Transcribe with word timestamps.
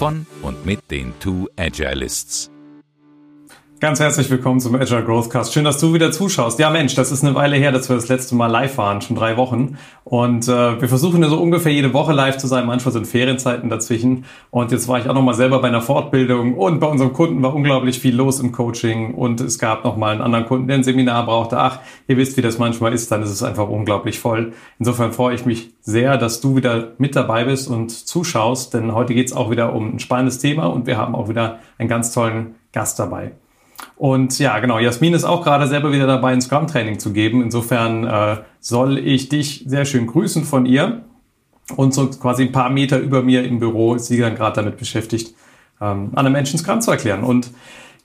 von 0.00 0.24
und 0.40 0.64
mit 0.64 0.90
den 0.90 1.12
Two 1.20 1.46
Agilists. 1.58 2.49
Ganz 3.80 3.98
herzlich 3.98 4.28
willkommen 4.28 4.60
zum 4.60 4.74
Agile 4.74 5.02
Growth 5.02 5.30
Cast. 5.30 5.54
Schön, 5.54 5.64
dass 5.64 5.78
du 5.78 5.94
wieder 5.94 6.12
zuschaust. 6.12 6.58
Ja, 6.58 6.68
Mensch, 6.68 6.94
das 6.96 7.10
ist 7.10 7.24
eine 7.24 7.34
Weile 7.34 7.56
her, 7.56 7.72
dass 7.72 7.88
wir 7.88 7.96
das 7.96 8.08
letzte 8.08 8.34
Mal 8.34 8.48
live 8.48 8.76
waren, 8.76 9.00
schon 9.00 9.16
drei 9.16 9.38
Wochen. 9.38 9.78
Und 10.04 10.48
äh, 10.48 10.78
wir 10.78 10.86
versuchen 10.86 11.22
ja 11.22 11.30
so 11.30 11.40
ungefähr 11.40 11.72
jede 11.72 11.94
Woche 11.94 12.12
live 12.12 12.36
zu 12.36 12.46
sein. 12.46 12.66
Manchmal 12.66 12.92
sind 12.92 13.06
Ferienzeiten 13.06 13.70
dazwischen. 13.70 14.26
Und 14.50 14.70
jetzt 14.70 14.86
war 14.86 14.98
ich 14.98 15.08
auch 15.08 15.14
noch 15.14 15.22
mal 15.22 15.32
selber 15.32 15.62
bei 15.62 15.68
einer 15.68 15.80
Fortbildung 15.80 16.58
und 16.58 16.78
bei 16.78 16.88
unserem 16.88 17.14
Kunden 17.14 17.42
war 17.42 17.54
unglaublich 17.54 17.98
viel 17.98 18.14
los 18.14 18.38
im 18.38 18.52
Coaching. 18.52 19.14
Und 19.14 19.40
es 19.40 19.58
gab 19.58 19.82
noch 19.82 19.96
mal 19.96 20.12
einen 20.12 20.20
anderen 20.20 20.44
Kunden, 20.44 20.68
der 20.68 20.76
ein 20.76 20.84
Seminar 20.84 21.24
brauchte. 21.24 21.56
Ach, 21.56 21.78
ihr 22.06 22.18
wisst, 22.18 22.36
wie 22.36 22.42
das 22.42 22.58
manchmal 22.58 22.92
ist, 22.92 23.10
dann 23.10 23.22
ist 23.22 23.30
es 23.30 23.42
einfach 23.42 23.70
unglaublich 23.70 24.20
voll. 24.20 24.52
Insofern 24.78 25.14
freue 25.14 25.34
ich 25.34 25.46
mich 25.46 25.70
sehr, 25.80 26.18
dass 26.18 26.42
du 26.42 26.54
wieder 26.54 26.92
mit 26.98 27.16
dabei 27.16 27.46
bist 27.46 27.70
und 27.70 27.90
zuschaust, 27.90 28.74
denn 28.74 28.92
heute 28.92 29.14
geht 29.14 29.28
es 29.28 29.32
auch 29.32 29.50
wieder 29.50 29.72
um 29.72 29.94
ein 29.94 30.00
spannendes 30.00 30.36
Thema 30.36 30.66
und 30.66 30.86
wir 30.86 30.98
haben 30.98 31.14
auch 31.14 31.30
wieder 31.30 31.60
einen 31.78 31.88
ganz 31.88 32.12
tollen 32.12 32.56
Gast 32.72 32.98
dabei. 32.98 33.32
Und 34.00 34.38
ja, 34.38 34.58
genau, 34.60 34.78
Jasmin 34.78 35.12
ist 35.12 35.24
auch 35.24 35.44
gerade 35.44 35.66
selber 35.66 35.92
wieder 35.92 36.06
dabei, 36.06 36.32
ein 36.32 36.40
Scrum-Training 36.40 36.98
zu 36.98 37.12
geben. 37.12 37.42
Insofern 37.42 38.06
äh, 38.06 38.38
soll 38.58 38.96
ich 38.96 39.28
dich 39.28 39.64
sehr 39.66 39.84
schön 39.84 40.06
grüßen 40.06 40.44
von 40.44 40.64
ihr. 40.64 41.02
Und 41.76 41.92
so 41.92 42.08
quasi 42.08 42.44
ein 42.44 42.52
paar 42.52 42.70
Meter 42.70 42.98
über 42.98 43.20
mir 43.20 43.44
im 43.44 43.60
Büro 43.60 43.96
ist 43.96 44.06
sie 44.06 44.18
dann 44.18 44.36
gerade 44.36 44.56
damit 44.56 44.78
beschäftigt, 44.78 45.34
ähm, 45.82 46.12
einem 46.14 46.32
Menschen 46.32 46.58
Scrum 46.58 46.80
zu 46.80 46.90
erklären. 46.90 47.22
Und 47.22 47.50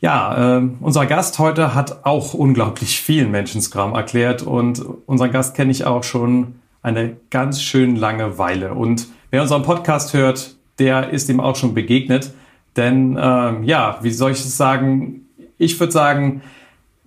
ja, 0.02 0.58
äh, 0.58 0.68
unser 0.82 1.06
Gast 1.06 1.40
heute 1.40 1.74
hat 1.74 2.06
auch 2.06 2.34
unglaublich 2.34 3.00
vielen 3.00 3.32
Menschen 3.32 3.62
Scrum 3.62 3.94
erklärt. 3.94 4.44
Und 4.44 4.86
unseren 5.06 5.32
Gast 5.32 5.56
kenne 5.56 5.72
ich 5.72 5.86
auch 5.86 6.04
schon 6.04 6.56
eine 6.82 7.16
ganz 7.30 7.62
schön 7.62 7.96
lange 7.96 8.38
Weile. 8.38 8.74
Und 8.74 9.08
wer 9.32 9.44
unseren 9.44 9.64
Podcast 9.64 10.14
hört, 10.14 10.58
der 10.78 11.12
ist 11.12 11.30
ihm 11.30 11.40
auch 11.40 11.56
schon 11.56 11.74
begegnet. 11.74 12.34
Denn 12.76 13.16
äh, 13.16 13.62
ja, 13.62 14.00
wie 14.02 14.12
soll 14.12 14.32
ich 14.32 14.40
es 14.40 14.58
sagen, 14.58 15.22
ich 15.58 15.80
würde 15.80 15.92
sagen, 15.92 16.42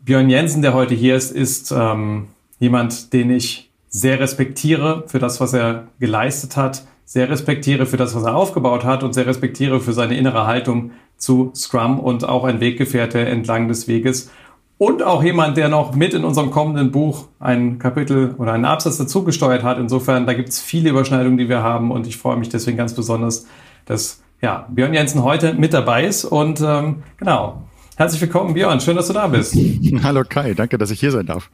Björn 0.04 0.30
Jensen, 0.30 0.62
der 0.62 0.74
heute 0.74 0.94
hier 0.94 1.16
ist, 1.16 1.32
ist 1.32 1.70
ähm, 1.70 2.28
jemand, 2.58 3.12
den 3.12 3.30
ich 3.30 3.70
sehr 3.88 4.20
respektiere 4.20 5.04
für 5.06 5.18
das, 5.18 5.40
was 5.40 5.52
er 5.52 5.88
geleistet 5.98 6.56
hat, 6.56 6.84
sehr 7.04 7.30
respektiere 7.30 7.86
für 7.86 7.96
das, 7.96 8.14
was 8.14 8.24
er 8.24 8.36
aufgebaut 8.36 8.84
hat 8.84 9.02
und 9.02 9.14
sehr 9.14 9.26
respektiere 9.26 9.80
für 9.80 9.92
seine 9.92 10.16
innere 10.16 10.46
Haltung 10.46 10.90
zu 11.16 11.50
Scrum 11.54 11.98
und 11.98 12.28
auch 12.28 12.44
ein 12.44 12.60
Weggefährte 12.60 13.20
entlang 13.20 13.68
des 13.68 13.88
Weges. 13.88 14.30
Und 14.76 15.02
auch 15.02 15.24
jemand, 15.24 15.56
der 15.56 15.68
noch 15.68 15.94
mit 15.94 16.14
in 16.14 16.24
unserem 16.24 16.50
kommenden 16.50 16.92
Buch 16.92 17.26
ein 17.40 17.78
Kapitel 17.78 18.34
oder 18.38 18.52
einen 18.52 18.64
Absatz 18.64 18.96
dazugesteuert 18.98 19.64
hat. 19.64 19.78
Insofern, 19.78 20.26
da 20.26 20.34
gibt 20.34 20.50
es 20.50 20.60
viele 20.60 20.90
Überschneidungen, 20.90 21.36
die 21.36 21.48
wir 21.48 21.62
haben 21.62 21.90
und 21.90 22.06
ich 22.06 22.16
freue 22.16 22.36
mich 22.36 22.48
deswegen 22.48 22.76
ganz 22.76 22.94
besonders, 22.94 23.46
dass 23.86 24.22
ja, 24.40 24.68
Björn 24.70 24.94
Jensen 24.94 25.24
heute 25.24 25.54
mit 25.54 25.74
dabei 25.74 26.04
ist. 26.04 26.24
Und 26.24 26.60
ähm, 26.60 27.02
genau, 27.16 27.62
Herzlich 27.98 28.20
willkommen, 28.20 28.54
Björn. 28.54 28.80
Schön, 28.80 28.94
dass 28.94 29.08
du 29.08 29.12
da 29.12 29.26
bist. 29.26 29.58
Hallo 30.04 30.22
Kai, 30.22 30.54
danke, 30.54 30.78
dass 30.78 30.92
ich 30.92 31.00
hier 31.00 31.10
sein 31.10 31.26
darf. 31.26 31.50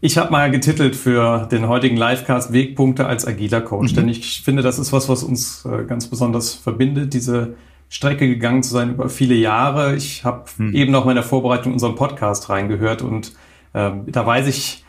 Ich 0.00 0.18
habe 0.18 0.32
mal 0.32 0.50
getitelt 0.50 0.96
für 0.96 1.46
den 1.52 1.68
heutigen 1.68 1.96
Livecast 1.96 2.52
Wegpunkte 2.52 3.06
als 3.06 3.28
agiler 3.28 3.60
Coach, 3.60 3.92
mhm. 3.92 3.96
denn 3.96 4.08
ich 4.08 4.42
finde, 4.42 4.62
das 4.62 4.80
ist 4.80 4.92
was, 4.92 5.08
was 5.08 5.22
uns 5.22 5.64
äh, 5.64 5.84
ganz 5.84 6.08
besonders 6.08 6.52
verbindet, 6.52 7.14
diese 7.14 7.54
Strecke 7.88 8.26
gegangen 8.26 8.64
zu 8.64 8.72
sein 8.72 8.90
über 8.90 9.08
viele 9.08 9.36
Jahre. 9.36 9.94
Ich 9.94 10.24
habe 10.24 10.46
mhm. 10.56 10.74
eben 10.74 10.90
noch 10.90 11.04
mal 11.04 11.12
in 11.12 11.16
der 11.16 11.22
Vorbereitung 11.22 11.74
unseren 11.74 11.94
Podcast 11.94 12.48
reingehört 12.48 13.02
und 13.02 13.32
äh, 13.72 13.92
da 14.08 14.26
weiß 14.26 14.48
ich 14.48 14.84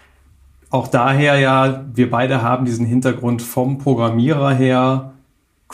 auch 0.72 0.88
daher 0.88 1.38
ja, 1.38 1.85
wir 1.94 2.09
beide 2.09 2.41
haben 2.41 2.66
diesen 2.66 2.88
Hintergrund 2.88 3.44
vom 3.44 3.78
Programmierer 3.78 4.55
her, 4.55 5.12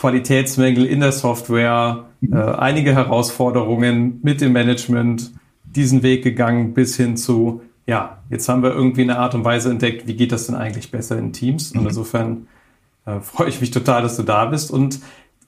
Qualitätsmängel 0.00 0.86
in 0.86 1.00
der 1.00 1.12
Software, 1.12 2.06
äh, 2.22 2.34
einige 2.34 2.94
Herausforderungen 2.94 4.18
mit 4.22 4.40
dem 4.40 4.52
Management, 4.52 5.32
diesen 5.62 6.02
Weg 6.02 6.24
gegangen 6.24 6.72
bis 6.72 6.96
hin 6.96 7.18
zu, 7.18 7.60
ja, 7.86 8.22
jetzt 8.30 8.48
haben 8.48 8.62
wir 8.62 8.70
irgendwie 8.70 9.02
eine 9.02 9.18
Art 9.18 9.34
und 9.34 9.44
Weise 9.44 9.70
entdeckt, 9.70 10.06
wie 10.06 10.14
geht 10.14 10.32
das 10.32 10.46
denn 10.46 10.54
eigentlich 10.54 10.90
besser 10.90 11.18
in 11.18 11.34
Teams? 11.34 11.72
Und 11.72 11.82
mhm. 11.82 11.88
insofern 11.88 12.46
äh, 13.04 13.20
freue 13.20 13.50
ich 13.50 13.60
mich 13.60 13.72
total, 13.72 14.00
dass 14.00 14.16
du 14.16 14.22
da 14.22 14.46
bist. 14.46 14.70
Und 14.70 15.00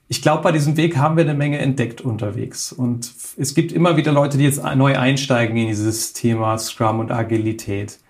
ich 0.08 0.20
glaube, 0.20 0.42
bei 0.42 0.52
diesem 0.52 0.76
Weg 0.76 0.98
haben 0.98 1.16
wir 1.16 1.24
eine 1.24 1.34
Menge 1.34 1.56
entdeckt 1.56 2.02
unterwegs. 2.02 2.72
Und 2.72 3.10
es 3.38 3.54
gibt 3.54 3.72
immer 3.72 3.96
wieder 3.96 4.12
Leute, 4.12 4.36
die 4.36 4.44
jetzt 4.44 4.62
neu 4.76 4.98
einsteigen 4.98 5.56
in 5.56 5.69
dieses 5.69 6.12
Thema 6.12 6.58
Scrum 6.58 7.00
und 7.00 7.10
Agilität. 7.10 8.00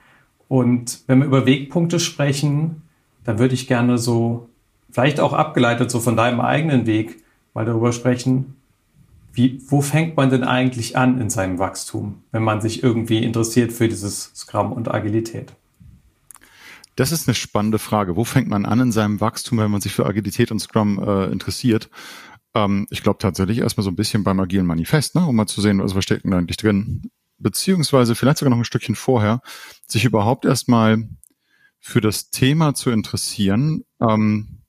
Und 0.48 1.04
wenn 1.06 1.20
wir 1.20 1.26
über 1.26 1.46
Wegpunkte 1.46 2.00
sprechen, 2.00 2.82
dann 3.22 3.38
würde 3.38 3.54
ich 3.54 3.68
gerne 3.68 3.96
so 3.96 4.48
vielleicht 4.92 5.18
auch 5.18 5.32
abgeleitet 5.32 5.90
so 5.90 5.98
von 5.98 6.16
deinem 6.16 6.40
eigenen 6.40 6.86
Weg 6.86 7.24
mal 7.54 7.64
darüber 7.64 7.92
sprechen, 7.92 8.56
wie, 9.32 9.60
wo 9.66 9.80
fängt 9.80 10.16
man 10.16 10.30
denn 10.30 10.44
eigentlich 10.44 10.96
an 10.96 11.20
in 11.20 11.30
seinem 11.30 11.58
Wachstum, 11.58 12.22
wenn 12.32 12.42
man 12.42 12.60
sich 12.60 12.82
irgendwie 12.82 13.24
interessiert 13.24 13.72
für 13.72 13.88
dieses 13.88 14.30
Scrum 14.34 14.72
und 14.72 14.92
Agilität? 14.92 15.54
Das 16.96 17.12
ist 17.12 17.26
eine 17.26 17.34
spannende 17.34 17.78
Frage. 17.78 18.16
Wo 18.16 18.24
fängt 18.24 18.48
man 18.48 18.66
an 18.66 18.80
in 18.80 18.92
seinem 18.92 19.20
Wachstum, 19.22 19.58
wenn 19.58 19.70
man 19.70 19.80
sich 19.80 19.94
für 19.94 20.04
Agilität 20.04 20.52
und 20.52 20.58
Scrum 20.58 21.02
äh, 21.02 21.32
interessiert? 21.32 21.88
Ähm, 22.54 22.86
ich 22.90 23.02
glaube 23.02 23.18
tatsächlich 23.18 23.58
erstmal 23.58 23.84
so 23.84 23.90
ein 23.90 23.96
bisschen 23.96 24.24
beim 24.24 24.38
agilen 24.40 24.66
Manifest, 24.66 25.14
ne, 25.14 25.26
um 25.26 25.34
mal 25.34 25.46
zu 25.46 25.62
sehen, 25.62 25.82
was 25.82 26.04
steckt 26.04 26.24
denn 26.24 26.32
da 26.32 26.38
eigentlich 26.38 26.58
drin? 26.58 27.10
Beziehungsweise 27.38 28.14
vielleicht 28.14 28.38
sogar 28.38 28.50
noch 28.50 28.58
ein 28.58 28.66
Stückchen 28.66 28.94
vorher, 28.94 29.40
sich 29.86 30.04
überhaupt 30.04 30.44
erstmal 30.44 31.08
für 31.80 32.02
das 32.02 32.30
Thema 32.30 32.74
zu 32.74 32.90
interessieren, 32.90 33.84
ähm, 34.00 34.61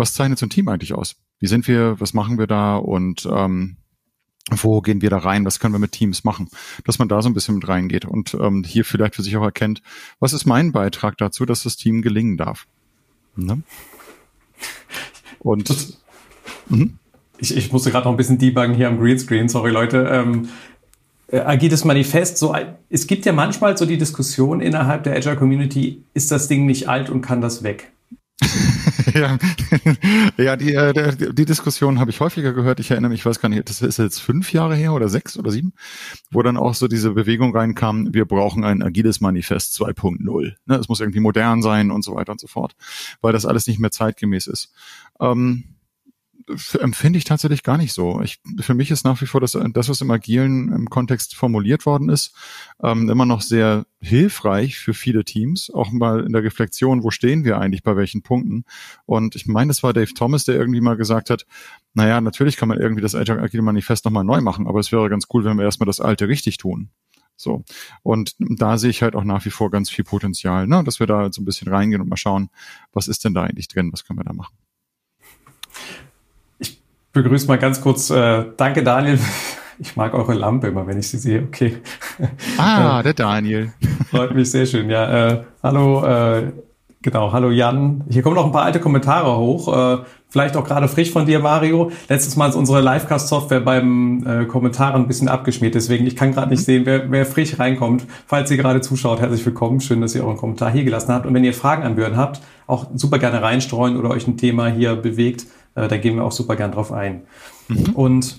was 0.00 0.14
zeichnet 0.14 0.38
so 0.38 0.46
ein 0.46 0.50
Team 0.50 0.68
eigentlich 0.68 0.94
aus? 0.94 1.16
Wie 1.38 1.46
sind 1.46 1.68
wir, 1.68 2.00
was 2.00 2.14
machen 2.14 2.38
wir 2.38 2.46
da 2.46 2.76
und 2.76 3.28
ähm, 3.30 3.76
wo 4.50 4.80
gehen 4.80 5.02
wir 5.02 5.10
da 5.10 5.18
rein, 5.18 5.44
was 5.44 5.60
können 5.60 5.74
wir 5.74 5.78
mit 5.78 5.92
Teams 5.92 6.24
machen, 6.24 6.48
dass 6.84 6.98
man 6.98 7.08
da 7.08 7.22
so 7.22 7.28
ein 7.28 7.34
bisschen 7.34 7.56
mit 7.56 7.68
reingeht 7.68 8.04
und 8.04 8.34
ähm, 8.34 8.64
hier 8.64 8.84
vielleicht 8.84 9.14
für 9.14 9.22
sich 9.22 9.36
auch 9.36 9.44
erkennt, 9.44 9.82
was 10.18 10.32
ist 10.32 10.46
mein 10.46 10.72
Beitrag 10.72 11.16
dazu, 11.18 11.46
dass 11.46 11.62
das 11.62 11.76
Team 11.76 12.02
gelingen 12.02 12.36
darf. 12.36 12.66
Ne? 13.36 13.62
Und 15.38 15.96
mhm. 16.68 16.98
ich, 17.38 17.56
ich 17.56 17.72
musste 17.72 17.90
gerade 17.90 18.06
noch 18.06 18.12
ein 18.12 18.16
bisschen 18.16 18.38
debuggen 18.38 18.74
hier 18.74 18.88
am 18.88 18.98
Greenscreen, 18.98 19.48
sorry 19.48 19.70
Leute. 19.70 20.08
Ähm, 20.10 20.48
äh, 21.28 21.38
agiles 21.40 21.84
Manifest, 21.84 22.38
so 22.38 22.54
es 22.88 23.06
gibt 23.06 23.24
ja 23.24 23.32
manchmal 23.32 23.76
so 23.76 23.86
die 23.86 23.98
Diskussion 23.98 24.60
innerhalb 24.60 25.04
der 25.04 25.14
Agile 25.14 25.36
Community, 25.36 26.02
ist 26.12 26.32
das 26.32 26.48
Ding 26.48 26.66
nicht 26.66 26.88
alt 26.88 27.08
und 27.08 27.20
kann 27.20 27.40
das 27.40 27.62
weg? 27.62 27.92
ja, 29.14 29.38
ja 30.36 30.56
die, 30.56 30.74
äh, 30.74 31.32
die 31.32 31.44
Diskussion 31.44 31.98
habe 31.98 32.10
ich 32.10 32.20
häufiger 32.20 32.52
gehört. 32.52 32.80
Ich 32.80 32.90
erinnere 32.90 33.10
mich, 33.10 33.20
ich 33.20 33.26
weiß 33.26 33.40
gar 33.40 33.48
nicht, 33.48 33.68
das 33.68 33.82
ist 33.82 33.98
jetzt 33.98 34.20
fünf 34.20 34.52
Jahre 34.52 34.74
her 34.74 34.92
oder 34.92 35.08
sechs 35.08 35.38
oder 35.38 35.50
sieben, 35.50 35.72
wo 36.30 36.42
dann 36.42 36.56
auch 36.56 36.74
so 36.74 36.88
diese 36.88 37.12
Bewegung 37.12 37.54
reinkam, 37.54 38.12
wir 38.12 38.24
brauchen 38.24 38.64
ein 38.64 38.82
agiles 38.82 39.20
Manifest 39.20 39.80
2.0. 39.80 40.54
Ne, 40.66 40.76
es 40.76 40.88
muss 40.88 41.00
irgendwie 41.00 41.20
modern 41.20 41.62
sein 41.62 41.90
und 41.90 42.02
so 42.02 42.14
weiter 42.14 42.32
und 42.32 42.40
so 42.40 42.46
fort, 42.46 42.74
weil 43.20 43.32
das 43.32 43.46
alles 43.46 43.66
nicht 43.66 43.78
mehr 43.80 43.90
zeitgemäß 43.90 44.46
ist. 44.46 44.72
Ähm, 45.20 45.64
empfinde 46.78 47.18
ich 47.18 47.24
tatsächlich 47.24 47.62
gar 47.62 47.76
nicht 47.76 47.92
so. 47.92 48.20
Ich, 48.22 48.40
für 48.60 48.74
mich 48.74 48.90
ist 48.90 49.04
nach 49.04 49.20
wie 49.20 49.26
vor 49.26 49.40
das, 49.40 49.58
das, 49.72 49.88
was 49.88 50.00
im 50.00 50.10
Agilen 50.10 50.72
im 50.72 50.88
Kontext 50.88 51.34
formuliert 51.34 51.86
worden 51.86 52.08
ist, 52.08 52.34
ähm, 52.82 53.08
immer 53.08 53.26
noch 53.26 53.42
sehr 53.42 53.86
hilfreich 54.00 54.78
für 54.78 54.94
viele 54.94 55.24
Teams, 55.24 55.70
auch 55.70 55.90
mal 55.90 56.24
in 56.24 56.32
der 56.32 56.42
Reflexion, 56.42 57.02
wo 57.02 57.10
stehen 57.10 57.44
wir 57.44 57.58
eigentlich 57.58 57.82
bei 57.82 57.96
welchen 57.96 58.22
Punkten. 58.22 58.64
Und 59.06 59.36
ich 59.36 59.46
meine, 59.46 59.70
es 59.70 59.82
war 59.82 59.92
Dave 59.92 60.14
Thomas, 60.14 60.44
der 60.44 60.56
irgendwie 60.56 60.80
mal 60.80 60.96
gesagt 60.96 61.30
hat, 61.30 61.46
naja, 61.94 62.20
natürlich 62.20 62.56
kann 62.56 62.68
man 62.68 62.78
irgendwie 62.78 63.02
das 63.02 63.14
Agile 63.14 63.62
Manifest 63.62 64.04
nochmal 64.04 64.24
neu 64.24 64.40
machen, 64.40 64.66
aber 64.66 64.80
es 64.80 64.92
wäre 64.92 65.08
ganz 65.10 65.26
cool, 65.32 65.44
wenn 65.44 65.56
wir 65.56 65.64
erstmal 65.64 65.86
das 65.86 66.00
alte 66.00 66.28
richtig 66.28 66.56
tun. 66.56 66.90
So. 67.36 67.64
Und 68.02 68.36
da 68.38 68.76
sehe 68.76 68.90
ich 68.90 69.02
halt 69.02 69.14
auch 69.14 69.24
nach 69.24 69.44
wie 69.46 69.50
vor 69.50 69.70
ganz 69.70 69.88
viel 69.90 70.04
Potenzial, 70.04 70.66
ne? 70.66 70.84
dass 70.84 71.00
wir 71.00 71.06
da 71.06 71.32
so 71.32 71.40
ein 71.40 71.46
bisschen 71.46 71.68
reingehen 71.68 72.02
und 72.02 72.08
mal 72.08 72.16
schauen, 72.16 72.50
was 72.92 73.08
ist 73.08 73.24
denn 73.24 73.34
da 73.34 73.44
eigentlich 73.44 73.68
drin, 73.68 73.90
was 73.92 74.04
können 74.04 74.18
wir 74.18 74.24
da 74.24 74.34
machen 74.34 74.56
begrüße 77.12 77.46
mal 77.46 77.58
ganz 77.58 77.80
kurz. 77.80 78.10
Äh, 78.10 78.44
danke, 78.56 78.82
Daniel. 78.82 79.18
Ich 79.82 79.96
mag 79.96 80.12
eure 80.12 80.34
Lampe 80.34 80.66
immer, 80.66 80.86
wenn 80.86 80.98
ich 80.98 81.08
sie 81.08 81.16
sehe. 81.16 81.42
Okay. 81.42 81.78
Ah, 82.58 83.02
der 83.02 83.14
Daniel. 83.14 83.72
Freut 84.10 84.34
mich 84.34 84.50
sehr 84.50 84.66
schön. 84.66 84.90
Ja, 84.90 85.28
äh, 85.28 85.44
hallo. 85.62 86.04
Äh, 86.04 86.52
Genau, 87.02 87.32
hallo 87.32 87.50
Jan. 87.50 88.04
Hier 88.10 88.20
kommen 88.20 88.36
noch 88.36 88.44
ein 88.44 88.52
paar 88.52 88.64
alte 88.64 88.78
Kommentare 88.78 89.38
hoch. 89.38 89.74
Äh, 89.74 90.04
vielleicht 90.28 90.54
auch 90.54 90.64
gerade 90.64 90.86
frisch 90.86 91.10
von 91.10 91.24
dir, 91.24 91.38
Mario. 91.40 91.90
Letztes 92.10 92.36
Mal 92.36 92.50
ist 92.50 92.56
unsere 92.56 92.82
Livecast-Software 92.82 93.60
beim 93.60 94.22
äh, 94.26 94.44
Kommentaren 94.44 95.00
ein 95.00 95.08
bisschen 95.08 95.28
abgeschmiert, 95.28 95.74
deswegen 95.74 96.06
ich 96.06 96.14
kann 96.14 96.32
gerade 96.32 96.50
nicht 96.50 96.62
sehen, 96.62 96.84
wer, 96.84 97.10
wer 97.10 97.24
frisch 97.24 97.58
reinkommt. 97.58 98.04
Falls 98.26 98.50
ihr 98.50 98.58
gerade 98.58 98.82
zuschaut, 98.82 99.18
herzlich 99.18 99.46
willkommen. 99.46 99.80
Schön, 99.80 100.02
dass 100.02 100.14
ihr 100.14 100.22
euren 100.22 100.36
Kommentar 100.36 100.70
hier 100.72 100.84
gelassen 100.84 101.10
habt. 101.14 101.24
Und 101.24 101.32
wenn 101.32 101.42
ihr 101.42 101.54
Fragen 101.54 101.84
an 101.84 101.96
Björn 101.96 102.18
habt, 102.18 102.42
auch 102.66 102.88
super 102.94 103.18
gerne 103.18 103.40
reinstreuen 103.40 103.96
oder 103.96 104.10
euch 104.10 104.28
ein 104.28 104.36
Thema 104.36 104.68
hier 104.68 104.94
bewegt, 104.94 105.46
äh, 105.74 105.88
da 105.88 105.96
gehen 105.96 106.16
wir 106.16 106.24
auch 106.24 106.32
super 106.32 106.56
gern 106.56 106.72
drauf 106.72 106.92
ein. 106.92 107.22
Mhm. 107.68 107.90
Und 107.94 108.36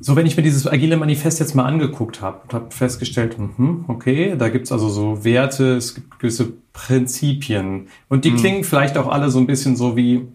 so, 0.00 0.14
wenn 0.14 0.26
ich 0.26 0.36
mir 0.36 0.42
dieses 0.42 0.66
agile 0.66 0.96
Manifest 0.96 1.40
jetzt 1.40 1.54
mal 1.54 1.64
angeguckt 1.64 2.20
habe 2.20 2.42
und 2.44 2.54
habe 2.54 2.70
festgestellt, 2.70 3.36
mh, 3.38 3.86
okay, 3.88 4.36
da 4.38 4.48
gibt's 4.50 4.70
also 4.70 4.88
so 4.88 5.24
Werte, 5.24 5.76
es 5.76 5.94
gibt 5.94 6.20
gewisse 6.20 6.52
Prinzipien. 6.72 7.88
Und 8.08 8.24
die 8.24 8.30
mhm. 8.30 8.36
klingen 8.36 8.64
vielleicht 8.64 8.98
auch 8.98 9.08
alle 9.08 9.30
so 9.30 9.38
ein 9.38 9.46
bisschen 9.46 9.74
so 9.74 9.96
wie 9.96 10.28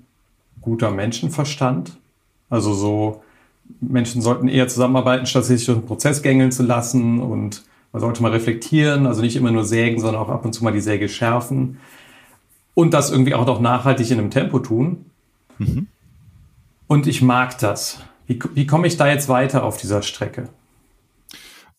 guter 0.60 0.92
Menschenverstand. 0.92 1.98
Also 2.50 2.74
so, 2.74 3.24
Menschen 3.80 4.22
sollten 4.22 4.48
eher 4.48 4.68
zusammenarbeiten, 4.68 5.26
statt 5.26 5.46
sich 5.46 5.66
durch 5.66 5.78
den 5.78 5.88
Prozess 5.88 6.22
gängeln 6.22 6.52
zu 6.52 6.64
lassen. 6.64 7.20
Und 7.20 7.64
man 7.94 8.02
sollte 8.02 8.22
mal 8.22 8.32
reflektieren, 8.32 9.06
also 9.06 9.22
nicht 9.22 9.36
immer 9.36 9.52
nur 9.52 9.64
sägen, 9.64 10.02
sondern 10.02 10.22
auch 10.22 10.30
ab 10.30 10.44
und 10.44 10.54
zu 10.54 10.64
mal 10.64 10.74
die 10.74 10.82
Säge 10.82 11.08
schärfen. 11.08 11.78
Und 12.74 12.94
das 12.94 13.12
irgendwie 13.12 13.36
auch 13.36 13.46
noch 13.46 13.60
nachhaltig 13.60 14.12
in 14.12 14.20
einem 14.20 14.32
Tempo 14.32 14.60
tun. 14.60 15.06
Mhm. 15.58 15.88
Und 16.88 17.08
ich 17.08 17.22
mag 17.22 17.58
das. 17.60 18.02
Wie, 18.28 18.40
wie 18.54 18.68
komme 18.68 18.88
ich 18.88 18.98
da 18.98 19.08
jetzt 19.08 19.30
weiter 19.30 19.64
auf 19.64 19.78
dieser 19.78 20.02
Strecke? 20.02 20.50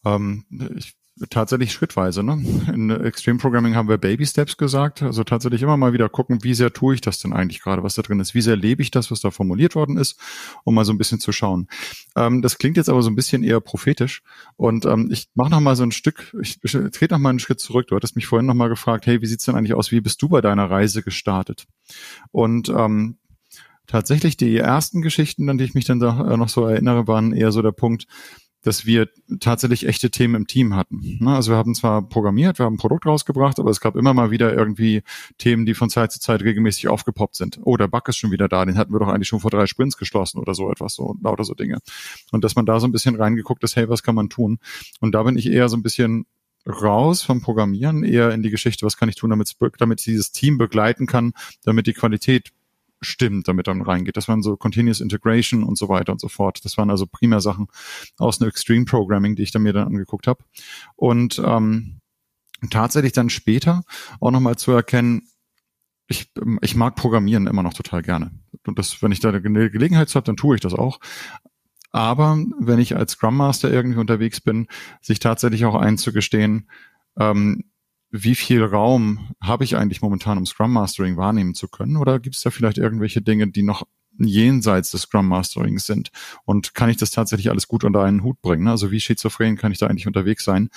Ähm, 0.05 0.45
ich, 0.77 0.95
tatsächlich 1.31 1.73
schrittweise. 1.73 2.23
Ne? 2.23 2.45
In 2.73 2.91
Extreme 2.91 3.39
Programming 3.39 3.75
haben 3.75 3.89
wir 3.89 3.99
Baby 3.99 4.27
Steps 4.27 4.57
gesagt. 4.57 5.03
Also 5.03 5.25
tatsächlich 5.25 5.63
immer 5.63 5.77
mal 5.77 5.93
wieder 5.93 6.09
gucken, 6.09 6.43
wie 6.43 6.55
sehr 6.55 6.73
tue 6.73 6.95
ich 6.95 7.01
das 7.01 7.19
denn 7.19 7.33
eigentlich 7.33 7.63
gerade, 7.63 7.83
was 7.83 7.95
da 7.95 8.03
drin 8.03 8.21
ist. 8.21 8.35
Wie 8.35 8.41
sehr 8.41 8.57
lebe 8.57 8.83
ich 8.83 8.91
das, 8.91 9.11
was 9.11 9.21
da 9.21 9.31
formuliert 9.31 9.75
worden 9.75 9.97
ist, 9.97 10.19
um 10.65 10.75
mal 10.75 10.85
so 10.85 10.93
ein 10.93 10.99
bisschen 10.99 11.21
zu 11.21 11.33
schauen. 11.33 11.69
Ähm, 12.17 12.43
das 12.43 12.59
klingt 12.59 12.77
jetzt 12.77 12.89
aber 12.89 13.03
so 13.03 13.11
ein 13.11 13.17
bisschen 13.17 13.43
eher 13.43 13.61
prophetisch. 13.61 14.23
Und 14.57 14.85
ähm, 14.85 15.09
ich 15.11 15.29
mache 15.35 15.51
noch 15.51 15.61
mal 15.61 15.77
so 15.77 15.83
ein 15.83 15.93
Stück, 15.93 16.35
ich, 16.41 16.59
ich 16.63 16.73
trete 16.73 17.15
noch 17.15 17.21
mal 17.21 17.31
einen 17.31 17.39
Schritt 17.39 17.61
zurück. 17.61 17.89
Du 17.89 17.97
hattest 17.97 18.17
mich 18.17 18.27
vorhin 18.27 18.47
noch 18.47 18.55
mal 18.55 18.69
gefragt, 18.69 19.07
hey, 19.07 19.21
wie 19.23 19.27
sieht's 19.27 19.45
denn 19.45 19.55
eigentlich 19.55 19.75
aus? 19.75 19.93
Wie 19.93 20.01
bist 20.01 20.21
du 20.23 20.29
bei 20.29 20.41
deiner 20.41 20.71
Reise 20.71 21.03
gestartet? 21.03 21.67
Und 22.31 22.69
ähm, 22.69 23.19
tatsächlich 23.87 24.37
die 24.37 24.57
ersten 24.57 25.03
Geschichten, 25.03 25.49
an 25.49 25.59
die 25.59 25.65
ich 25.65 25.75
mich 25.75 25.85
dann 25.85 26.01
da 26.01 26.33
äh, 26.33 26.37
noch 26.37 26.49
so 26.49 26.67
erinnere, 26.67 27.07
waren 27.07 27.33
eher 27.33 27.53
so 27.53 27.63
der 27.63 27.73
Punkt, 27.73 28.07
dass 28.63 28.87
wir 28.87 29.09
tatsächlich 29.41 29.87
echte 29.87 30.11
Themen 30.11 30.35
im 30.35 30.47
Team 30.47 30.75
hatten. 30.75 31.19
Ne, 31.21 31.35
also 31.35 31.53
wir 31.53 31.57
haben 31.57 31.75
zwar 31.75 32.09
programmiert, 32.09 32.59
wir 32.59 32.67
haben 32.67 32.75
ein 32.75 32.79
Produkt 32.79 33.07
rausgebracht, 33.07 33.59
aber 33.59 33.71
es 33.71 33.81
gab 33.81 33.97
immer 33.97 34.15
mal 34.15 34.31
wieder 34.31 34.55
irgendwie 34.55 35.03
Themen, 35.39 35.67
die 35.67 35.75
von 35.75 35.91
Zeit 35.91 36.13
zu 36.13 36.21
Zeit 36.21 36.43
regelmäßig 36.43 36.89
aufgepoppt 36.89 37.37
sind. 37.37 37.59
Oh, 37.63 37.77
der 37.77 37.89
Bug 37.89 38.09
ist 38.09 38.17
schon 38.17 38.31
wieder 38.31 38.49
da, 38.49 38.65
den 38.65 38.79
hatten 38.79 38.93
wir 38.93 39.01
doch 39.01 39.09
eigentlich 39.09 39.29
schon 39.29 39.41
vor 39.41 39.51
drei 39.51 39.67
Sprints 39.67 39.97
geschlossen 39.97 40.39
oder 40.39 40.55
so 40.55 40.71
etwas, 40.71 40.95
so 40.95 41.17
lauter 41.23 41.45
so 41.45 41.55
Dinge. 41.55 41.79
Und 42.31 42.45
dass 42.45 42.55
man 42.55 42.67
da 42.67 42.81
so 42.81 42.87
ein 42.87 42.93
bisschen 42.93 43.17
reingeguckt 43.17 43.65
ist, 43.65 43.77
hey, 43.77 43.89
was 43.89 44.03
kann 44.03 44.15
man 44.15 44.29
tun? 44.29 44.59
Und 45.01 45.13
da 45.13 45.23
bin 45.25 45.37
ich 45.37 45.51
eher 45.51 45.69
so 45.69 45.77
ein 45.77 45.83
bisschen 45.83 46.27
raus 46.67 47.23
vom 47.23 47.41
Programmieren, 47.41 48.05
eher 48.05 48.31
in 48.31 48.43
die 48.43 48.51
Geschichte, 48.51 48.87
was 48.87 48.97
kann 48.97 49.09
ich 49.09 49.17
tun, 49.17 49.31
damit, 49.31 49.57
damit 49.79 50.07
dieses 50.07 50.31
Team 50.31 50.59
begleiten 50.59 51.07
kann, 51.07 51.33
damit 51.65 51.87
die 51.87 51.93
Qualität 51.93 52.51
stimmt, 53.03 53.49
damit 53.49 53.67
dann 53.67 53.83
reingeht. 53.83 54.17
Das 54.17 54.29
waren 54.29 54.43
so 54.43 54.57
Continuous 54.57 55.01
Integration 55.01 55.63
und 55.63 55.77
so 55.77 55.89
weiter 55.89 56.13
und 56.13 56.21
so 56.21 56.29
fort. 56.29 56.65
Das 56.65 56.77
waren 56.79 56.91
also 56.91 57.07
primär 57.07 57.41
Sachen 57.41 57.69
aus 58.19 58.41
einem 58.41 58.51
Extreme 58.51 58.85
Programming, 58.85 59.37
die 59.37 59.43
ich 59.43 59.51
dann 59.51 59.63
mir 59.63 59.73
dann 59.73 59.89
angeguckt 59.89 60.27
habe. 60.27 60.45
Und 60.97 61.41
ähm, 61.45 62.01
tatsächlich 62.71 63.13
dann 63.13 63.31
später 63.31 63.83
auch 64.21 64.31
nochmal 64.31 64.57
zu 64.57 64.73
erkennen, 64.73 65.23
ich, 66.09 66.31
ich 66.61 66.75
mag 66.75 66.97
Programmieren 66.97 67.47
immer 67.47 67.63
noch 67.63 67.75
total 67.75 68.03
gerne. 68.03 68.33
Und 68.67 68.79
das, 68.79 69.03
wenn 69.03 69.13
ich 69.13 69.21
da 69.21 69.31
eine 69.31 69.71
Gelegenheit 69.71 70.15
habe, 70.15 70.27
dann 70.27 70.37
tue 70.37 70.57
ich 70.57 70.61
das 70.61 70.75
auch. 70.75 71.01
Aber 71.91 72.39
wenn 72.59 72.79
ich 72.79 72.97
als 72.97 73.13
Scrum 73.13 73.37
Master 73.37 73.71
irgendwie 73.71 74.01
unterwegs 74.01 74.41
bin, 74.41 74.67
sich 75.01 75.21
tatsächlich 75.21 75.65
auch 75.65 75.75
einzugestehen, 75.75 76.69
ähm, 77.19 77.65
wie 78.13 78.35
viel 78.35 78.63
Raum 78.63 79.31
habe 79.41 79.65
ich 79.65 79.77
eigentlich 79.77 80.03
momentan, 80.03 80.37
um 80.37 80.45
Scrum 80.45 80.73
Mastering 80.73 81.17
wahrnehmen 81.17 81.55
zu 81.55 81.67
können? 81.67 81.97
Oder 81.97 82.21
gibt 82.21 82.37
es 82.37 82.43
da 82.43 82.51
vielleicht 82.51 82.77
irgendwelche 82.77 83.23
Dinge, 83.23 83.49
die 83.49 83.63
noch 83.63 83.85
jenseits 84.19 84.91
des 84.91 85.03
Scrum 85.03 85.27
Masterings 85.27 85.87
sind? 85.87 86.11
Und 86.45 86.75
kann 86.75 86.91
ich 86.91 86.99
das 86.99 87.11
tatsächlich 87.11 87.49
alles 87.49 87.69
gut 87.69 87.85
unter 87.85 88.03
einen 88.03 88.23
Hut 88.23 88.41
bringen? 88.43 88.69
Also 88.69 88.91
wie 88.91 89.01
schizophren 89.01 89.57
kann 89.57 89.73
ich 89.73 89.79
da 89.79 89.87
eigentlich 89.87 90.07
unterwegs 90.07 90.45
sein? 90.45 90.69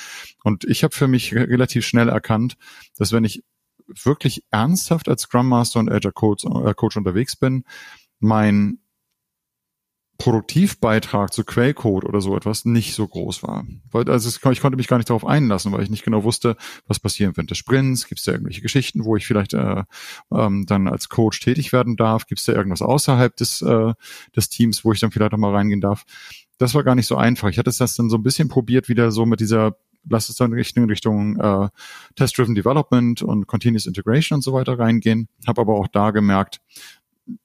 Und 0.45 0.63
ich 0.63 0.85
habe 0.85 0.95
für 0.95 1.09
mich 1.09 1.35
relativ 1.35 1.85
schnell 1.85 2.07
erkannt, 2.07 2.55
dass 2.97 3.11
wenn 3.11 3.25
ich 3.25 3.43
wirklich 3.85 4.45
ernsthaft 4.49 5.09
als 5.09 5.23
Scrum 5.23 5.49
Master 5.49 5.79
und 5.79 5.91
Agile 5.91 6.13
Coach, 6.13 6.45
äh, 6.45 6.73
Coach 6.73 6.95
unterwegs 6.95 7.35
bin, 7.35 7.65
mein 8.19 8.79
Produktivbeitrag 10.17 11.33
zu 11.33 11.43
Quellcode 11.43 12.05
oder 12.05 12.21
so 12.21 12.35
etwas 12.37 12.65
nicht 12.65 12.95
so 12.95 13.07
groß 13.07 13.43
war. 13.43 13.65
Also 13.91 14.29
ich 14.29 14.61
konnte 14.61 14.77
mich 14.77 14.87
gar 14.87 14.97
nicht 14.97 15.09
darauf 15.09 15.25
einlassen, 15.25 15.71
weil 15.71 15.83
ich 15.83 15.89
nicht 15.89 16.03
genau 16.03 16.23
wusste, 16.23 16.55
was 16.87 16.99
passiert 16.99 17.35
während 17.35 17.51
des 17.51 17.57
Sprints. 17.57 18.07
Gibt 18.07 18.19
es 18.19 18.25
da 18.25 18.31
irgendwelche 18.31 18.61
Geschichten, 18.61 19.03
wo 19.03 19.15
ich 19.15 19.27
vielleicht 19.27 19.53
äh, 19.53 19.83
ähm, 20.31 20.65
dann 20.65 20.87
als 20.87 21.09
Coach 21.09 21.39
tätig 21.41 21.73
werden 21.73 21.97
darf? 21.97 22.27
Gibt 22.27 22.39
es 22.39 22.45
da 22.45 22.53
irgendwas 22.53 22.81
außerhalb 22.81 23.35
des, 23.35 23.61
äh, 23.61 23.93
des 24.35 24.49
Teams, 24.49 24.85
wo 24.85 24.93
ich 24.93 24.99
dann 24.99 25.11
vielleicht 25.11 25.33
noch 25.33 25.39
mal 25.39 25.53
reingehen 25.53 25.81
darf? 25.81 26.05
Das 26.57 26.73
war 26.73 26.83
gar 26.83 26.95
nicht 26.95 27.07
so 27.07 27.17
einfach. 27.17 27.49
Ich 27.49 27.57
hatte 27.57 27.71
das 27.77 27.95
dann 27.95 28.09
so 28.09 28.17
ein 28.17 28.23
bisschen 28.23 28.47
probiert, 28.47 28.87
wieder 28.87 29.11
so 29.11 29.25
mit 29.25 29.41
dieser 29.41 29.75
lass 30.07 30.29
es 30.29 30.35
dann 30.35 30.53
Richtung, 30.53 30.85
Richtung 30.85 31.35
äh, 31.39 31.69
Test-Driven 32.15 32.53
Development 32.53 33.23
und 33.23 33.47
Continuous 33.47 33.87
Integration 33.87 34.37
und 34.37 34.41
so 34.43 34.53
weiter 34.53 34.77
reingehen. 34.77 35.27
Habe 35.47 35.61
aber 35.61 35.73
auch 35.73 35.87
da 35.87 36.11
gemerkt, 36.11 36.61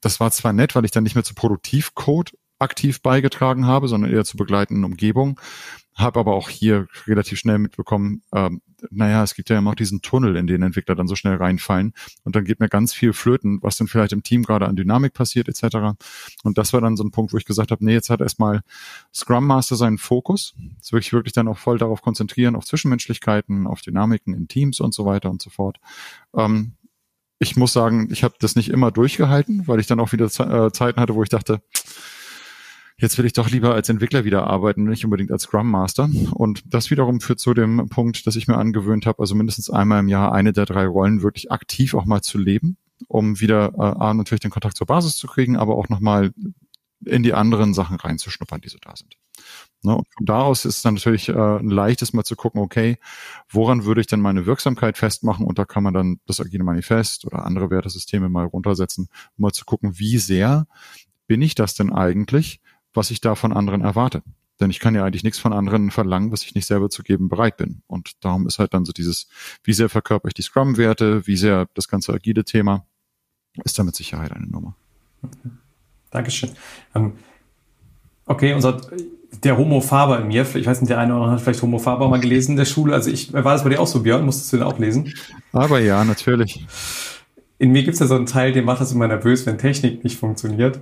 das 0.01 0.21
war 0.21 0.31
zwar 0.31 0.53
nett, 0.53 0.75
weil 0.75 0.85
ich 0.85 0.91
dann 0.91 1.05
nicht 1.05 1.15
mehr 1.15 1.25
zu 1.25 1.35
Produktivcode 1.35 2.37
aktiv 2.61 3.03
beigetragen 3.03 3.67
habe, 3.67 3.89
sondern 3.89 4.13
eher 4.13 4.25
zur 4.25 4.39
begleitenden 4.39 4.85
Umgebung. 4.85 5.41
Habe 5.95 6.21
aber 6.21 6.35
auch 6.35 6.49
hier 6.49 6.87
relativ 7.07 7.39
schnell 7.39 7.59
mitbekommen, 7.59 8.23
ähm, 8.33 8.63
naja, 8.91 9.23
es 9.23 9.35
gibt 9.35 9.51
ja 9.51 9.59
immer 9.59 9.71
auch 9.71 9.75
diesen 9.75 10.01
Tunnel, 10.01 10.37
in 10.37 10.47
den 10.47 10.63
Entwickler 10.63 10.95
dann 10.95 11.09
so 11.09 11.17
schnell 11.17 11.37
reinfallen. 11.37 11.93
Und 12.25 12.37
dann 12.37 12.45
geht 12.45 12.61
mir 12.61 12.69
ganz 12.69 12.95
viel 12.95 13.13
flöten, 13.13 13.59
was 13.63 13.77
dann 13.77 13.89
vielleicht 13.89 14.13
im 14.13 14.23
Team 14.23 14.43
gerade 14.43 14.67
an 14.67 14.77
Dynamik 14.77 15.13
passiert, 15.13 15.49
etc. 15.49 15.99
Und 16.43 16.59
das 16.59 16.73
war 16.73 16.81
dann 16.81 16.97
so 16.97 17.05
ein 17.05 17.11
Punkt, 17.11 17.33
wo 17.33 17.37
ich 17.37 17.45
gesagt 17.45 17.71
habe, 17.71 17.85
nee, 17.85 17.93
jetzt 17.93 18.11
hat 18.11 18.21
erstmal 18.21 18.63
Scrum 19.13 19.47
Master 19.47 19.77
seinen 19.77 19.99
Fokus. 19.99 20.55
Jetzt 20.77 20.93
wirklich 20.93 21.13
wirklich 21.13 21.33
dann 21.33 21.49
auch 21.49 21.59
voll 21.59 21.79
darauf 21.79 22.03
konzentrieren, 22.03 22.57
auf 22.57 22.65
Zwischenmenschlichkeiten, 22.65 23.67
auf 23.67 23.83
Dynamiken 23.83 24.35
in 24.35 24.49
Teams 24.49 24.81
und 24.81 24.95
so 24.95 25.05
weiter 25.05 25.31
und 25.31 25.43
so 25.43 25.51
fort. 25.51 25.79
Ähm, 26.35 26.73
ich 27.39 27.57
muss 27.57 27.73
sagen, 27.73 28.09
ich 28.11 28.23
habe 28.23 28.35
das 28.39 28.55
nicht 28.55 28.69
immer 28.69 28.91
durchgehalten, 28.91 29.67
weil 29.67 29.81
ich 29.81 29.87
dann 29.87 30.01
auch 30.01 30.13
wieder 30.13 30.27
äh, 30.27 30.73
Zeiten 30.73 31.01
hatte, 31.01 31.15
wo 31.15 31.23
ich 31.23 31.31
dachte, 31.31 31.63
jetzt 33.01 33.19
will 33.19 33.25
ich 33.25 33.33
doch 33.33 33.51
lieber 33.51 33.75
als 33.75 33.89
Entwickler 33.89 34.25
wieder 34.25 34.47
arbeiten, 34.47 34.85
nicht 34.85 35.05
unbedingt 35.05 35.33
als 35.33 35.45
Scrum 35.45 35.71
Master. 35.71 36.09
Und 36.33 36.63
das 36.67 36.91
wiederum 36.91 37.21
führt 37.21 37.41
zu 37.41 37.55
dem 37.55 37.89
Punkt, 37.89 38.27
dass 38.27 38.37
ich 38.37 38.49
mir 38.49 38.59
angewöhnt 38.59 39.07
habe, 39.07 39.21
also 39.21 39.35
mindestens 39.35 39.71
einmal 39.71 40.01
im 40.01 40.09
Jahr 40.09 40.33
eine 40.33 40.53
der 40.53 40.67
drei 40.67 40.87
Rollen 40.87 41.23
wirklich 41.23 41.51
aktiv 41.51 41.95
auch 41.95 42.05
mal 42.05 42.23
zu 42.23 42.39
leben, 42.39 42.77
um 43.09 43.41
wieder 43.41 43.73
äh, 44.01 44.15
natürlich 44.15 44.41
den 44.41 44.51
Kontakt 44.51 44.77
zur 44.77 44.87
Basis 44.87 45.17
zu 45.17 45.27
kriegen, 45.27 45.57
aber 45.57 45.77
auch 45.77 45.89
nochmal 45.89 46.33
in 47.05 47.23
die 47.23 47.33
anderen 47.33 47.73
Sachen 47.73 47.97
reinzuschnuppern, 47.97 48.61
die 48.61 48.69
so 48.69 48.79
da 48.81 48.95
sind. 48.95 49.17
Ne, 49.83 49.97
und 49.97 50.07
von 50.15 50.27
da 50.27 50.43
aus 50.43 50.67
ist 50.67 50.77
es 50.77 50.83
dann 50.83 50.95
natürlich 50.95 51.31
äh, 51.31 51.33
ein 51.33 51.71
leichtes 51.71 52.13
mal 52.13 52.25
zu 52.25 52.37
gucken, 52.37 52.61
okay, 52.61 52.99
woran 53.49 53.87
würde 53.87 54.03
ich 54.03 54.07
denn 54.07 54.21
meine 54.21 54.45
Wirksamkeit 54.45 54.99
festmachen? 54.99 55.47
Und 55.47 55.59
da 55.59 55.65
kann 55.65 55.83
man 55.83 55.95
dann 55.95 56.21
das 56.27 56.41
Agile 56.41 56.65
Manifest 56.65 57.25
oder 57.25 57.47
andere 57.47 57.71
Wertesysteme 57.71 58.29
mal 58.29 58.45
runtersetzen, 58.45 59.09
um 59.39 59.43
mal 59.43 59.53
zu 59.53 59.65
gucken, 59.65 59.99
wie 59.99 60.19
sehr 60.19 60.67
bin 61.27 61.41
ich 61.41 61.55
das 61.55 61.75
denn 61.75 61.93
eigentlich? 61.93 62.61
Was 62.95 63.11
ich 63.11 63.21
da 63.21 63.35
von 63.35 63.53
anderen 63.53 63.83
erwarte. 63.83 64.23
Denn 64.61 64.71
ich 64.71 64.79
kann 64.79 64.95
ja 64.95 65.05
eigentlich 65.05 65.25
nichts 65.25 65.39
von 65.39 65.53
anderen 65.53 65.91
verlangen, 65.91 66.33
was 66.33 66.43
ich 66.43 66.55
nicht 66.55 66.67
selber 66.67 66.91
zu 66.91 67.03
geben 67.03 67.29
bereit 67.29 67.57
bin. 67.57 67.83
Und 67.87 68.23
darum 68.25 68.47
ist 68.47 68.59
halt 68.59 68.75
dann 68.75 68.85
so 68.85 68.93
dieses, 68.93 69.29
wie 69.65 69.73
sehr 69.73 69.89
verkörper 69.89 70.29
ich 70.29 70.35
die 70.35 70.43
Scrum-Werte, 70.43 71.27
wie 71.27 71.37
sehr 71.37 71.67
das 71.75 71.89
ganze 71.89 72.13
agile 72.13 72.45
Thema, 72.45 72.85
ist 73.65 73.79
da 73.79 73.85
mit 73.85 73.97
Sicherheit 73.97 74.33
eine 74.33 74.47
Nummer. 74.47 74.77
Okay. 75.23 75.51
Dankeschön. 76.11 76.51
Ähm, 76.95 77.13
okay, 78.27 78.53
unser, 78.53 78.81
der 79.43 79.57
Homo 79.57 79.81
Faber 79.81 80.21
in 80.21 80.29
mir, 80.29 80.43
ich 80.55 80.67
weiß 80.67 80.81
nicht, 80.81 80.91
der 80.91 80.99
eine 80.99 81.15
oder 81.15 81.23
andere 81.23 81.37
hat 81.37 81.43
vielleicht 81.43 81.63
Homo 81.63 81.79
Faber 81.79 82.09
mal 82.09 82.21
gelesen 82.21 82.53
in 82.53 82.57
der 82.57 82.65
Schule. 82.65 82.93
Also 82.95 83.11
ich, 83.11 83.33
war 83.33 83.43
das 83.43 83.63
bei 83.63 83.71
dir 83.71 83.81
auch 83.81 83.87
so, 83.87 84.03
Björn? 84.03 84.25
Musstest 84.25 84.53
du 84.53 84.59
den 84.59 84.67
auch 84.67 84.79
lesen? 84.79 85.15
Aber 85.53 85.81
ja, 85.81 86.05
natürlich. 86.05 86.67
In 87.59 87.73
mir 87.73 87.83
gibt 87.83 87.95
es 87.95 88.01
ja 88.01 88.07
so 88.07 88.17
einen 88.17 88.27
Teil, 88.27 88.53
der 88.53 88.63
macht 88.63 88.81
das 88.81 88.93
immer 88.93 89.07
nervös, 89.07 89.47
wenn 89.47 89.59
Technik 89.59 90.03
nicht 90.03 90.19
funktioniert. 90.19 90.81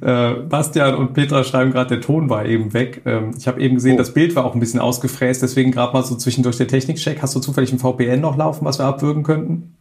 Äh, 0.00 0.34
Bastian 0.48 0.94
und 0.94 1.14
Petra 1.14 1.42
schreiben 1.44 1.72
gerade, 1.72 1.96
der 1.96 2.00
Ton 2.00 2.30
war 2.30 2.46
eben 2.46 2.72
weg. 2.72 3.02
Ähm, 3.04 3.32
ich 3.36 3.48
habe 3.48 3.60
eben 3.60 3.74
gesehen, 3.74 3.94
oh. 3.94 3.98
das 3.98 4.14
Bild 4.14 4.36
war 4.36 4.44
auch 4.44 4.54
ein 4.54 4.60
bisschen 4.60 4.80
ausgefräst, 4.80 5.42
deswegen 5.42 5.72
gerade 5.72 5.92
mal 5.92 6.04
so 6.04 6.14
zwischendurch 6.16 6.56
der 6.56 6.68
Technikcheck. 6.68 7.20
Hast 7.20 7.34
du 7.34 7.40
zufällig 7.40 7.72
ein 7.72 7.78
VPN 7.78 8.20
noch 8.20 8.36
laufen, 8.36 8.64
was 8.64 8.78
wir 8.78 8.86
abwürgen 8.86 9.22
könnten? 9.22 9.74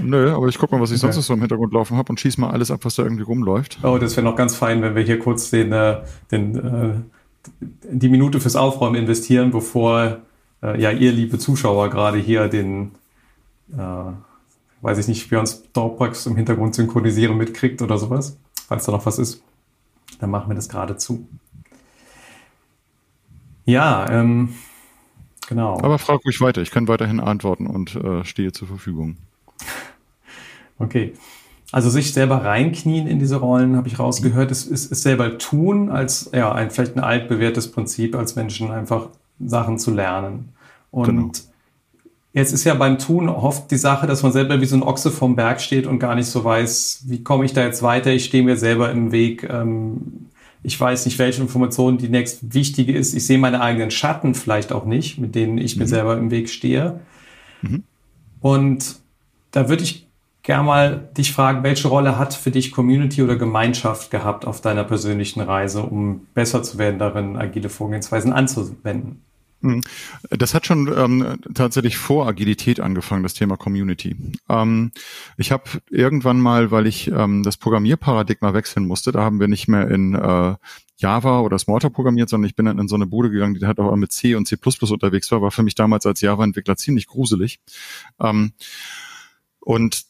Nö, 0.00 0.32
aber 0.32 0.46
ich 0.46 0.58
guck 0.58 0.72
mal, 0.72 0.80
was 0.80 0.90
ich 0.90 1.02
okay. 1.02 1.12
sonst 1.12 1.26
so 1.26 1.34
im 1.34 1.40
Hintergrund 1.40 1.72
laufen 1.72 1.96
habe 1.96 2.10
und 2.10 2.20
schieß 2.20 2.38
mal 2.38 2.50
alles 2.50 2.70
ab, 2.70 2.80
was 2.82 2.94
da 2.94 3.02
irgendwie 3.02 3.24
rumläuft. 3.24 3.78
Oh, 3.82 3.98
das 3.98 4.16
wäre 4.16 4.24
noch 4.24 4.36
ganz 4.36 4.54
fein, 4.54 4.80
wenn 4.82 4.94
wir 4.94 5.02
hier 5.02 5.18
kurz 5.18 5.50
den, 5.50 5.72
äh, 5.72 5.98
den, 6.30 6.56
äh, 6.56 6.92
die 7.90 8.08
Minute 8.08 8.40
fürs 8.40 8.56
Aufräumen 8.56 8.94
investieren, 8.94 9.50
bevor 9.50 10.18
äh, 10.62 10.80
ja 10.80 10.90
ihr, 10.92 11.12
liebe 11.12 11.38
Zuschauer, 11.38 11.90
gerade 11.90 12.18
hier 12.18 12.48
den 12.48 12.92
äh, 13.76 14.12
weiß 14.86 14.98
ich 14.98 15.08
nicht, 15.08 15.32
uns 15.32 15.64
Dropbox 15.72 16.26
im 16.26 16.36
Hintergrund 16.36 16.74
synchronisieren 16.74 17.36
mitkriegt 17.36 17.82
oder 17.82 17.98
sowas. 17.98 18.38
Falls 18.66 18.84
da 18.84 18.92
noch 18.92 19.06
was 19.06 19.18
ist, 19.18 19.42
dann 20.18 20.30
machen 20.30 20.48
wir 20.48 20.54
das 20.54 20.68
gerade 20.68 20.96
zu. 20.96 21.28
Ja, 23.64 24.08
ähm, 24.10 24.54
genau. 25.48 25.78
Aber 25.78 25.98
frag 25.98 26.24
ruhig 26.24 26.40
weiter. 26.40 26.62
Ich 26.62 26.70
kann 26.70 26.88
weiterhin 26.88 27.20
antworten 27.20 27.66
und 27.66 27.96
äh, 27.96 28.24
stehe 28.24 28.52
zur 28.52 28.68
Verfügung. 28.68 29.16
Okay. 30.78 31.14
Also 31.72 31.88
sich 31.88 32.12
selber 32.12 32.44
reinknien 32.44 33.06
in 33.06 33.18
diese 33.18 33.36
Rollen, 33.36 33.76
habe 33.76 33.88
ich 33.88 33.98
rausgehört, 33.98 34.50
ist, 34.50 34.66
ist, 34.66 34.92
ist 34.92 35.02
selber 35.02 35.38
tun 35.38 35.88
als 35.88 36.30
ja 36.34 36.52
ein 36.52 36.70
vielleicht 36.70 36.96
ein 36.96 37.02
altbewährtes 37.02 37.72
Prinzip 37.72 38.14
als 38.14 38.36
Menschen 38.36 38.70
einfach 38.70 39.08
Sachen 39.40 39.78
zu 39.78 39.90
lernen. 39.90 40.50
Und 40.90 41.06
genau. 41.06 41.30
Jetzt 42.36 42.52
ist 42.52 42.64
ja 42.64 42.74
beim 42.74 42.98
Tun 42.98 43.30
oft 43.30 43.70
die 43.70 43.78
Sache, 43.78 44.06
dass 44.06 44.22
man 44.22 44.30
selber 44.30 44.60
wie 44.60 44.66
so 44.66 44.76
ein 44.76 44.82
Ochse 44.82 45.10
vom 45.10 45.36
Berg 45.36 45.58
steht 45.58 45.86
und 45.86 45.98
gar 45.98 46.14
nicht 46.14 46.26
so 46.26 46.44
weiß, 46.44 47.04
wie 47.06 47.24
komme 47.24 47.46
ich 47.46 47.54
da 47.54 47.64
jetzt 47.64 47.82
weiter? 47.82 48.12
Ich 48.12 48.26
stehe 48.26 48.42
mir 48.42 48.58
selber 48.58 48.90
im 48.90 49.10
Weg. 49.10 49.48
Ähm, 49.48 50.28
ich 50.62 50.78
weiß 50.78 51.06
nicht, 51.06 51.18
welche 51.18 51.40
Information 51.40 51.96
die 51.96 52.10
nächst 52.10 52.52
wichtige 52.52 52.92
ist. 52.92 53.14
Ich 53.14 53.26
sehe 53.26 53.38
meine 53.38 53.62
eigenen 53.62 53.90
Schatten 53.90 54.34
vielleicht 54.34 54.70
auch 54.70 54.84
nicht, 54.84 55.16
mit 55.16 55.34
denen 55.34 55.56
ich 55.56 55.76
mhm. 55.76 55.82
mir 55.82 55.88
selber 55.88 56.18
im 56.18 56.30
Weg 56.30 56.50
stehe. 56.50 57.00
Mhm. 57.62 57.84
Und 58.42 58.96
da 59.50 59.70
würde 59.70 59.84
ich 59.84 60.06
gerne 60.42 60.64
mal 60.64 61.08
dich 61.16 61.32
fragen, 61.32 61.62
welche 61.62 61.88
Rolle 61.88 62.18
hat 62.18 62.34
für 62.34 62.50
dich 62.50 62.70
Community 62.70 63.22
oder 63.22 63.36
Gemeinschaft 63.36 64.10
gehabt 64.10 64.44
auf 64.44 64.60
deiner 64.60 64.84
persönlichen 64.84 65.40
Reise, 65.40 65.82
um 65.82 66.26
besser 66.34 66.62
zu 66.62 66.76
werden 66.76 66.98
darin, 66.98 67.36
agile 67.36 67.70
Vorgehensweisen 67.70 68.34
anzuwenden? 68.34 69.22
Mhm. 69.66 69.80
Das 70.30 70.54
hat 70.54 70.66
schon 70.66 70.92
ähm, 70.96 71.38
tatsächlich 71.54 71.96
vor 71.96 72.26
Agilität 72.26 72.80
angefangen, 72.80 73.22
das 73.22 73.34
Thema 73.34 73.56
Community. 73.56 74.16
Ähm, 74.48 74.92
ich 75.36 75.52
habe 75.52 75.64
irgendwann 75.90 76.40
mal, 76.40 76.70
weil 76.70 76.86
ich 76.86 77.08
ähm, 77.08 77.42
das 77.42 77.56
Programmierparadigma 77.56 78.54
wechseln 78.54 78.86
musste, 78.86 79.12
da 79.12 79.22
haben 79.22 79.40
wir 79.40 79.48
nicht 79.48 79.68
mehr 79.68 79.88
in 79.88 80.14
äh, 80.14 80.54
Java 80.98 81.40
oder 81.40 81.58
Smalltalk 81.58 81.92
programmiert, 81.92 82.28
sondern 82.28 82.48
ich 82.48 82.56
bin 82.56 82.66
dann 82.66 82.78
in 82.78 82.88
so 82.88 82.94
eine 82.94 83.06
Bude 83.06 83.30
gegangen, 83.30 83.54
die 83.54 83.66
halt 83.66 83.78
auch 83.78 83.94
mit 83.96 84.12
C 84.12 84.34
und 84.34 84.46
C++ 84.46 84.56
unterwegs 84.56 85.30
war, 85.30 85.42
war 85.42 85.50
für 85.50 85.62
mich 85.62 85.74
damals 85.74 86.06
als 86.06 86.20
Java-Entwickler 86.20 86.76
ziemlich 86.76 87.06
gruselig. 87.06 87.60
Ähm, 88.20 88.52
und 89.60 90.05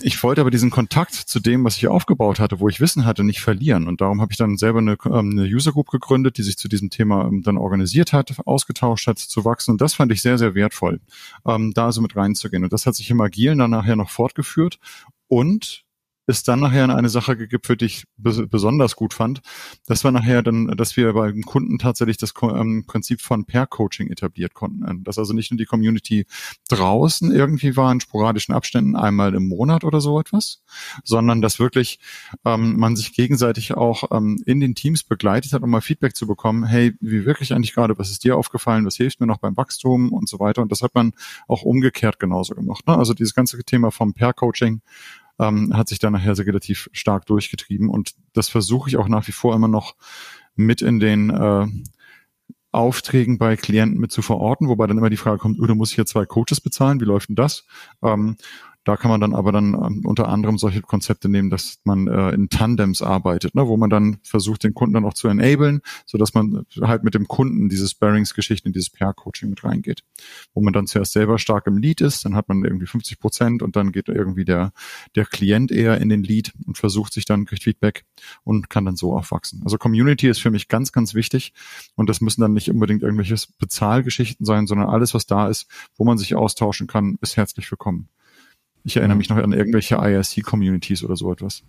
ich 0.00 0.22
wollte 0.22 0.40
aber 0.40 0.50
diesen 0.50 0.70
Kontakt 0.70 1.14
zu 1.14 1.40
dem, 1.40 1.64
was 1.64 1.76
ich 1.76 1.88
aufgebaut 1.88 2.38
hatte, 2.38 2.60
wo 2.60 2.68
ich 2.68 2.80
Wissen 2.80 3.06
hatte, 3.06 3.24
nicht 3.24 3.40
verlieren. 3.40 3.88
Und 3.88 4.00
darum 4.00 4.20
habe 4.20 4.32
ich 4.32 4.38
dann 4.38 4.56
selber 4.56 4.80
eine, 4.80 4.96
ähm, 5.06 5.30
eine 5.30 5.44
User 5.44 5.72
Group 5.72 5.90
gegründet, 5.90 6.38
die 6.38 6.42
sich 6.42 6.58
zu 6.58 6.68
diesem 6.68 6.90
Thema 6.90 7.26
ähm, 7.26 7.42
dann 7.42 7.56
organisiert 7.56 8.12
hat, 8.12 8.34
ausgetauscht 8.46 9.06
hat, 9.06 9.18
zu 9.18 9.44
wachsen. 9.44 9.72
Und 9.72 9.80
das 9.80 9.94
fand 9.94 10.12
ich 10.12 10.22
sehr, 10.22 10.38
sehr 10.38 10.54
wertvoll, 10.54 11.00
ähm, 11.46 11.72
da 11.74 11.92
so 11.92 12.02
mit 12.02 12.14
reinzugehen. 12.14 12.64
Und 12.64 12.72
das 12.72 12.86
hat 12.86 12.94
sich 12.94 13.10
im 13.10 13.20
Agilen 13.20 13.58
dann 13.58 13.70
nachher 13.70 13.96
noch 13.96 14.10
fortgeführt. 14.10 14.78
Und 15.28 15.84
es 16.26 16.42
dann 16.42 16.60
nachher 16.60 16.88
eine 16.94 17.08
Sache 17.08 17.36
gegipfelt, 17.36 17.80
die 17.80 17.86
ich 17.86 18.04
besonders 18.16 18.96
gut 18.96 19.14
fand. 19.14 19.40
Das 19.86 20.04
war 20.04 20.12
nachher 20.12 20.42
dann, 20.42 20.68
dass 20.68 20.96
wir 20.96 21.12
beim 21.12 21.42
Kunden 21.42 21.78
tatsächlich 21.78 22.16
das 22.16 22.32
ähm, 22.42 22.84
Prinzip 22.86 23.20
von 23.20 23.44
Pair-Coaching 23.44 24.08
etabliert 24.08 24.54
konnten. 24.54 24.86
Ähm, 24.88 25.04
dass 25.04 25.18
also 25.18 25.32
nicht 25.32 25.50
nur 25.50 25.58
die 25.58 25.64
Community 25.64 26.26
draußen 26.68 27.32
irgendwie 27.32 27.76
war 27.76 27.90
in 27.92 28.00
sporadischen 28.00 28.54
Abständen, 28.54 28.96
einmal 28.96 29.34
im 29.34 29.48
Monat 29.48 29.84
oder 29.84 30.00
so 30.00 30.20
etwas, 30.20 30.62
sondern 31.04 31.42
dass 31.42 31.58
wirklich 31.58 31.98
ähm, 32.44 32.76
man 32.76 32.96
sich 32.96 33.12
gegenseitig 33.12 33.74
auch 33.74 34.04
ähm, 34.12 34.42
in 34.46 34.60
den 34.60 34.74
Teams 34.74 35.02
begleitet 35.02 35.52
hat, 35.52 35.62
um 35.62 35.70
mal 35.70 35.80
Feedback 35.80 36.14
zu 36.14 36.26
bekommen, 36.26 36.64
hey, 36.64 36.94
wie 37.00 37.26
wirklich 37.26 37.52
eigentlich 37.52 37.74
gerade, 37.74 37.98
was 37.98 38.10
ist 38.10 38.24
dir 38.24 38.36
aufgefallen, 38.36 38.86
was 38.86 38.96
hilft 38.96 39.20
mir 39.20 39.26
noch 39.26 39.38
beim 39.38 39.56
Wachstum 39.56 40.12
und 40.12 40.28
so 40.28 40.38
weiter. 40.38 40.62
Und 40.62 40.70
das 40.70 40.82
hat 40.82 40.94
man 40.94 41.12
auch 41.48 41.62
umgekehrt 41.62 42.18
genauso 42.18 42.54
gemacht. 42.54 42.86
Ne? 42.86 42.96
Also 42.96 43.14
dieses 43.14 43.34
ganze 43.34 43.62
Thema 43.64 43.90
vom 43.90 44.14
Pair-Coaching 44.14 44.80
ähm, 45.40 45.76
hat 45.76 45.88
sich 45.88 45.98
dann 45.98 46.12
nachher 46.12 46.36
sehr 46.36 46.46
relativ 46.46 46.88
stark 46.92 47.26
durchgetrieben. 47.26 47.88
Und 47.88 48.12
das 48.34 48.48
versuche 48.48 48.90
ich 48.90 48.96
auch 48.96 49.08
nach 49.08 49.26
wie 49.26 49.32
vor 49.32 49.54
immer 49.54 49.68
noch 49.68 49.96
mit 50.54 50.82
in 50.82 51.00
den 51.00 51.30
äh, 51.30 51.66
Aufträgen 52.72 53.38
bei 53.38 53.56
Klienten 53.56 53.98
mit 53.98 54.12
zu 54.12 54.22
verorten, 54.22 54.68
wobei 54.68 54.86
dann 54.86 54.98
immer 54.98 55.10
die 55.10 55.16
Frage 55.16 55.38
kommt, 55.38 55.58
oder 55.58 55.74
muss 55.74 55.90
ich 55.90 55.96
hier 55.96 56.06
zwei 56.06 56.26
Coaches 56.26 56.60
bezahlen? 56.60 57.00
Wie 57.00 57.04
läuft 57.04 57.30
denn 57.30 57.36
das? 57.36 57.64
Ähm, 58.02 58.36
da 58.84 58.96
kann 58.96 59.10
man 59.10 59.20
dann 59.20 59.34
aber 59.34 59.52
dann 59.52 59.74
ähm, 59.74 60.02
unter 60.06 60.28
anderem 60.28 60.56
solche 60.56 60.80
Konzepte 60.80 61.28
nehmen, 61.28 61.50
dass 61.50 61.80
man 61.84 62.08
äh, 62.08 62.30
in 62.30 62.48
Tandems 62.48 63.02
arbeitet, 63.02 63.54
ne, 63.54 63.68
wo 63.68 63.76
man 63.76 63.90
dann 63.90 64.18
versucht, 64.22 64.64
den 64.64 64.74
Kunden 64.74 64.94
dann 64.94 65.04
auch 65.04 65.14
zu 65.14 65.28
enablen, 65.28 65.80
so 66.06 66.16
dass 66.16 66.32
man 66.32 66.64
halt 66.80 67.04
mit 67.04 67.14
dem 67.14 67.28
Kunden 67.28 67.68
diese 67.68 67.88
Sparings-Geschichten, 67.88 68.72
dieses 68.72 68.90
PR-Coaching 68.90 69.50
mit 69.50 69.64
reingeht, 69.64 70.02
wo 70.54 70.62
man 70.62 70.72
dann 70.72 70.86
zuerst 70.86 71.12
selber 71.12 71.38
stark 71.38 71.66
im 71.66 71.76
Lead 71.76 72.00
ist, 72.00 72.24
dann 72.24 72.34
hat 72.34 72.48
man 72.48 72.64
irgendwie 72.64 72.86
50 72.86 73.18
Prozent 73.18 73.62
und 73.62 73.76
dann 73.76 73.92
geht 73.92 74.08
irgendwie 74.08 74.44
der 74.44 74.72
der 75.14 75.26
Klient 75.26 75.70
eher 75.70 75.98
in 76.00 76.08
den 76.08 76.22
Lead 76.22 76.52
und 76.66 76.78
versucht 76.78 77.12
sich 77.12 77.26
dann 77.26 77.44
kriegt 77.44 77.64
Feedback 77.64 78.04
und 78.44 78.70
kann 78.70 78.86
dann 78.86 78.96
so 78.96 79.14
aufwachsen. 79.14 79.60
Also 79.64 79.76
Community 79.76 80.28
ist 80.28 80.40
für 80.40 80.50
mich 80.50 80.68
ganz 80.68 80.92
ganz 80.92 81.14
wichtig 81.14 81.52
und 81.96 82.08
das 82.08 82.20
müssen 82.20 82.40
dann 82.40 82.54
nicht 82.54 82.70
unbedingt 82.70 83.02
irgendwelche 83.02 83.36
Bezahlgeschichten 83.58 84.46
sein, 84.46 84.66
sondern 84.66 84.88
alles 84.88 85.12
was 85.12 85.26
da 85.26 85.48
ist, 85.48 85.66
wo 85.96 86.04
man 86.04 86.16
sich 86.16 86.34
austauschen 86.34 86.86
kann, 86.86 87.18
ist 87.20 87.36
herzlich 87.36 87.70
willkommen. 87.70 88.08
Ich 88.84 88.96
erinnere 88.96 89.16
mich 89.16 89.28
noch 89.28 89.36
an 89.36 89.52
irgendwelche 89.52 89.96
IRC-Communities 89.96 91.04
oder 91.04 91.16
so 91.16 91.32
etwas. 91.32 91.62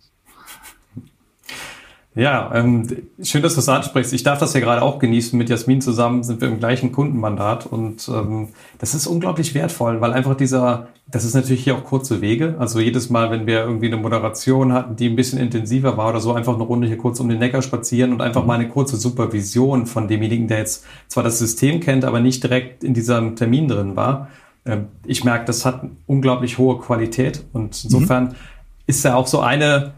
Ja, 2.14 2.52
ähm, 2.54 2.86
schön, 3.24 3.42
dass 3.42 3.54
du 3.54 3.60
das 3.60 3.70
ansprichst. 3.70 4.12
Ich 4.12 4.24
darf 4.24 4.38
das 4.38 4.54
ja 4.54 4.60
gerade 4.60 4.82
auch 4.82 5.00
genießen. 5.00 5.38
Mit 5.38 5.50
Jasmin 5.50 5.80
zusammen 5.80 6.24
sind 6.24 6.42
wir 6.42 6.50
im 6.50 6.60
gleichen 6.60 6.92
Kundenmandat 6.92 7.66
und 7.66 8.10
ähm, 8.10 8.50
das 8.80 8.94
ist 8.94 9.08
unglaublich 9.08 9.54
wertvoll, 9.54 10.02
weil 10.02 10.12
einfach 10.12 10.36
dieser, 10.36 10.90
das 11.10 11.24
ist 11.24 11.36
natürlich 11.36 11.64
hier 11.64 11.74
auch 11.74 11.86
kurze 11.86 12.20
Wege. 12.20 12.56
Also 12.60 12.82
jedes 12.82 13.10
Mal, 13.10 13.32
wenn 13.32 13.48
wir 13.48 13.62
irgendwie 13.62 13.88
eine 13.88 13.96
Moderation 13.96 14.74
hatten, 14.74 14.98
die 14.98 15.08
ein 15.08 15.16
bisschen 15.16 15.40
intensiver 15.40 15.96
war 15.96 16.10
oder 16.10 16.20
so, 16.20 16.34
einfach 16.34 16.54
eine 16.54 16.64
Runde 16.64 16.86
hier 16.86 16.98
kurz 16.98 17.22
um 17.22 17.30
den 17.30 17.40
Neckar 17.40 17.62
spazieren 17.62 18.12
und 18.12 18.22
einfach 18.22 18.46
mal 18.46 18.56
eine 18.56 18.68
kurze 18.68 18.98
Supervision 18.98 19.86
von 19.86 20.10
demjenigen, 20.10 20.50
der 20.50 20.58
jetzt 20.58 20.86
zwar 21.08 21.24
das 21.24 21.40
System 21.40 21.80
kennt, 21.80 22.04
aber 22.04 22.20
nicht 22.20 22.44
direkt 22.44 22.84
in 22.84 22.94
diesem 22.94 23.38
Termin 23.38 23.70
drin 23.70 23.96
war 23.96 24.28
ich 25.06 25.24
merke, 25.24 25.46
das 25.46 25.66
hat 25.66 25.84
unglaublich 26.06 26.58
hohe 26.58 26.78
Qualität 26.80 27.44
und 27.52 27.84
insofern 27.84 28.26
mhm. 28.26 28.36
ist 28.86 29.04
ja 29.04 29.16
auch 29.16 29.28
so 29.28 29.40
eine 29.40 29.94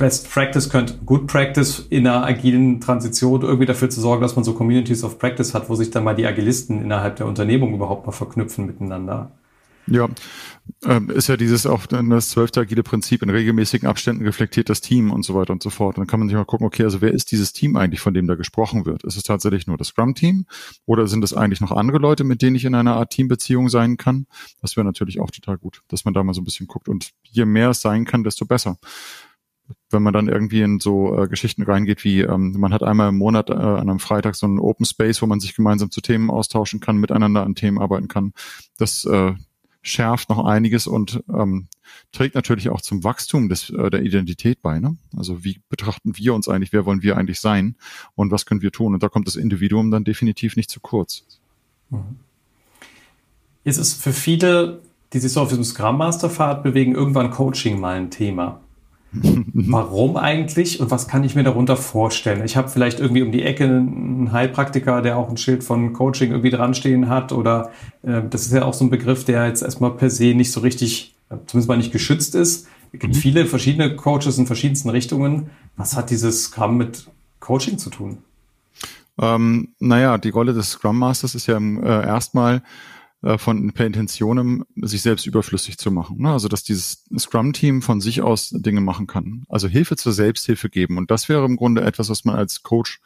Best 0.00 0.30
Practice 0.32 0.70
könnte 0.70 0.94
Good 1.04 1.26
Practice 1.26 1.86
in 1.90 2.06
einer 2.06 2.24
agilen 2.24 2.80
Transition 2.80 3.42
irgendwie 3.42 3.66
dafür 3.66 3.90
zu 3.90 4.00
sorgen, 4.00 4.22
dass 4.22 4.34
man 4.34 4.46
so 4.46 4.54
Communities 4.54 5.04
of 5.04 5.18
Practice 5.18 5.52
hat, 5.52 5.68
wo 5.68 5.74
sich 5.74 5.90
dann 5.90 6.04
mal 6.04 6.14
die 6.14 6.26
Agilisten 6.26 6.82
innerhalb 6.82 7.16
der 7.16 7.26
Unternehmung 7.26 7.74
überhaupt 7.74 8.06
mal 8.06 8.12
verknüpfen 8.12 8.64
miteinander. 8.64 9.30
Ja, 9.86 10.08
ähm, 10.84 11.10
ist 11.10 11.28
ja 11.28 11.36
dieses 11.36 11.66
auch 11.66 11.86
das 11.86 12.28
zwölfte 12.28 12.60
agile 12.60 12.82
Prinzip 12.82 13.22
in 13.22 13.30
regelmäßigen 13.30 13.88
Abständen 13.88 14.24
reflektiert 14.24 14.68
das 14.68 14.80
Team 14.80 15.10
und 15.10 15.24
so 15.24 15.34
weiter 15.34 15.52
und 15.52 15.62
so 15.62 15.70
fort. 15.70 15.98
dann 15.98 16.06
kann 16.06 16.20
man 16.20 16.28
sich 16.28 16.36
mal 16.36 16.44
gucken, 16.44 16.66
okay, 16.66 16.84
also 16.84 17.00
wer 17.00 17.12
ist 17.12 17.32
dieses 17.32 17.52
Team 17.52 17.76
eigentlich, 17.76 18.00
von 18.00 18.14
dem 18.14 18.26
da 18.26 18.36
gesprochen 18.36 18.86
wird? 18.86 19.02
Ist 19.04 19.16
es 19.16 19.24
tatsächlich 19.24 19.66
nur 19.66 19.76
das 19.76 19.88
Scrum-Team 19.88 20.46
oder 20.86 21.06
sind 21.06 21.24
es 21.24 21.34
eigentlich 21.34 21.60
noch 21.60 21.72
andere 21.72 21.98
Leute, 21.98 22.24
mit 22.24 22.40
denen 22.40 22.56
ich 22.56 22.64
in 22.64 22.74
einer 22.74 22.96
Art 22.96 23.10
Teambeziehung 23.10 23.68
sein 23.68 23.96
kann? 23.96 24.26
Das 24.60 24.76
wäre 24.76 24.84
natürlich 24.84 25.20
auch 25.20 25.30
total 25.30 25.58
gut, 25.58 25.82
dass 25.88 26.04
man 26.04 26.14
da 26.14 26.22
mal 26.22 26.34
so 26.34 26.40
ein 26.40 26.44
bisschen 26.44 26.66
guckt. 26.66 26.88
Und 26.88 27.10
je 27.24 27.44
mehr 27.44 27.70
es 27.70 27.80
sein 27.80 28.04
kann, 28.04 28.22
desto 28.22 28.46
besser 28.46 28.76
wenn 29.90 30.02
man 30.02 30.12
dann 30.12 30.28
irgendwie 30.28 30.62
in 30.62 30.80
so 30.80 31.16
äh, 31.16 31.28
Geschichten 31.28 31.62
reingeht, 31.62 32.04
wie 32.04 32.20
ähm, 32.22 32.54
man 32.58 32.72
hat 32.72 32.82
einmal 32.82 33.08
im 33.08 33.18
Monat 33.18 33.50
äh, 33.50 33.54
an 33.54 33.88
einem 33.88 33.98
Freitag 33.98 34.36
so 34.36 34.46
einen 34.46 34.58
Open 34.58 34.86
Space, 34.86 35.22
wo 35.22 35.26
man 35.26 35.40
sich 35.40 35.54
gemeinsam 35.54 35.90
zu 35.90 36.00
Themen 36.00 36.30
austauschen 36.30 36.80
kann, 36.80 36.96
miteinander 36.96 37.44
an 37.44 37.54
Themen 37.54 37.78
arbeiten 37.78 38.08
kann. 38.08 38.32
Das 38.78 39.04
äh, 39.04 39.34
schärft 39.82 40.28
noch 40.28 40.44
einiges 40.44 40.86
und 40.86 41.22
ähm, 41.32 41.68
trägt 42.12 42.34
natürlich 42.34 42.68
auch 42.68 42.80
zum 42.80 43.02
Wachstum 43.02 43.48
des, 43.48 43.70
äh, 43.70 43.90
der 43.90 44.02
Identität 44.02 44.60
bei. 44.62 44.78
Ne? 44.78 44.96
Also 45.16 45.44
wie 45.44 45.60
betrachten 45.68 46.16
wir 46.16 46.34
uns 46.34 46.48
eigentlich, 46.48 46.72
wer 46.72 46.84
wollen 46.84 47.02
wir 47.02 47.16
eigentlich 47.16 47.40
sein 47.40 47.76
und 48.14 48.30
was 48.30 48.46
können 48.46 48.62
wir 48.62 48.72
tun? 48.72 48.94
Und 48.94 49.02
da 49.02 49.08
kommt 49.08 49.26
das 49.26 49.36
Individuum 49.36 49.90
dann 49.90 50.04
definitiv 50.04 50.56
nicht 50.56 50.70
zu 50.70 50.80
kurz. 50.80 51.24
Jetzt 53.64 53.78
ist 53.78 54.02
für 54.02 54.12
viele, 54.12 54.82
die 55.12 55.18
sich 55.18 55.32
so 55.32 55.40
auf 55.40 55.48
diesem 55.48 55.64
Scrum 55.64 55.96
Master 55.96 56.30
Pfad 56.30 56.62
bewegen, 56.62 56.94
irgendwann 56.94 57.30
Coaching 57.30 57.80
mal 57.80 57.96
ein 57.96 58.10
Thema. 58.10 58.60
Warum 59.12 60.16
eigentlich 60.16 60.80
und 60.80 60.90
was 60.90 61.08
kann 61.08 61.24
ich 61.24 61.34
mir 61.34 61.42
darunter 61.42 61.76
vorstellen? 61.76 62.44
Ich 62.44 62.56
habe 62.56 62.68
vielleicht 62.68 63.00
irgendwie 63.00 63.22
um 63.22 63.32
die 63.32 63.42
Ecke 63.42 63.64
einen 63.64 64.30
Heilpraktiker, 64.30 65.02
der 65.02 65.16
auch 65.16 65.28
ein 65.28 65.36
Schild 65.36 65.64
von 65.64 65.92
Coaching 65.92 66.30
irgendwie 66.30 66.50
dran 66.50 66.74
stehen 66.74 67.08
hat 67.08 67.32
oder 67.32 67.70
äh, 68.02 68.22
das 68.28 68.46
ist 68.46 68.52
ja 68.52 68.64
auch 68.64 68.74
so 68.74 68.84
ein 68.84 68.90
Begriff, 68.90 69.24
der 69.24 69.46
jetzt 69.48 69.62
erstmal 69.62 69.90
per 69.90 70.10
se 70.10 70.34
nicht 70.34 70.52
so 70.52 70.60
richtig, 70.60 71.14
äh, 71.28 71.36
zumindest 71.46 71.68
mal 71.68 71.76
nicht 71.76 71.92
geschützt 71.92 72.36
ist. 72.36 72.68
Es 72.92 73.00
gibt 73.00 73.14
mhm. 73.14 73.18
viele 73.18 73.46
verschiedene 73.46 73.96
Coaches 73.96 74.38
in 74.38 74.46
verschiedensten 74.46 74.90
Richtungen. 74.90 75.50
Was 75.76 75.96
hat 75.96 76.10
dieses 76.10 76.44
Scrum 76.44 76.76
mit 76.76 77.08
Coaching 77.40 77.78
zu 77.78 77.90
tun? 77.90 78.18
Ähm, 79.20 79.68
naja, 79.80 80.18
die 80.18 80.30
Rolle 80.30 80.54
des 80.54 80.70
Scrum 80.70 80.98
Masters 80.98 81.34
ist 81.34 81.46
ja 81.46 81.58
äh, 81.58 82.06
erstmal 82.06 82.62
äh, 83.22 83.38
von 83.38 83.72
per 83.72 83.86
Intentionem 83.86 84.64
sich 84.76 85.02
selbst 85.02 85.26
überflüssig 85.26 85.78
zu 85.78 85.90
machen. 85.90 86.22
Ne? 86.22 86.30
Also 86.32 86.48
dass 86.48 86.62
dieses 86.62 87.04
Scrum-Team 87.16 87.82
von 87.82 88.00
sich 88.00 88.22
aus 88.22 88.50
Dinge 88.50 88.80
machen 88.80 89.06
kann. 89.06 89.44
Also 89.48 89.68
Hilfe 89.68 89.96
zur 89.96 90.12
Selbsthilfe 90.12 90.70
geben. 90.70 90.98
Und 90.98 91.10
das 91.10 91.28
wäre 91.28 91.44
im 91.44 91.56
Grunde 91.56 91.82
etwas, 91.82 92.08
was 92.08 92.24
man 92.24 92.36
als 92.36 92.62
Coach 92.62 93.00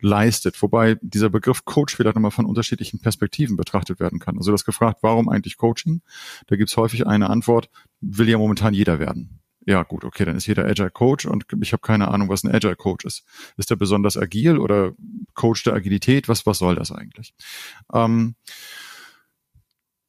leistet. 0.00 0.60
Wobei 0.62 0.98
dieser 1.00 1.30
Begriff 1.30 1.64
Coach 1.64 1.96
vielleicht 1.96 2.16
nochmal 2.16 2.30
von 2.30 2.44
unterschiedlichen 2.44 3.00
Perspektiven 3.00 3.56
betrachtet 3.56 3.98
werden 3.98 4.18
kann. 4.18 4.36
Also 4.36 4.52
das 4.52 4.64
gefragt, 4.64 4.98
warum 5.02 5.28
eigentlich 5.28 5.56
Coaching? 5.56 6.02
Da 6.48 6.56
gibt's 6.56 6.76
häufig 6.76 7.06
eine 7.06 7.30
Antwort, 7.30 7.70
will 8.00 8.28
ja 8.28 8.38
momentan 8.38 8.74
jeder 8.74 8.98
werden. 8.98 9.40
Ja, 9.68 9.82
gut, 9.82 10.04
okay, 10.04 10.24
dann 10.24 10.36
ist 10.36 10.46
jeder 10.46 10.64
Agile 10.64 10.90
Coach 10.90 11.26
und 11.26 11.44
ich 11.60 11.72
habe 11.72 11.80
keine 11.80 12.08
Ahnung, 12.08 12.28
was 12.28 12.44
ein 12.44 12.54
Agile 12.54 12.76
Coach 12.76 13.04
ist. 13.04 13.24
Ist 13.56 13.70
er 13.70 13.76
besonders 13.76 14.16
agil 14.16 14.58
oder 14.58 14.92
Coach 15.34 15.64
der 15.64 15.74
Agilität? 15.74 16.28
Was, 16.28 16.46
was 16.46 16.58
soll 16.58 16.76
das 16.76 16.92
eigentlich? 16.92 17.34
Ähm, 17.92 18.36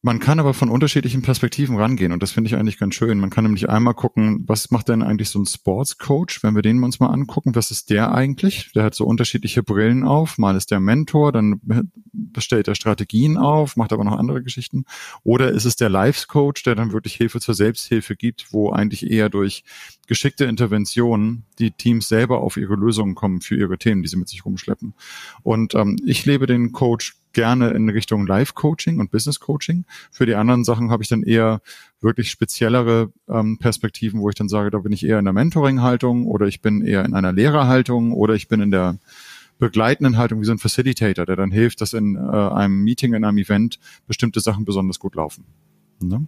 man 0.04 0.20
kann 0.20 0.40
aber 0.40 0.54
von 0.54 0.70
unterschiedlichen 0.70 1.24
Perspektiven 1.24 1.76
rangehen 1.76 2.12
und 2.12 2.22
das 2.22 2.32
finde 2.32 2.50
ich 2.50 2.56
eigentlich 2.56 2.78
ganz 2.78 2.94
schön. 2.94 3.20
Man 3.20 3.32
kann 3.32 3.44
nämlich 3.44 3.68
einmal 3.68 3.96
gucken, 3.96 4.44
was 4.48 4.70
macht 4.70 4.90
denn 4.90 5.02
eigentlich 5.02 5.30
so 5.30 5.40
ein 5.40 5.46
Sportscoach, 5.46 6.44
wenn 6.44 6.56
wir 6.56 6.62
den 6.62 6.84
uns 6.84 7.00
mal 7.00 7.08
angucken, 7.08 7.56
was 7.56 7.72
ist 7.72 7.90
der 7.90 8.14
eigentlich? 8.14 8.72
Der 8.74 8.84
hat 8.84 8.94
so 8.94 9.06
unterschiedliche 9.06 9.64
Brillen 9.64 10.04
auf. 10.04 10.38
Mal 10.38 10.56
ist 10.56 10.70
der 10.70 10.80
Mentor, 10.80 11.32
dann 11.32 11.62
stellt 12.38 12.68
er 12.68 12.76
Strategien 12.76 13.38
auf, 13.38 13.76
macht 13.76 13.92
aber 13.92 14.04
noch 14.04 14.18
andere 14.18 14.44
Geschichten. 14.44 14.86
Oder 15.24 15.52
ist 15.52 15.66
es 15.66 15.76
der 15.76 15.90
Life 15.90 16.28
Coach, 16.28 16.64
der 16.64 16.76
dann 16.76 16.94
wirklich 16.94 17.16
Hilfe 17.16 17.40
zur 17.40 17.56
Selbsthilfe 17.56 18.16
gibt, 18.16 18.54
wo 18.54 18.70
eigentlich 18.72 19.10
eher 19.10 19.30
durch 19.30 19.64
geschickte 20.08 20.46
Interventionen 20.46 21.46
die 21.60 21.72
Teams 21.72 22.08
selber 22.08 22.42
auf 22.42 22.58
ihre 22.58 22.76
Lösungen 22.76 23.16
kommen 23.16 23.42
für 23.42 23.56
ihre 23.56 23.78
Themen, 23.78 24.04
die 24.04 24.10
sie 24.10 24.18
mit 24.18 24.30
sich 24.30 24.46
rumschleppen. 24.46 24.94
Und 25.42 25.74
ähm, 25.74 25.98
ich 26.06 26.26
lebe 26.26 26.46
den 26.46 26.72
Coach 26.72 27.18
gerne 27.38 27.70
in 27.70 27.88
Richtung 27.88 28.26
Life-Coaching 28.26 29.00
und 29.00 29.12
Business-Coaching. 29.12 29.86
Für 30.10 30.26
die 30.26 30.34
anderen 30.34 30.64
Sachen 30.64 30.90
habe 30.90 31.04
ich 31.04 31.10
dann 31.10 31.22
eher 31.22 31.62
wirklich 32.02 32.32
speziellere 32.32 33.12
ähm, 33.30 33.60
Perspektiven, 33.60 34.22
wo 34.22 34.30
ich 34.30 34.36
dann 34.36 34.50
sage, 34.50 34.72
da 34.72 34.80
bin 34.80 34.92
ich 34.92 35.06
eher 35.06 35.20
in 35.20 35.26
der 35.26 35.36
Mentoring-Haltung 35.36 36.26
oder 36.26 36.48
ich 36.48 36.64
bin 36.64 36.82
eher 36.82 37.06
in 37.06 37.14
einer 37.14 37.32
Lehrerhaltung 37.32 38.12
oder 38.12 38.34
ich 38.34 38.48
bin 38.48 38.60
in 38.60 38.72
der 38.72 38.98
begleitenden 39.60 40.18
Haltung 40.18 40.42
wie 40.42 40.46
so 40.46 40.52
ein 40.52 40.58
Facilitator, 40.58 41.28
der 41.28 41.36
dann 41.36 41.52
hilft, 41.52 41.80
dass 41.82 41.94
in 41.94 42.16
äh, 42.16 42.20
einem 42.20 42.84
Meeting, 42.84 43.14
in 43.14 43.24
einem 43.24 43.38
Event 43.38 43.78
bestimmte 44.08 44.40
Sachen 44.40 44.66
besonders 44.66 44.98
gut 44.98 45.14
laufen. 45.14 45.46
Ne? 46.02 46.26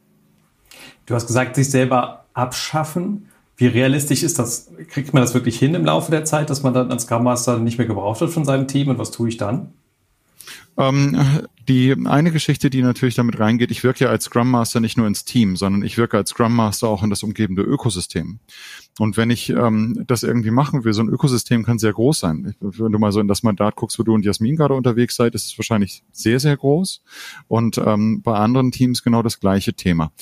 Du 1.08 1.16
hast 1.16 1.26
gesagt, 1.26 1.56
sich 1.56 1.72
selber 1.72 2.26
abschaffen. 2.36 3.30
Wie 3.58 3.66
realistisch 3.66 4.22
ist 4.22 4.38
das? 4.38 4.72
Kriegt 4.90 5.16
man 5.16 5.24
das 5.24 5.34
wirklich 5.34 5.58
hin 5.58 5.74
im 5.74 5.86
Laufe 5.86 6.12
der 6.12 6.24
Zeit, 6.24 6.52
dass 6.52 6.62
man 6.62 6.76
dann 6.76 6.92
als 6.92 7.04
Scrum 7.04 7.24
Master 7.24 7.58
nicht 7.58 7.80
mehr 7.80 7.88
gebraucht 7.88 8.22
wird 8.22 8.30
von 8.30 8.46
seinem 8.46 8.68
Team 8.68 8.90
und 8.90 9.00
was 9.00 9.10
tue 9.10 9.28
ich 9.30 9.38
dann? 9.38 9.74
Ähm, 10.80 11.42
die 11.68 11.94
eine 12.06 12.32
Geschichte, 12.32 12.70
die 12.70 12.82
natürlich 12.82 13.16
damit 13.16 13.38
reingeht, 13.38 13.70
ich 13.70 13.84
wirke 13.84 14.06
ja 14.06 14.10
als 14.10 14.24
Scrum 14.24 14.50
Master 14.50 14.80
nicht 14.80 14.98
nur 14.98 15.08
ins 15.08 15.26
Team, 15.26 15.58
sondern 15.58 15.84
ich 15.84 15.98
wirke 15.98 16.16
als 16.16 16.30
Scrum 16.30 16.56
Master 16.56 16.88
auch 16.88 17.04
in 17.04 17.10
das 17.10 17.22
umgebende 17.22 17.64
Ökosystem. 17.64 18.40
Und 18.98 19.18
wenn 19.18 19.30
ich 19.30 19.50
ähm, 19.50 20.06
das 20.08 20.24
irgendwie 20.24 20.52
machen 20.52 20.86
will, 20.86 20.94
so 20.94 21.02
ein 21.02 21.10
Ökosystem 21.10 21.66
kann 21.66 21.80
sehr 21.80 21.92
groß 21.92 22.20
sein. 22.20 22.56
Wenn 22.62 22.94
du 22.94 22.98
mal 22.98 23.12
so 23.12 23.20
in 23.20 23.28
das 23.28 23.44
Mandat 23.44 23.76
guckst, 23.76 24.00
wo 24.00 24.04
du 24.04 24.14
und 24.14 24.24
Jasmin 24.24 24.56
gerade 24.56 24.74
unterwegs 24.74 25.18
seid, 25.18 25.36
ist 25.36 25.48
es 25.48 25.58
wahrscheinlich 25.60 26.02
sehr, 26.14 26.40
sehr 26.40 26.56
groß. 26.56 27.04
Und 27.50 27.78
ähm, 27.78 28.22
bei 28.22 28.36
anderen 28.36 28.72
Teams 28.72 29.04
genau 29.04 29.22
das 29.22 29.42
gleiche 29.42 29.74
Thema. 29.74 30.14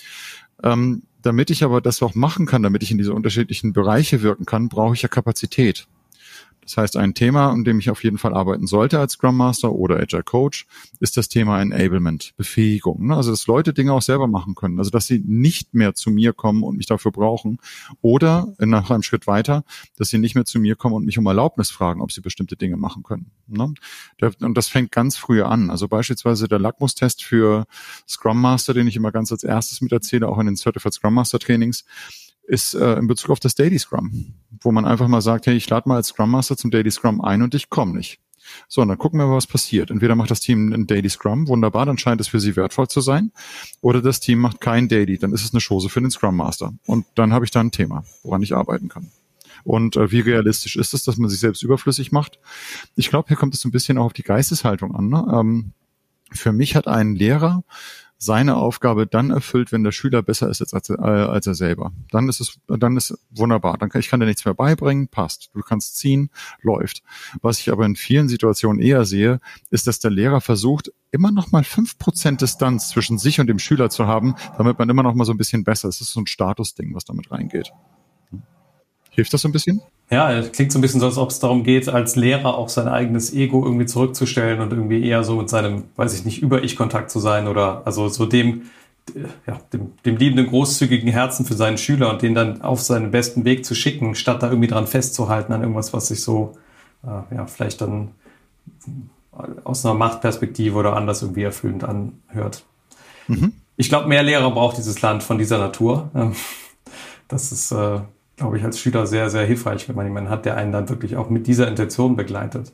Ähm, 0.63 1.03
damit 1.21 1.51
ich 1.51 1.63
aber 1.63 1.81
das 1.81 2.01
auch 2.01 2.15
machen 2.15 2.47
kann, 2.47 2.63
damit 2.63 2.81
ich 2.81 2.89
in 2.89 2.97
diese 2.97 3.13
unterschiedlichen 3.13 3.73
Bereiche 3.73 4.23
wirken 4.23 4.45
kann, 4.45 4.69
brauche 4.69 4.95
ich 4.95 5.03
ja 5.03 5.07
Kapazität. 5.07 5.87
Das 6.67 6.75
heißt, 6.75 6.97
ein 6.97 7.13
Thema, 7.13 7.49
an 7.49 7.63
dem 7.63 7.79
ich 7.79 7.89
auf 7.89 8.03
jeden 8.03 8.17
Fall 8.17 8.33
arbeiten 8.33 8.67
sollte 8.67 8.99
als 8.99 9.13
Scrum 9.13 9.37
Master 9.37 9.71
oder 9.71 9.97
Agile 9.97 10.23
Coach, 10.23 10.67
ist 10.99 11.15
das 11.15 11.29
Thema 11.29 11.61
Enablement, 11.61 12.33
Befähigung. 12.35 13.07
Ne? 13.07 13.15
Also, 13.15 13.31
dass 13.31 13.47
Leute 13.47 13.73
Dinge 13.73 13.93
auch 13.93 14.01
selber 14.01 14.27
machen 14.27 14.53
können. 14.53 14.77
Also, 14.77 14.91
dass 14.91 15.07
sie 15.07 15.23
nicht 15.25 15.73
mehr 15.73 15.95
zu 15.95 16.11
mir 16.11 16.33
kommen 16.33 16.63
und 16.63 16.75
mich 16.75 16.85
dafür 16.85 17.11
brauchen. 17.11 17.59
Oder 18.01 18.53
nach 18.59 18.91
einem 18.91 19.01
Schritt 19.01 19.27
weiter, 19.27 19.63
dass 19.95 20.09
sie 20.09 20.17
nicht 20.17 20.35
mehr 20.35 20.43
zu 20.43 20.59
mir 20.59 20.75
kommen 20.75 20.93
und 20.93 21.05
mich 21.05 21.17
um 21.17 21.25
Erlaubnis 21.25 21.69
fragen, 21.69 22.01
ob 22.01 22.11
sie 22.11 22.19
bestimmte 22.19 22.57
Dinge 22.57 22.75
machen 22.75 23.01
können. 23.01 23.31
Ne? 23.47 23.73
Und 24.41 24.57
das 24.57 24.67
fängt 24.67 24.91
ganz 24.91 25.15
früh 25.15 25.43
an. 25.43 25.69
Also 25.69 25.87
beispielsweise 25.87 26.49
der 26.49 26.59
Lackmustest 26.59 27.23
für 27.23 27.65
Scrum 28.05 28.41
Master, 28.41 28.73
den 28.73 28.87
ich 28.87 28.97
immer 28.97 29.13
ganz 29.13 29.31
als 29.31 29.45
erstes 29.45 29.79
mit 29.79 29.93
erzähle, 29.93 30.27
auch 30.27 30.37
in 30.37 30.47
den 30.47 30.57
Certified 30.57 30.93
Scrum 30.93 31.13
Master 31.13 31.39
Trainings 31.39 31.85
ist 32.47 32.73
äh, 32.73 32.95
in 32.95 33.07
Bezug 33.07 33.29
auf 33.31 33.39
das 33.39 33.55
Daily 33.55 33.77
Scrum, 33.77 34.33
wo 34.61 34.71
man 34.71 34.85
einfach 34.85 35.07
mal 35.07 35.21
sagt, 35.21 35.45
hey, 35.45 35.55
ich 35.55 35.69
lade 35.69 35.87
mal 35.87 35.97
als 35.97 36.07
Scrum 36.07 36.31
Master 36.31 36.57
zum 36.57 36.71
Daily 36.71 36.89
Scrum 36.89 37.21
ein 37.21 37.41
und 37.41 37.53
ich 37.53 37.69
komme 37.69 37.93
nicht. 37.95 38.19
So, 38.69 38.81
und 38.81 38.87
dann 38.87 38.97
gucken 38.97 39.19
wir 39.19 39.27
mal, 39.27 39.35
was 39.35 39.47
passiert. 39.47 39.91
Entweder 39.91 40.15
macht 40.15 40.31
das 40.31 40.39
Team 40.39 40.71
ein 40.71 40.87
Daily 40.87 41.09
Scrum, 41.09 41.47
wunderbar, 41.49 41.85
dann 41.85 41.97
scheint 41.97 42.21
es 42.21 42.29
für 42.29 42.39
sie 42.39 42.55
wertvoll 42.55 42.87
zu 42.87 43.01
sein, 43.01 43.31
oder 43.81 44.01
das 44.01 44.21
Team 44.21 44.39
macht 44.39 44.61
kein 44.61 44.87
Daily, 44.87 45.17
dann 45.17 45.33
ist 45.33 45.43
es 45.43 45.53
eine 45.53 45.61
Chose 45.61 45.89
für 45.89 45.99
den 45.99 46.11
Scrum 46.11 46.37
Master. 46.37 46.73
Und 46.85 47.05
dann 47.15 47.33
habe 47.33 47.43
ich 47.43 47.51
da 47.51 47.59
ein 47.59 47.71
Thema, 47.71 48.05
woran 48.23 48.41
ich 48.41 48.55
arbeiten 48.55 48.87
kann. 48.87 49.11
Und 49.63 49.97
äh, 49.97 50.11
wie 50.11 50.21
realistisch 50.21 50.77
ist 50.77 50.93
es, 50.93 51.03
dass 51.03 51.17
man 51.17 51.29
sich 51.29 51.39
selbst 51.39 51.61
überflüssig 51.61 52.13
macht? 52.13 52.39
Ich 52.95 53.09
glaube, 53.09 53.27
hier 53.27 53.37
kommt 53.37 53.53
es 53.53 53.65
ein 53.65 53.71
bisschen 53.71 53.97
auch 53.97 54.05
auf 54.05 54.13
die 54.13 54.23
Geisteshaltung 54.23 54.95
an. 54.95 55.09
Ne? 55.09 55.27
Ähm, 55.33 55.73
für 56.31 56.53
mich 56.53 56.75
hat 56.75 56.87
ein 56.87 57.15
Lehrer 57.15 57.63
seine 58.17 58.55
Aufgabe 58.55 59.05
dann 59.05 59.29
erfüllt, 59.29 59.71
wenn 59.71 59.83
der 59.83 59.91
Schüler 59.91 60.21
besser 60.23 60.49
ist 60.49 60.61
als, 60.73 60.89
äh, 60.89 60.95
als 60.95 61.45
er 61.47 61.55
selber. 61.55 61.91
Dann 62.11 62.29
ist 62.29 62.39
es, 62.39 62.59
dann 62.67 62.97
ist 62.97 63.17
wunderbar. 63.29 63.77
Dann 63.77 63.89
kann, 63.89 64.01
ich 64.01 64.09
kann 64.09 64.19
dir 64.19 64.25
nichts 64.25 64.43
mehr 64.43 64.55
beibringen, 64.55 65.07
passt. 65.07 65.51
Du 65.53 65.61
kannst 65.61 65.97
ziehen, 65.97 66.29
läuft. 66.61 67.03
Was 67.41 67.59
ich 67.59 67.71
aber 67.71 67.85
in 67.85 67.95
vielen 67.95 68.27
Situationen 68.27 68.81
eher 68.81 69.05
sehe, 69.05 69.39
ist, 69.69 69.87
dass 69.87 69.99
der 69.99 70.11
Lehrer 70.11 70.41
versucht, 70.41 70.91
immer 71.11 71.31
noch 71.31 71.51
mal 71.51 71.63
fünf 71.63 71.97
Prozent 71.97 72.41
Distanz 72.41 72.89
zwischen 72.89 73.17
sich 73.17 73.39
und 73.39 73.47
dem 73.47 73.59
Schüler 73.59 73.89
zu 73.89 74.07
haben, 74.07 74.35
damit 74.57 74.79
man 74.79 74.89
immer 74.89 75.03
noch 75.03 75.13
mal 75.13 75.25
so 75.25 75.31
ein 75.31 75.37
bisschen 75.37 75.63
besser 75.63 75.89
ist. 75.89 76.01
Das 76.01 76.07
ist 76.07 76.13
so 76.13 76.21
ein 76.21 76.27
Statusding, 76.27 76.95
was 76.95 77.05
damit 77.05 77.31
reingeht. 77.31 77.71
Hilft 79.11 79.33
das 79.33 79.41
so 79.41 79.47
ein 79.47 79.51
bisschen? 79.51 79.81
Ja, 80.09 80.41
klingt 80.41 80.71
so 80.71 80.79
ein 80.79 80.81
bisschen 80.81 81.01
so, 81.01 81.07
als 81.07 81.17
ob 81.17 81.31
es 81.31 81.39
darum 81.39 81.63
geht, 81.63 81.89
als 81.89 82.15
Lehrer 82.15 82.57
auch 82.57 82.69
sein 82.69 82.87
eigenes 82.87 83.33
Ego 83.33 83.65
irgendwie 83.65 83.85
zurückzustellen 83.85 84.61
und 84.61 84.71
irgendwie 84.71 85.05
eher 85.05 85.25
so 85.25 85.35
mit 85.35 85.49
seinem, 85.49 85.83
weiß 85.97 86.13
ich 86.13 86.23
nicht, 86.23 86.41
Über-Ich-Kontakt 86.41 87.11
zu 87.11 87.19
sein 87.19 87.47
oder 87.47 87.81
also 87.83 88.07
so 88.07 88.25
dem, 88.25 88.63
ja, 89.45 89.59
dem, 89.73 89.91
dem 90.05 90.15
liebenden, 90.15 90.47
großzügigen 90.47 91.09
Herzen 91.09 91.45
für 91.45 91.55
seinen 91.55 91.77
Schüler 91.77 92.09
und 92.09 92.21
den 92.21 92.35
dann 92.35 92.61
auf 92.61 92.79
seinen 92.81 93.11
besten 93.11 93.43
Weg 93.43 93.65
zu 93.65 93.75
schicken, 93.75 94.15
statt 94.15 94.41
da 94.43 94.47
irgendwie 94.47 94.69
dran 94.69 94.87
festzuhalten 94.87 95.51
an 95.51 95.61
irgendwas, 95.61 95.91
was 95.91 96.07
sich 96.07 96.21
so, 96.21 96.53
äh, 97.03 97.35
ja, 97.35 97.45
vielleicht 97.45 97.81
dann 97.81 98.11
aus 99.65 99.85
einer 99.85 99.93
Machtperspektive 99.93 100.77
oder 100.77 100.95
anders 100.95 101.21
irgendwie 101.21 101.43
erfüllend 101.43 101.83
anhört. 101.83 102.63
Mhm. 103.27 103.53
Ich 103.75 103.89
glaube, 103.89 104.07
mehr 104.07 104.23
Lehrer 104.23 104.51
braucht 104.51 104.77
dieses 104.77 105.01
Land 105.01 105.21
von 105.23 105.37
dieser 105.37 105.57
Natur. 105.57 106.09
Das 107.29 107.51
ist, 107.51 107.73
äh, 107.73 107.99
glaube 108.37 108.57
ich, 108.57 108.63
als 108.63 108.79
Schüler 108.79 109.05
sehr, 109.07 109.29
sehr 109.29 109.45
hilfreich, 109.45 109.89
wenn 109.89 109.95
man 109.95 110.05
jemanden 110.05 110.29
hat, 110.29 110.45
der 110.45 110.55
einen 110.55 110.71
dann 110.71 110.89
wirklich 110.89 111.17
auch 111.17 111.29
mit 111.29 111.47
dieser 111.47 111.67
Intention 111.67 112.15
begleitet. 112.15 112.73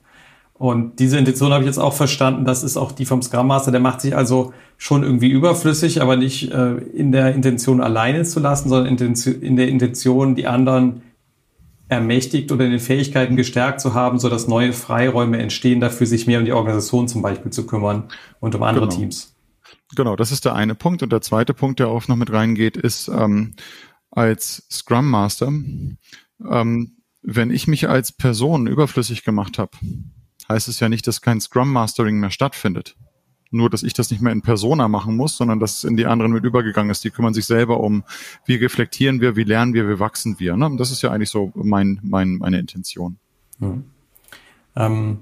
Und 0.53 0.99
diese 0.99 1.17
Intention 1.17 1.51
habe 1.51 1.63
ich 1.63 1.67
jetzt 1.67 1.79
auch 1.79 1.93
verstanden, 1.93 2.45
das 2.45 2.63
ist 2.63 2.77
auch 2.77 2.91
die 2.91 3.05
vom 3.05 3.21
Scrum 3.21 3.47
Master, 3.47 3.71
der 3.71 3.79
macht 3.79 4.01
sich 4.01 4.15
also 4.15 4.53
schon 4.77 5.03
irgendwie 5.03 5.29
überflüssig, 5.29 6.01
aber 6.01 6.15
nicht 6.15 6.51
äh, 6.51 6.75
in 6.75 7.11
der 7.11 7.33
Intention 7.33 7.81
alleine 7.81 8.23
zu 8.23 8.39
lassen, 8.39 8.69
sondern 8.69 8.97
in 8.97 9.55
der 9.55 9.67
Intention, 9.67 10.35
die 10.35 10.45
anderen 10.45 11.01
ermächtigt 11.89 12.51
oder 12.51 12.65
in 12.65 12.71
den 12.71 12.79
Fähigkeiten 12.79 13.35
gestärkt 13.35 13.81
zu 13.81 13.93
haben, 13.93 14.19
so 14.19 14.29
dass 14.29 14.47
neue 14.47 14.73
Freiräume 14.73 15.37
entstehen, 15.39 15.79
dafür 15.79 16.07
sich 16.07 16.27
mehr 16.27 16.39
um 16.39 16.45
die 16.45 16.53
Organisation 16.53 17.07
zum 17.07 17.21
Beispiel 17.21 17.51
zu 17.51 17.65
kümmern 17.65 18.05
und 18.39 18.55
um 18.55 18.63
andere 18.63 18.87
genau. 18.87 18.99
Teams. 18.99 19.35
Genau, 19.95 20.15
das 20.15 20.31
ist 20.31 20.45
der 20.45 20.55
eine 20.55 20.75
Punkt. 20.75 21.03
Und 21.03 21.11
der 21.11 21.21
zweite 21.21 21.53
Punkt, 21.53 21.79
der 21.79 21.87
auch 21.87 22.07
noch 22.07 22.15
mit 22.15 22.31
reingeht, 22.31 22.77
ist, 22.77 23.09
ähm, 23.09 23.53
als 24.15 24.65
Scrum 24.71 25.09
Master, 25.09 25.47
ähm, 25.47 26.97
wenn 27.21 27.51
ich 27.51 27.67
mich 27.67 27.89
als 27.89 28.11
Person 28.11 28.67
überflüssig 28.67 29.23
gemacht 29.23 29.57
habe, 29.57 29.71
heißt 30.49 30.67
es 30.67 30.79
ja 30.79 30.89
nicht, 30.89 31.07
dass 31.07 31.21
kein 31.21 31.41
Scrum 31.41 31.71
Mastering 31.71 32.19
mehr 32.19 32.31
stattfindet. 32.31 32.95
Nur, 33.49 33.69
dass 33.69 33.83
ich 33.83 33.93
das 33.93 34.09
nicht 34.09 34.21
mehr 34.21 34.33
in 34.33 34.41
Persona 34.41 34.87
machen 34.87 35.15
muss, 35.15 35.37
sondern 35.37 35.59
dass 35.59 35.77
es 35.77 35.83
in 35.83 35.95
die 35.95 36.07
anderen 36.07 36.31
mit 36.31 36.43
übergegangen 36.43 36.89
ist. 36.89 37.03
Die 37.03 37.11
kümmern 37.11 37.35
sich 37.35 37.45
selber 37.45 37.79
um, 37.79 38.03
wie 38.45 38.55
reflektieren 38.55 39.21
wir, 39.21 39.35
wie 39.35 39.43
lernen 39.43 39.73
wir, 39.73 39.87
wie 39.87 39.99
wachsen 39.99 40.39
wir. 40.39 40.57
Ne? 40.57 40.75
Das 40.77 40.91
ist 40.91 41.03
ja 41.03 41.11
eigentlich 41.11 41.29
so 41.29 41.51
mein, 41.55 41.99
mein, 42.03 42.37
meine 42.37 42.59
Intention. 42.59 43.17
Mhm. 43.59 43.83
Ähm, 44.75 45.19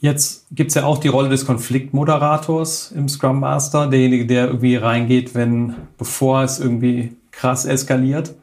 Jetzt 0.00 0.46
gibt's 0.52 0.74
ja 0.74 0.84
auch 0.84 0.98
die 0.98 1.08
Rolle 1.08 1.28
des 1.28 1.44
Konfliktmoderators 1.44 2.92
im 2.92 3.08
Scrum 3.08 3.40
Master, 3.40 3.88
derjenige, 3.88 4.26
der 4.26 4.46
irgendwie 4.46 4.76
reingeht, 4.76 5.34
wenn, 5.34 5.74
bevor 5.96 6.42
es 6.42 6.60
irgendwie 6.60 7.16
krass 7.32 7.64
eskaliert. 7.64 8.34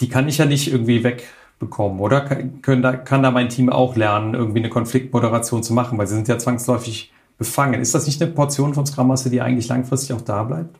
Die 0.00 0.08
kann 0.08 0.28
ich 0.28 0.38
ja 0.38 0.44
nicht 0.44 0.70
irgendwie 0.70 1.02
wegbekommen, 1.02 1.98
oder? 1.98 2.20
Kann, 2.20 2.82
da, 2.82 2.92
kann 2.94 3.22
da 3.22 3.32
mein 3.32 3.48
Team 3.48 3.68
auch 3.68 3.96
lernen, 3.96 4.34
irgendwie 4.34 4.60
eine 4.60 4.68
Konfliktmoderation 4.68 5.62
zu 5.64 5.72
machen, 5.72 5.98
weil 5.98 6.06
sie 6.06 6.14
sind 6.14 6.28
ja 6.28 6.38
zwangsläufig 6.38 7.12
befangen. 7.36 7.80
Ist 7.80 7.94
das 7.94 8.06
nicht 8.06 8.22
eine 8.22 8.30
Portion 8.30 8.74
von 8.74 8.86
Scrum 8.86 9.08
Master, 9.08 9.30
die 9.30 9.40
eigentlich 9.40 9.68
langfristig 9.68 10.14
auch 10.14 10.20
da 10.20 10.44
bleibt? 10.44 10.78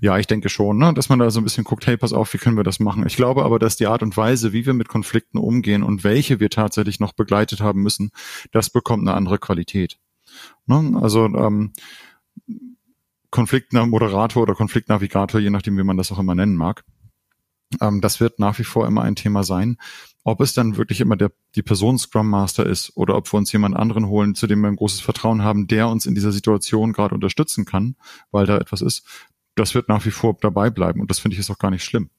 Ja, 0.00 0.18
ich 0.18 0.26
denke 0.26 0.48
schon, 0.48 0.78
ne? 0.78 0.92
dass 0.94 1.08
man 1.08 1.18
da 1.18 1.30
so 1.30 1.40
ein 1.40 1.44
bisschen 1.44 1.64
guckt, 1.64 1.86
hey, 1.86 1.96
pass 1.96 2.12
auf, 2.12 2.32
wie 2.34 2.38
können 2.38 2.56
wir 2.56 2.64
das 2.64 2.80
machen? 2.80 3.06
Ich 3.06 3.16
glaube 3.16 3.44
aber, 3.44 3.58
dass 3.58 3.76
die 3.76 3.86
Art 3.86 4.02
und 4.02 4.16
Weise, 4.16 4.52
wie 4.52 4.66
wir 4.66 4.74
mit 4.74 4.88
Konflikten 4.88 5.38
umgehen 5.38 5.82
und 5.82 6.02
welche 6.04 6.40
wir 6.40 6.50
tatsächlich 6.50 7.00
noch 7.00 7.12
begleitet 7.12 7.60
haben 7.60 7.82
müssen, 7.82 8.10
das 8.50 8.70
bekommt 8.70 9.02
eine 9.02 9.16
andere 9.16 9.38
Qualität. 9.38 9.98
Ne? 10.66 10.98
Also 11.00 11.26
ähm, 11.26 11.72
Konfliktmoderator 13.30 14.42
oder 14.42 14.54
Konfliktnavigator, 14.54 15.40
je 15.40 15.50
nachdem, 15.50 15.78
wie 15.78 15.84
man 15.84 15.96
das 15.96 16.10
auch 16.10 16.18
immer 16.18 16.34
nennen 16.34 16.56
mag. 16.56 16.84
Ähm, 17.80 18.00
das 18.00 18.20
wird 18.20 18.38
nach 18.38 18.58
wie 18.58 18.64
vor 18.64 18.86
immer 18.86 19.02
ein 19.02 19.16
Thema 19.16 19.44
sein. 19.44 19.76
ob 20.22 20.40
es 20.42 20.52
dann 20.52 20.76
wirklich 20.76 21.00
immer 21.00 21.16
der, 21.16 21.32
die 21.54 21.62
Person 21.62 21.98
Scrum 21.98 22.28
Master 22.28 22.66
ist 22.66 22.92
oder 22.94 23.16
ob 23.16 23.32
wir 23.32 23.38
uns 23.38 23.52
jemand 23.52 23.74
anderen 23.74 24.06
holen, 24.06 24.34
zu 24.34 24.46
dem 24.46 24.60
wir 24.60 24.68
ein 24.68 24.76
großes 24.76 25.00
Vertrauen 25.00 25.42
haben, 25.42 25.66
der 25.66 25.88
uns 25.88 26.04
in 26.04 26.14
dieser 26.14 26.30
Situation 26.30 26.92
gerade 26.92 27.14
unterstützen 27.14 27.64
kann, 27.64 27.96
weil 28.30 28.44
da 28.44 28.58
etwas 28.58 28.82
ist, 28.82 29.06
das 29.54 29.74
wird 29.74 29.88
nach 29.88 30.04
wie 30.04 30.10
vor 30.10 30.36
dabei 30.40 30.70
bleiben. 30.70 31.00
Und 31.00 31.10
das 31.10 31.18
finde 31.18 31.34
ich 31.34 31.40
ist 31.40 31.50
auch 31.50 31.58
gar 31.58 31.70
nicht 31.70 31.84
schlimm. 31.84 32.10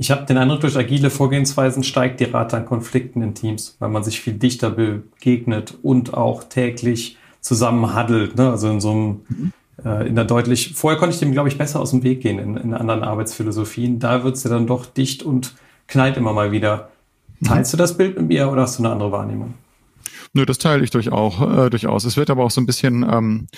Ich 0.00 0.12
habe 0.12 0.24
den 0.26 0.36
Eindruck, 0.36 0.60
durch 0.60 0.76
agile 0.76 1.10
Vorgehensweisen 1.10 1.82
steigt 1.82 2.20
die 2.20 2.24
Rate 2.24 2.56
an 2.56 2.66
Konflikten 2.66 3.20
in 3.20 3.34
Teams, 3.34 3.76
weil 3.80 3.88
man 3.88 4.04
sich 4.04 4.20
viel 4.20 4.34
dichter 4.34 4.70
begegnet 4.70 5.76
und 5.82 6.14
auch 6.14 6.44
täglich 6.44 7.16
zusammen 7.40 7.94
handelt. 7.94 8.36
Ne? 8.36 8.48
Also 8.48 8.70
in 8.70 8.80
so 8.80 8.90
einem, 8.92 9.20
mhm. 9.28 9.52
äh, 9.84 10.06
in 10.06 10.14
der 10.14 10.24
deutlich, 10.24 10.74
vorher 10.74 11.00
konnte 11.00 11.14
ich 11.14 11.20
dem, 11.20 11.32
glaube 11.32 11.48
ich, 11.48 11.58
besser 11.58 11.80
aus 11.80 11.90
dem 11.90 12.04
Weg 12.04 12.20
gehen 12.20 12.38
in, 12.38 12.56
in 12.56 12.74
anderen 12.74 13.02
Arbeitsphilosophien. 13.02 13.98
Da 13.98 14.22
wird 14.22 14.36
es 14.36 14.44
ja 14.44 14.50
dann 14.50 14.68
doch 14.68 14.86
dicht 14.86 15.24
und 15.24 15.56
knallt 15.88 16.16
immer 16.16 16.32
mal 16.32 16.52
wieder. 16.52 16.90
Teilst 17.44 17.72
mhm. 17.72 17.76
du 17.76 17.82
das 17.82 17.96
Bild 17.96 18.16
mit 18.16 18.28
mir 18.28 18.48
oder 18.52 18.62
hast 18.62 18.78
du 18.78 18.84
eine 18.84 18.92
andere 18.92 19.10
Wahrnehmung? 19.10 19.54
Nö, 20.32 20.46
das 20.46 20.58
teile 20.58 20.84
ich 20.84 20.90
durchaus. 20.90 21.40
Äh, 21.40 21.70
durchaus. 21.70 22.04
Es 22.04 22.16
wird 22.16 22.30
aber 22.30 22.44
auch 22.44 22.52
so 22.52 22.60
ein 22.60 22.66
bisschen 22.66 23.04
ähm, 23.10 23.48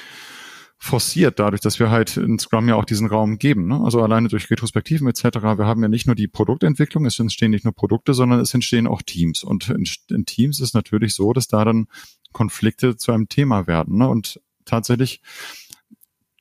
forciert 0.82 1.38
dadurch, 1.38 1.60
dass 1.60 1.78
wir 1.78 1.90
halt 1.90 2.16
in 2.16 2.38
Scrum 2.38 2.66
ja 2.66 2.74
auch 2.74 2.86
diesen 2.86 3.06
Raum 3.06 3.38
geben. 3.38 3.66
Ne? 3.66 3.78
Also 3.84 4.02
alleine 4.02 4.28
durch 4.28 4.50
Retrospektiven 4.50 5.06
etc. 5.06 5.24
Wir 5.58 5.66
haben 5.66 5.82
ja 5.82 5.88
nicht 5.88 6.06
nur 6.06 6.16
die 6.16 6.26
Produktentwicklung, 6.26 7.04
es 7.04 7.18
entstehen 7.18 7.50
nicht 7.50 7.64
nur 7.64 7.74
Produkte, 7.74 8.14
sondern 8.14 8.40
es 8.40 8.54
entstehen 8.54 8.86
auch 8.86 9.02
Teams. 9.02 9.44
Und 9.44 9.68
in, 9.68 9.84
in 10.08 10.24
Teams 10.24 10.58
ist 10.58 10.74
natürlich 10.74 11.14
so, 11.14 11.34
dass 11.34 11.48
da 11.48 11.66
dann 11.66 11.86
Konflikte 12.32 12.96
zu 12.96 13.12
einem 13.12 13.28
Thema 13.28 13.66
werden. 13.66 13.98
Ne? 13.98 14.08
Und 14.08 14.40
tatsächlich 14.64 15.20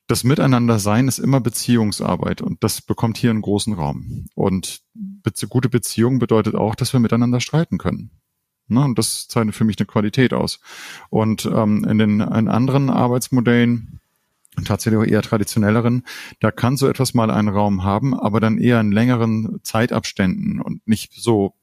das 0.06 0.24
Miteinander-Sein 0.24 1.06
ist 1.06 1.18
immer 1.18 1.40
Beziehungsarbeit 1.40 2.40
und 2.40 2.64
das 2.64 2.80
bekommt 2.80 3.18
hier 3.18 3.30
einen 3.30 3.42
großen 3.42 3.74
Raum. 3.74 4.26
Und 4.34 4.80
be 4.94 5.32
gute 5.50 5.68
Beziehung 5.68 6.18
bedeutet 6.18 6.54
auch, 6.54 6.74
dass 6.74 6.94
wir 6.94 6.98
miteinander 6.98 7.40
streiten 7.40 7.76
können. 7.76 8.10
Ne? 8.68 8.82
Und 8.82 8.98
das 8.98 9.28
zeichnet 9.28 9.54
für 9.54 9.64
mich 9.64 9.78
eine 9.78 9.86
Qualität 9.86 10.32
aus. 10.32 10.60
Und 11.10 11.44
ähm, 11.44 11.84
in 11.84 11.98
den 11.98 12.20
in 12.20 12.48
anderen 12.48 12.88
Arbeitsmodellen 12.88 13.99
tatsächlich 14.64 15.00
auch 15.00 15.10
eher 15.10 15.22
traditionelleren, 15.22 16.04
da 16.40 16.50
kann 16.50 16.76
so 16.76 16.88
etwas 16.88 17.14
mal 17.14 17.30
einen 17.30 17.48
Raum 17.48 17.84
haben, 17.84 18.18
aber 18.18 18.40
dann 18.40 18.58
eher 18.58 18.80
in 18.80 18.92
längeren 18.92 19.60
Zeitabständen 19.62 20.60
und 20.60 20.86
nicht 20.86 21.12
so 21.14 21.54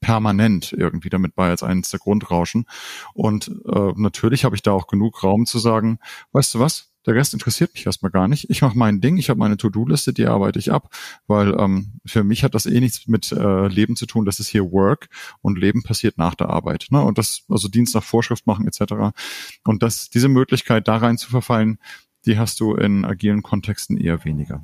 permanent 0.00 0.74
irgendwie 0.76 1.08
damit 1.08 1.34
bei 1.34 1.48
als 1.48 1.62
eines 1.62 1.88
der 1.88 2.00
Grundrauschen. 2.00 2.66
Und 3.14 3.50
äh, 3.72 3.92
natürlich 3.96 4.44
habe 4.44 4.54
ich 4.54 4.62
da 4.62 4.72
auch 4.72 4.86
genug 4.86 5.22
Raum 5.22 5.46
zu 5.46 5.58
sagen, 5.58 5.98
weißt 6.32 6.54
du 6.54 6.58
was, 6.58 6.90
der 7.06 7.14
Rest 7.14 7.34
interessiert 7.34 7.74
mich 7.74 7.86
erstmal 7.86 8.10
gar 8.10 8.28
nicht. 8.28 8.48
Ich 8.50 8.62
mache 8.62 8.76
mein 8.78 9.00
Ding, 9.00 9.16
ich 9.16 9.28
habe 9.28 9.38
meine 9.38 9.56
To-Do-Liste, 9.56 10.12
die 10.12 10.26
arbeite 10.26 10.58
ich 10.58 10.72
ab, 10.72 10.94
weil 11.26 11.54
ähm, 11.58 12.00
für 12.06 12.24
mich 12.24 12.44
hat 12.44 12.54
das 12.54 12.66
eh 12.66 12.80
nichts 12.80 13.06
mit 13.06 13.30
äh, 13.32 13.68
Leben 13.68 13.96
zu 13.96 14.06
tun. 14.06 14.24
Das 14.24 14.40
ist 14.40 14.48
hier 14.48 14.72
Work 14.72 15.08
und 15.42 15.58
Leben 15.58 15.82
passiert 15.82 16.18
nach 16.18 16.34
der 16.34 16.48
Arbeit. 16.50 16.86
Ne? 16.90 17.02
Und 17.02 17.18
das, 17.18 17.44
also 17.48 17.68
Dienst 17.68 17.94
nach 17.94 18.04
Vorschrift 18.04 18.46
machen 18.46 18.66
etc. 18.66 19.16
Und 19.64 19.82
das, 19.82 20.08
diese 20.10 20.28
Möglichkeit, 20.28 20.88
da 20.88 20.96
rein 20.96 21.18
zu 21.18 21.30
verfallen, 21.30 21.78
die 22.26 22.38
hast 22.38 22.60
du 22.60 22.74
in 22.74 23.04
agilen 23.04 23.42
Kontexten 23.42 23.96
eher 23.96 24.24
weniger. 24.24 24.62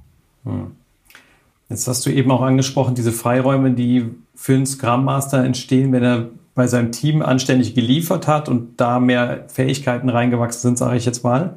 Jetzt 1.68 1.86
hast 1.86 2.04
du 2.04 2.10
eben 2.10 2.30
auch 2.30 2.42
angesprochen, 2.42 2.94
diese 2.94 3.12
Freiräume, 3.12 3.72
die 3.72 4.06
für 4.34 4.54
einen 4.54 4.66
Scrum 4.66 5.04
Master 5.04 5.44
entstehen, 5.44 5.92
wenn 5.92 6.02
er 6.02 6.28
bei 6.54 6.66
seinem 6.66 6.90
Team 6.92 7.22
anständig 7.22 7.74
geliefert 7.74 8.26
hat 8.26 8.48
und 8.48 8.80
da 8.80 8.98
mehr 8.98 9.44
Fähigkeiten 9.48 10.08
reingewachsen 10.08 10.62
sind, 10.62 10.78
sage 10.78 10.96
ich 10.96 11.04
jetzt 11.04 11.22
mal. 11.22 11.56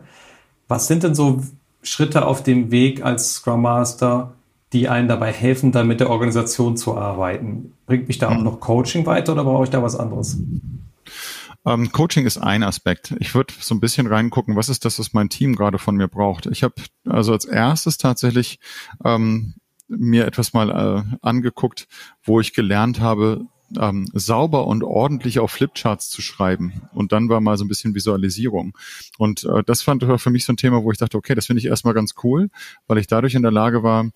Was 0.67 0.87
sind 0.87 1.03
denn 1.03 1.15
so 1.15 1.41
Schritte 1.81 2.25
auf 2.25 2.43
dem 2.43 2.71
Weg 2.71 3.03
als 3.03 3.33
Scrum 3.33 3.63
Master, 3.63 4.33
die 4.71 4.87
einen 4.89 5.07
dabei 5.07 5.31
helfen, 5.31 5.71
dann 5.71 5.87
mit 5.87 5.99
der 5.99 6.09
Organisation 6.09 6.77
zu 6.77 6.95
arbeiten? 6.95 7.73
Bringt 7.85 8.07
mich 8.07 8.19
da 8.19 8.29
auch 8.29 8.35
hm. 8.35 8.43
noch 8.43 8.59
Coaching 8.59 9.05
weiter 9.05 9.33
oder 9.33 9.43
brauche 9.43 9.63
ich 9.63 9.69
da 9.71 9.81
was 9.81 9.95
anderes? 9.95 10.37
Ähm, 11.65 11.91
Coaching 11.91 12.25
ist 12.25 12.37
ein 12.37 12.63
Aspekt. 12.63 13.15
Ich 13.19 13.35
würde 13.35 13.53
so 13.59 13.73
ein 13.73 13.79
bisschen 13.79 14.07
reingucken, 14.07 14.55
was 14.55 14.69
ist 14.69 14.85
das, 14.85 14.99
was 14.99 15.13
mein 15.13 15.29
Team 15.29 15.55
gerade 15.55 15.79
von 15.79 15.95
mir 15.95 16.07
braucht. 16.07 16.45
Ich 16.47 16.63
habe 16.63 16.75
also 17.05 17.31
als 17.31 17.45
erstes 17.45 17.97
tatsächlich 17.97 18.59
ähm, 19.03 19.55
mir 19.87 20.25
etwas 20.25 20.53
mal 20.53 20.69
äh, 20.69 21.17
angeguckt, 21.21 21.87
wo 22.23 22.39
ich 22.39 22.53
gelernt 22.53 22.99
habe, 22.99 23.45
ähm, 23.79 24.07
sauber 24.13 24.67
und 24.67 24.83
ordentlich 24.83 25.39
auf 25.39 25.51
Flipcharts 25.51 26.09
zu 26.09 26.21
schreiben. 26.21 26.83
Und 26.93 27.11
dann 27.11 27.29
war 27.29 27.41
mal 27.41 27.57
so 27.57 27.65
ein 27.65 27.69
bisschen 27.69 27.95
Visualisierung. 27.95 28.77
Und 29.17 29.45
äh, 29.45 29.63
das 29.65 29.81
fand 29.81 30.03
für 30.03 30.29
mich 30.29 30.45
so 30.45 30.53
ein 30.53 30.57
Thema, 30.57 30.83
wo 30.83 30.91
ich 30.91 30.97
dachte, 30.97 31.17
okay, 31.17 31.35
das 31.35 31.47
finde 31.47 31.59
ich 31.59 31.65
erstmal 31.65 31.93
ganz 31.93 32.13
cool, 32.23 32.49
weil 32.87 32.97
ich 32.97 33.07
dadurch 33.07 33.35
in 33.35 33.41
der 33.41 33.51
Lage 33.51 33.83
war, 33.83 34.09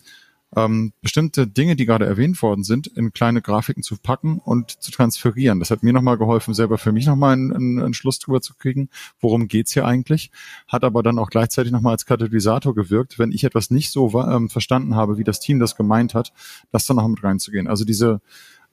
ähm, 0.55 0.93
bestimmte 1.01 1.45
Dinge, 1.45 1.75
die 1.75 1.85
gerade 1.85 2.05
erwähnt 2.05 2.41
worden 2.41 2.63
sind, 2.63 2.87
in 2.87 3.11
kleine 3.11 3.41
Grafiken 3.41 3.83
zu 3.83 3.97
packen 3.97 4.39
und 4.39 4.71
zu 4.81 4.91
transferieren. 4.91 5.59
Das 5.59 5.71
hat 5.71 5.83
mir 5.83 5.93
nochmal 5.93 6.17
geholfen, 6.17 6.53
selber 6.53 6.77
für 6.77 6.91
mich 6.91 7.05
nochmal 7.05 7.33
einen, 7.33 7.53
einen, 7.53 7.79
einen 7.79 7.93
Schluss 7.93 8.19
drüber 8.19 8.41
zu 8.41 8.53
kriegen, 8.55 8.89
worum 9.19 9.47
geht's 9.47 9.73
hier 9.73 9.85
eigentlich, 9.85 10.31
hat 10.67 10.83
aber 10.83 11.03
dann 11.03 11.19
auch 11.19 11.29
gleichzeitig 11.29 11.71
nochmal 11.71 11.93
als 11.93 12.05
Katalysator 12.05 12.73
gewirkt, 12.73 13.19
wenn 13.19 13.31
ich 13.31 13.43
etwas 13.43 13.69
nicht 13.71 13.91
so 13.91 14.13
ähm, 14.21 14.49
verstanden 14.49 14.95
habe, 14.95 15.17
wie 15.17 15.23
das 15.23 15.39
Team 15.39 15.59
das 15.59 15.75
gemeint 15.75 16.13
hat, 16.13 16.31
das 16.71 16.85
dann 16.85 16.97
noch 16.97 17.07
mit 17.07 17.23
reinzugehen. 17.23 17.67
Also 17.67 17.83
diese 17.83 18.21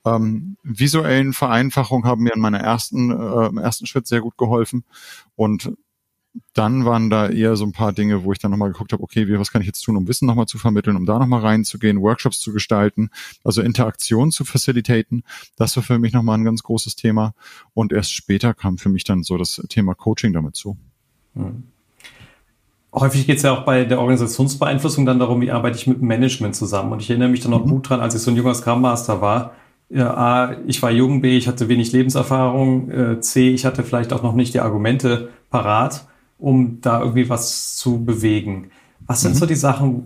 ähm, 0.05 0.57
visuellen 0.63 1.33
Vereinfachungen 1.33 2.05
haben 2.05 2.23
mir 2.23 2.33
in 2.33 2.39
meiner 2.39 2.59
ersten, 2.59 3.11
äh, 3.11 3.61
ersten 3.61 3.85
Schritt 3.85 4.07
sehr 4.07 4.21
gut 4.21 4.37
geholfen 4.37 4.83
und 5.35 5.71
dann 6.53 6.85
waren 6.85 7.09
da 7.09 7.29
eher 7.29 7.55
so 7.55 7.65
ein 7.65 7.71
paar 7.71 7.93
Dinge, 7.93 8.23
wo 8.23 8.31
ich 8.31 8.39
dann 8.39 8.51
nochmal 8.51 8.71
geguckt 8.71 8.93
habe, 8.93 9.03
okay, 9.03 9.27
wie, 9.27 9.39
was 9.39 9.51
kann 9.51 9.61
ich 9.61 9.67
jetzt 9.67 9.81
tun, 9.81 9.97
um 9.97 10.07
Wissen 10.07 10.25
nochmal 10.25 10.47
zu 10.47 10.57
vermitteln, 10.57 10.95
um 10.95 11.05
da 11.05 11.19
nochmal 11.19 11.41
reinzugehen, 11.41 12.01
Workshops 12.01 12.39
zu 12.39 12.53
gestalten, 12.53 13.09
also 13.43 13.61
Interaktion 13.61 14.31
zu 14.31 14.45
facilitaten. 14.45 15.23
Das 15.55 15.75
war 15.75 15.83
für 15.83 15.99
mich 15.99 16.13
nochmal 16.13 16.37
ein 16.37 16.43
ganz 16.43 16.63
großes 16.63 16.95
Thema. 16.95 17.33
Und 17.73 17.93
erst 17.93 18.13
später 18.13 18.53
kam 18.53 18.77
für 18.77 18.89
mich 18.89 19.03
dann 19.03 19.23
so 19.23 19.37
das 19.37 19.61
Thema 19.69 19.95
Coaching 19.95 20.33
damit 20.33 20.55
zu. 20.55 20.77
Mhm. 21.33 21.63
Häufig 22.93 23.27
geht 23.27 23.37
es 23.37 23.43
ja 23.43 23.51
auch 23.51 23.65
bei 23.65 23.83
der 23.83 23.99
Organisationsbeeinflussung 23.99 25.05
dann 25.05 25.19
darum, 25.19 25.41
wie 25.41 25.51
arbeite 25.51 25.77
ich 25.77 25.87
mit 25.87 25.99
dem 25.99 26.07
Management 26.07 26.55
zusammen. 26.55 26.93
Und 26.93 27.01
ich 27.01 27.09
erinnere 27.09 27.29
mich 27.29 27.41
dann 27.41 27.51
noch 27.51 27.65
mhm. 27.65 27.69
gut 27.69 27.89
dran, 27.89 27.99
als 27.99 28.15
ich 28.15 28.21
so 28.21 28.31
ein 28.31 28.37
junger 28.37 28.55
Scrum 28.55 28.81
Master 28.81 29.21
war. 29.21 29.53
Ja, 29.89 30.13
A, 30.15 30.55
ich 30.65 30.81
war 30.81 30.91
jung, 30.91 31.21
B, 31.21 31.37
ich 31.37 31.47
hatte 31.47 31.67
wenig 31.67 31.91
Lebenserfahrung, 31.91 32.89
äh, 32.89 33.19
C, 33.19 33.51
ich 33.51 33.65
hatte 33.65 33.83
vielleicht 33.83 34.13
auch 34.13 34.23
noch 34.23 34.33
nicht 34.33 34.53
die 34.53 34.61
Argumente 34.61 35.29
parat 35.49 36.07
um 36.37 36.79
da 36.81 36.99
irgendwie 36.99 37.29
was 37.29 37.75
zu 37.75 38.03
bewegen. 38.03 38.71
Was 39.05 39.21
sind 39.21 39.35
mhm. 39.35 39.39
so 39.39 39.45
die 39.45 39.55
Sachen, 39.55 40.03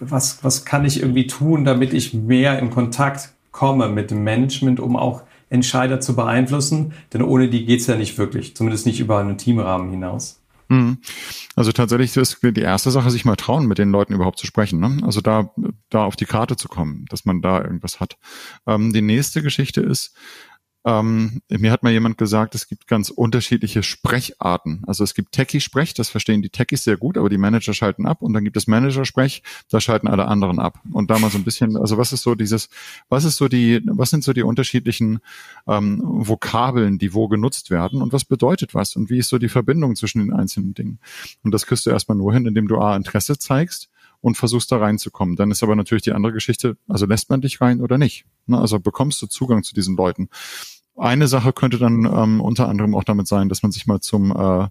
was, 0.00 0.42
was 0.42 0.64
kann 0.64 0.84
ich 0.84 1.00
irgendwie 1.00 1.26
tun, 1.26 1.64
damit 1.64 1.92
ich 1.94 2.14
mehr 2.14 2.58
in 2.58 2.70
Kontakt 2.70 3.32
komme 3.52 3.88
mit 3.88 4.10
dem 4.10 4.24
Management, 4.24 4.80
um 4.80 4.96
auch 4.96 5.22
Entscheider 5.50 6.00
zu 6.00 6.16
beeinflussen? 6.16 6.92
Denn 7.12 7.22
ohne 7.22 7.48
die 7.48 7.64
geht's 7.64 7.86
ja 7.86 7.96
nicht 7.96 8.18
wirklich, 8.18 8.56
zumindest 8.56 8.86
nicht 8.86 9.00
über 9.00 9.18
einen 9.18 9.38
Teamrahmen 9.38 9.90
hinaus. 9.90 10.40
Mhm. 10.68 10.98
Also 11.56 11.72
tatsächlich 11.72 12.16
ist 12.16 12.38
die 12.42 12.60
erste 12.60 12.90
Sache, 12.90 13.10
sich 13.10 13.24
mal 13.24 13.36
trauen, 13.36 13.66
mit 13.66 13.78
den 13.78 13.90
Leuten 13.90 14.14
überhaupt 14.14 14.38
zu 14.38 14.46
sprechen. 14.46 14.80
Ne? 14.80 14.98
Also 15.02 15.20
da, 15.20 15.50
da 15.90 16.04
auf 16.04 16.16
die 16.16 16.24
Karte 16.24 16.56
zu 16.56 16.68
kommen, 16.68 17.04
dass 17.08 17.24
man 17.24 17.42
da 17.42 17.62
irgendwas 17.62 18.00
hat. 18.00 18.16
Ähm, 18.66 18.92
die 18.92 19.02
nächste 19.02 19.42
Geschichte 19.42 19.80
ist, 19.80 20.16
ähm, 20.86 21.40
mir 21.48 21.72
hat 21.72 21.82
mal 21.82 21.92
jemand 21.92 22.18
gesagt, 22.18 22.54
es 22.54 22.68
gibt 22.68 22.86
ganz 22.86 23.08
unterschiedliche 23.08 23.82
Sprecharten. 23.82 24.82
Also 24.86 25.02
es 25.02 25.14
gibt 25.14 25.32
Techie-Sprech, 25.32 25.94
das 25.94 26.10
verstehen 26.10 26.42
die 26.42 26.50
Techies 26.50 26.84
sehr 26.84 26.98
gut, 26.98 27.16
aber 27.16 27.30
die 27.30 27.38
Manager 27.38 27.72
schalten 27.72 28.06
ab. 28.06 28.20
Und 28.20 28.34
dann 28.34 28.44
gibt 28.44 28.56
es 28.58 28.66
Manager-Sprech, 28.66 29.42
da 29.70 29.80
schalten 29.80 30.08
alle 30.08 30.26
anderen 30.26 30.58
ab. 30.58 30.80
Und 30.92 31.10
da 31.10 31.18
mal 31.18 31.30
so 31.30 31.38
ein 31.38 31.44
bisschen, 31.44 31.78
also 31.78 31.96
was 31.96 32.12
ist 32.12 32.22
so 32.22 32.34
dieses, 32.34 32.68
was 33.08 33.24
ist 33.24 33.36
so 33.36 33.48
die, 33.48 33.80
was 33.86 34.10
sind 34.10 34.24
so 34.24 34.34
die 34.34 34.42
unterschiedlichen 34.42 35.20
ähm, 35.66 36.02
Vokabeln, 36.04 36.98
die 36.98 37.14
wo 37.14 37.28
genutzt 37.28 37.70
werden 37.70 38.02
und 38.02 38.12
was 38.12 38.26
bedeutet 38.26 38.74
was 38.74 38.94
und 38.94 39.08
wie 39.08 39.18
ist 39.18 39.30
so 39.30 39.38
die 39.38 39.48
Verbindung 39.48 39.96
zwischen 39.96 40.18
den 40.18 40.34
einzelnen 40.34 40.74
Dingen? 40.74 40.98
Und 41.42 41.52
das 41.52 41.64
kriegst 41.64 41.86
du 41.86 41.90
erstmal 41.90 42.18
nur 42.18 42.34
hin, 42.34 42.44
indem 42.44 42.68
du 42.68 42.78
A, 42.78 42.94
Interesse 42.94 43.38
zeigst 43.38 43.88
und 44.24 44.38
versuchst 44.38 44.72
da 44.72 44.78
reinzukommen. 44.78 45.36
Dann 45.36 45.50
ist 45.50 45.62
aber 45.62 45.76
natürlich 45.76 46.02
die 46.02 46.12
andere 46.12 46.32
Geschichte, 46.32 46.78
also 46.88 47.04
lässt 47.04 47.28
man 47.28 47.42
dich 47.42 47.60
rein 47.60 47.82
oder 47.82 47.98
nicht? 47.98 48.24
Ne? 48.46 48.58
Also 48.58 48.80
bekommst 48.80 49.20
du 49.20 49.26
Zugang 49.26 49.62
zu 49.62 49.74
diesen 49.74 49.96
Leuten. 49.96 50.30
Eine 50.96 51.28
Sache 51.28 51.52
könnte 51.52 51.78
dann 51.78 52.04
ähm, 52.04 52.40
unter 52.40 52.68
anderem 52.68 52.94
auch 52.94 53.04
damit 53.04 53.26
sein, 53.26 53.48
dass 53.48 53.62
man 53.62 53.72
sich 53.72 53.86
mal 53.86 54.00
zum 54.00 54.30
äh, 54.30 54.68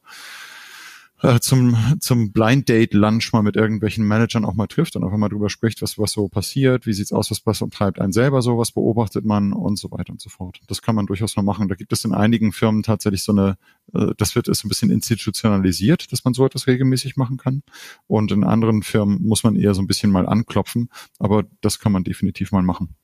äh, 1.24 1.40
zum, 1.40 1.78
zum 2.02 2.34
Blind 2.34 2.68
Date 2.68 2.94
Lunch 2.94 3.32
mal 3.32 3.44
mit 3.44 3.56
irgendwelchen 3.56 4.06
Managern 4.06 4.44
auch 4.44 4.56
mal 4.56 4.68
trifft 4.68 4.98
und 4.98 5.06
einfach 5.06 5.18
mal 5.18 5.30
drüber 5.30 5.50
spricht, 5.50 5.82
was, 5.82 5.98
was 5.98 6.12
so 6.12 6.28
passiert, 6.28 6.86
wie 6.86 6.92
sieht's 6.92 7.14
aus, 7.14 7.32
was, 7.32 7.46
was 7.46 7.64
treibt 7.72 8.02
einen 8.02 8.12
selber 8.12 8.42
so, 8.42 8.58
was 8.58 8.74
beobachtet 8.74 9.24
man 9.24 9.54
und 9.54 9.80
so 9.80 9.90
weiter 9.92 10.12
und 10.12 10.20
so 10.20 10.30
fort. 10.30 10.60
Das 10.68 10.82
kann 10.82 10.96
man 10.96 11.06
durchaus 11.06 11.38
mal 11.38 11.44
machen. 11.44 11.70
Da 11.70 11.76
gibt 11.76 11.94
es 11.94 12.04
in 12.04 12.14
einigen 12.14 12.52
Firmen 12.52 12.84
tatsächlich 12.84 13.24
so 13.24 13.32
eine, 13.32 13.58
äh, 13.94 14.14
das 14.18 14.36
wird 14.36 14.50
ist 14.50 14.66
ein 14.66 14.68
bisschen 14.68 14.92
institutionalisiert, 14.92 16.12
dass 16.12 16.26
man 16.26 16.34
so 16.34 16.46
etwas 16.46 16.68
regelmäßig 16.68 17.16
machen 17.16 17.38
kann. 17.38 17.64
Und 18.06 18.34
in 18.34 18.44
anderen 18.44 18.84
Firmen 18.84 19.24
muss 19.24 19.46
man 19.46 19.56
eher 19.56 19.74
so 19.74 19.82
ein 19.82 19.88
bisschen 19.88 20.12
mal 20.12 20.28
anklopfen, 20.28 20.90
aber 21.20 21.46
das 21.62 21.80
kann 21.80 21.94
man 21.94 22.04
definitiv 22.04 22.52
mal 22.52 22.64
machen. 22.64 22.96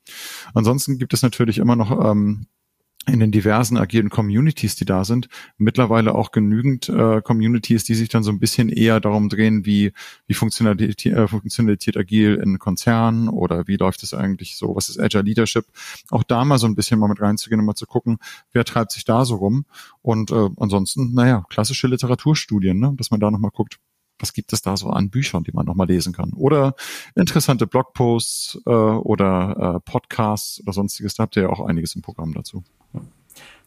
Ansonsten 0.52 0.98
gibt 0.98 1.14
es 1.14 1.22
natürlich 1.22 1.56
immer 1.56 1.74
noch 1.74 1.90
ähm, 2.04 2.48
in 3.06 3.18
den 3.18 3.32
diversen 3.32 3.78
agilen 3.78 4.10
Communities, 4.10 4.76
die 4.76 4.84
da 4.84 5.04
sind, 5.04 5.28
mittlerweile 5.56 6.14
auch 6.14 6.32
genügend 6.32 6.88
äh, 6.90 7.22
Communities, 7.22 7.84
die 7.84 7.94
sich 7.94 8.10
dann 8.10 8.22
so 8.22 8.30
ein 8.30 8.38
bisschen 8.38 8.68
eher 8.68 9.00
darum 9.00 9.28
drehen, 9.30 9.64
wie, 9.64 9.92
wie 10.26 10.34
Funktionalität, 10.34 11.06
äh, 11.06 11.26
Funktionalität 11.26 11.96
agil 11.96 12.40
in 12.42 12.58
Konzernen 12.58 13.28
oder 13.28 13.66
wie 13.66 13.76
läuft 13.76 14.02
es 14.02 14.12
eigentlich 14.12 14.56
so, 14.56 14.76
was 14.76 14.90
ist 14.90 15.00
Agile 15.00 15.22
Leadership, 15.22 15.66
auch 16.10 16.22
da 16.22 16.44
mal 16.44 16.58
so 16.58 16.66
ein 16.66 16.74
bisschen 16.74 17.00
mal 17.00 17.08
mit 17.08 17.20
reinzugehen 17.20 17.58
und 17.60 17.66
mal 17.66 17.74
zu 17.74 17.86
gucken, 17.86 18.18
wer 18.52 18.64
treibt 18.64 18.92
sich 18.92 19.04
da 19.04 19.24
so 19.24 19.36
rum 19.36 19.64
und 20.02 20.30
äh, 20.30 20.48
ansonsten, 20.58 21.14
naja, 21.14 21.44
klassische 21.48 21.88
Literaturstudien, 21.88 22.78
ne, 22.78 22.92
dass 22.96 23.10
man 23.10 23.18
da 23.18 23.30
nochmal 23.30 23.50
guckt, 23.50 23.78
was 24.18 24.34
gibt 24.34 24.52
es 24.52 24.60
da 24.60 24.76
so 24.76 24.90
an 24.90 25.08
Büchern, 25.08 25.44
die 25.44 25.52
man 25.52 25.64
nochmal 25.64 25.86
lesen 25.86 26.12
kann? 26.12 26.34
Oder 26.34 26.74
interessante 27.14 27.66
Blogposts 27.66 28.60
äh, 28.66 28.70
oder 28.70 29.76
äh, 29.76 29.90
Podcasts 29.90 30.60
oder 30.60 30.74
sonstiges. 30.74 31.14
Da 31.14 31.22
habt 31.22 31.36
ihr 31.36 31.44
ja 31.44 31.48
auch 31.48 31.66
einiges 31.66 31.94
im 31.94 32.02
Programm 32.02 32.34
dazu. 32.34 32.62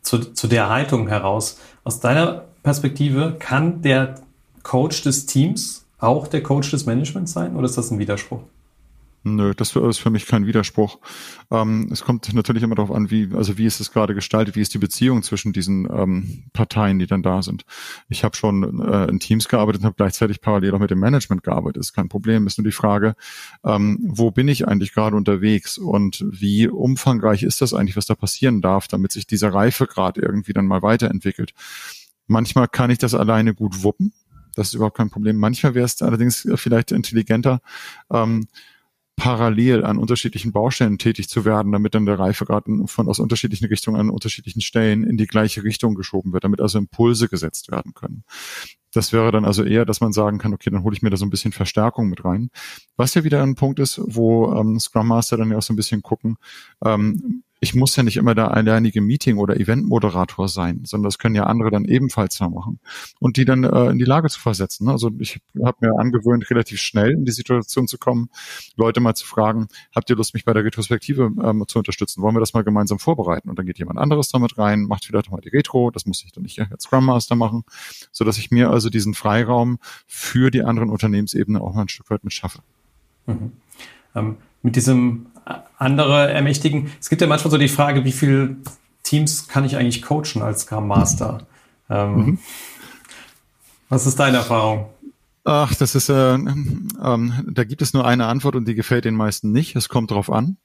Zu, 0.03 0.33
zu 0.33 0.47
der 0.47 0.69
Haltung 0.69 1.07
heraus, 1.07 1.59
aus 1.83 1.99
deiner 1.99 2.43
Perspektive, 2.61 3.35
kann 3.39 3.81
der 3.81 4.15
Coach 4.61 5.01
des 5.01 5.25
Teams 5.25 5.85
auch 5.97 6.27
der 6.27 6.43
Coach 6.43 6.71
des 6.71 6.85
Managements 6.85 7.33
sein 7.33 7.55
oder 7.55 7.65
ist 7.65 7.77
das 7.77 7.89
ein 7.89 7.99
Widerspruch? 7.99 8.41
Nö, 9.25 9.53
das 9.55 9.73
ist 9.73 9.99
für 9.99 10.09
mich 10.09 10.27
kein 10.27 10.45
Widerspruch. 10.45 10.99
Ähm, 11.49 11.87
es 11.91 12.03
kommt 12.03 12.33
natürlich 12.33 12.61
immer 12.61 12.75
darauf 12.75 12.91
an, 12.91 13.09
wie, 13.09 13.29
also 13.33 13.57
wie 13.57 13.65
ist 13.65 13.79
es 13.79 13.93
gerade 13.93 14.13
gestaltet, 14.13 14.57
wie 14.57 14.61
ist 14.61 14.73
die 14.73 14.79
Beziehung 14.79 15.23
zwischen 15.23 15.53
diesen 15.53 15.87
ähm, 15.89 16.43
Parteien, 16.51 16.99
die 16.99 17.07
dann 17.07 17.23
da 17.23 17.41
sind. 17.41 17.63
Ich 18.09 18.25
habe 18.25 18.35
schon 18.35 18.81
äh, 18.81 19.05
in 19.05 19.21
Teams 19.21 19.47
gearbeitet 19.47 19.81
und 19.81 19.85
habe 19.85 19.95
gleichzeitig 19.95 20.41
parallel 20.41 20.75
auch 20.75 20.79
mit 20.79 20.91
dem 20.91 20.99
Management 20.99 21.41
gearbeitet. 21.43 21.77
Ist 21.77 21.93
kein 21.93 22.09
Problem. 22.09 22.47
Ist 22.47 22.57
nur 22.57 22.65
die 22.65 22.73
Frage, 22.73 23.15
ähm, 23.63 23.97
wo 24.03 24.29
bin 24.29 24.49
ich 24.49 24.67
eigentlich 24.67 24.93
gerade 24.93 25.15
unterwegs 25.15 25.77
und 25.77 26.25
wie 26.29 26.67
umfangreich 26.67 27.43
ist 27.43 27.61
das 27.61 27.73
eigentlich, 27.73 27.95
was 27.95 28.07
da 28.07 28.15
passieren 28.15 28.59
darf, 28.59 28.89
damit 28.89 29.13
sich 29.13 29.25
dieser 29.25 29.53
Reifegrad 29.53 30.17
irgendwie 30.17 30.51
dann 30.51 30.67
mal 30.67 30.81
weiterentwickelt. 30.81 31.53
Manchmal 32.27 32.67
kann 32.67 32.89
ich 32.89 32.97
das 32.97 33.13
alleine 33.13 33.53
gut 33.53 33.83
wuppen. 33.83 34.11
Das 34.55 34.67
ist 34.67 34.73
überhaupt 34.73 34.97
kein 34.97 35.09
Problem. 35.09 35.37
Manchmal 35.37 35.75
wäre 35.75 35.85
es 35.85 36.01
allerdings 36.01 36.47
vielleicht 36.55 36.91
intelligenter, 36.91 37.61
ähm, 38.11 38.47
parallel 39.15 39.85
an 39.85 39.97
unterschiedlichen 39.97 40.51
Baustellen 40.51 40.97
tätig 40.97 41.29
zu 41.29 41.45
werden, 41.45 41.71
damit 41.71 41.93
dann 41.93 42.05
der 42.05 42.17
Reifegrad 42.17 42.65
von 42.85 43.07
aus 43.07 43.19
unterschiedlichen 43.19 43.67
Richtungen 43.67 43.99
an 43.99 44.09
unterschiedlichen 44.09 44.61
Stellen 44.61 45.03
in 45.03 45.17
die 45.17 45.27
gleiche 45.27 45.63
Richtung 45.63 45.95
geschoben 45.95 46.33
wird, 46.33 46.43
damit 46.43 46.61
also 46.61 46.79
Impulse 46.79 47.27
gesetzt 47.27 47.71
werden 47.71 47.93
können. 47.93 48.23
Das 48.91 49.11
wäre 49.11 49.31
dann 49.31 49.45
also 49.45 49.63
eher, 49.63 49.85
dass 49.85 50.01
man 50.01 50.13
sagen 50.13 50.37
kann, 50.37 50.53
okay, 50.53 50.69
dann 50.69 50.83
hole 50.83 50.95
ich 50.95 51.01
mir 51.01 51.09
da 51.09 51.17
so 51.17 51.25
ein 51.25 51.31
bisschen 51.31 51.51
Verstärkung 51.51 52.09
mit 52.09 52.23
rein. 52.23 52.49
Was 52.95 53.13
ja 53.15 53.23
wieder 53.23 53.41
ein 53.41 53.55
Punkt 53.55 53.79
ist, 53.79 53.99
wo 54.03 54.53
ähm, 54.53 54.79
Scrum 54.79 55.07
Master 55.07 55.37
dann 55.37 55.51
ja 55.51 55.57
auch 55.57 55.63
so 55.63 55.73
ein 55.73 55.77
bisschen 55.77 56.01
gucken, 56.01 56.37
ähm, 56.85 57.42
ich 57.63 57.73
muss 57.73 57.95
ja 57.95 58.03
nicht 58.03 58.17
immer 58.17 58.35
der 58.35 58.51
alleinige 58.51 58.99
Meeting- 58.99 59.37
oder 59.37 59.57
Eventmoderator 59.57 60.49
sein, 60.49 60.81
sondern 60.83 61.05
das 61.05 61.17
können 61.17 61.33
ja 61.33 61.43
andere 61.43 61.71
dann 61.71 61.85
ebenfalls 61.85 62.37
da 62.37 62.49
machen 62.49 62.79
und 63.21 63.37
die 63.37 63.45
dann 63.45 63.63
äh, 63.63 63.85
in 63.85 63.97
die 63.97 64.05
Lage 64.05 64.27
zu 64.27 64.41
versetzen. 64.41 64.89
Also 64.89 65.11
ich 65.17 65.39
habe 65.63 65.77
mir 65.79 65.97
angewöhnt, 65.97 66.49
relativ 66.49 66.81
schnell 66.81 67.11
in 67.11 67.23
die 67.23 67.31
Situation 67.31 67.87
zu 67.87 67.97
kommen, 67.97 68.29
Leute 68.75 68.99
mal 68.99 69.15
zu 69.15 69.25
fragen, 69.25 69.67
habt 69.95 70.09
ihr 70.09 70.17
Lust, 70.17 70.33
mich 70.33 70.43
bei 70.43 70.53
der 70.53 70.65
Retrospektive 70.65 71.31
ähm, 71.41 71.63
zu 71.65 71.79
unterstützen? 71.79 72.21
Wollen 72.21 72.35
wir 72.35 72.41
das 72.41 72.53
mal 72.53 72.65
gemeinsam 72.65 72.99
vorbereiten? 72.99 73.49
Und 73.49 73.57
dann 73.57 73.65
geht 73.65 73.79
jemand 73.79 73.97
anderes 73.97 74.27
damit 74.27 74.57
rein, 74.57 74.81
macht 74.81 75.05
vielleicht 75.05 75.31
mal 75.31 75.39
die 75.39 75.49
Retro, 75.49 75.89
das 75.89 76.05
muss 76.05 76.21
ich 76.25 76.33
dann 76.33 76.43
nicht 76.43 76.59
als 76.59 76.83
Scrum 76.83 77.05
Master 77.05 77.35
machen, 77.35 77.63
so 78.11 78.25
dass 78.25 78.37
ich 78.37 78.51
mir 78.51 78.71
also 78.71 78.89
diesen 78.89 79.13
Freiraum 79.13 79.79
für 80.05 80.51
die 80.51 80.63
anderen 80.63 80.89
Unternehmensebene 80.89 81.61
auch 81.61 81.73
mal 81.73 81.83
ein 81.83 81.89
Stück 81.89 82.09
weit 82.09 82.25
mit 82.25 82.33
schaffe. 82.33 82.59
Mhm. 83.25 83.53
Ähm, 84.15 84.37
mit 84.61 84.75
diesem 84.75 85.27
andere 85.77 86.31
ermächtigen. 86.31 86.91
Es 86.99 87.09
gibt 87.09 87.21
ja 87.21 87.27
manchmal 87.27 87.51
so 87.51 87.57
die 87.57 87.67
Frage, 87.67 88.05
wie 88.05 88.11
viele 88.11 88.57
Teams 89.03 89.47
kann 89.47 89.65
ich 89.65 89.77
eigentlich 89.77 90.01
coachen 90.01 90.41
als 90.41 90.61
Scrum 90.61 90.87
Master? 90.87 91.45
Ähm, 91.89 92.15
mhm. 92.15 92.39
Was 93.89 94.07
ist 94.07 94.19
deine 94.19 94.37
Erfahrung? 94.37 94.87
Ach, 95.45 95.75
das 95.75 95.93
ist, 95.93 96.07
äh, 96.07 96.35
ähm, 96.35 97.33
da 97.51 97.65
gibt 97.65 97.81
es 97.81 97.93
nur 97.93 98.07
eine 98.07 98.27
Antwort 98.27 98.55
und 98.55 98.65
die 98.65 98.75
gefällt 98.75 99.03
den 99.03 99.15
meisten 99.15 99.51
nicht. 99.51 99.75
Es 99.75 99.89
kommt 99.89 100.09
drauf 100.09 100.31
an. 100.31 100.55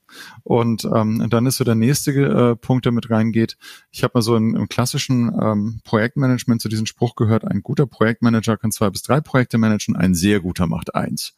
Und 0.45 0.85
ähm, 0.85 1.27
dann 1.29 1.47
ist 1.47 1.57
so 1.57 1.65
der 1.65 1.75
nächste 1.75 2.13
äh, 2.13 2.55
Punkt, 2.55 2.85
der 2.85 2.93
mit 2.93 3.11
reingeht. 3.11 3.59
Ich 3.91 4.05
habe 4.05 4.13
mal 4.15 4.23
so 4.23 4.37
im, 4.37 4.55
im 4.55 4.69
klassischen 4.69 5.33
ähm, 5.41 5.81
Projektmanagement 5.83 6.63
zu 6.63 6.69
diesem 6.69 6.87
Spruch 6.87 7.17
gehört, 7.17 7.45
ein 7.45 7.63
guter 7.63 7.87
Projektmanager 7.87 8.57
kann 8.57 8.71
zwei 8.71 8.89
bis 8.89 9.03
drei 9.03 9.21
Projekte 9.21 9.59
managen, 9.59 9.97
ein 9.97 10.15
sehr 10.15 10.39
guter 10.39 10.69
macht 10.69 10.95
eins. 10.95 11.35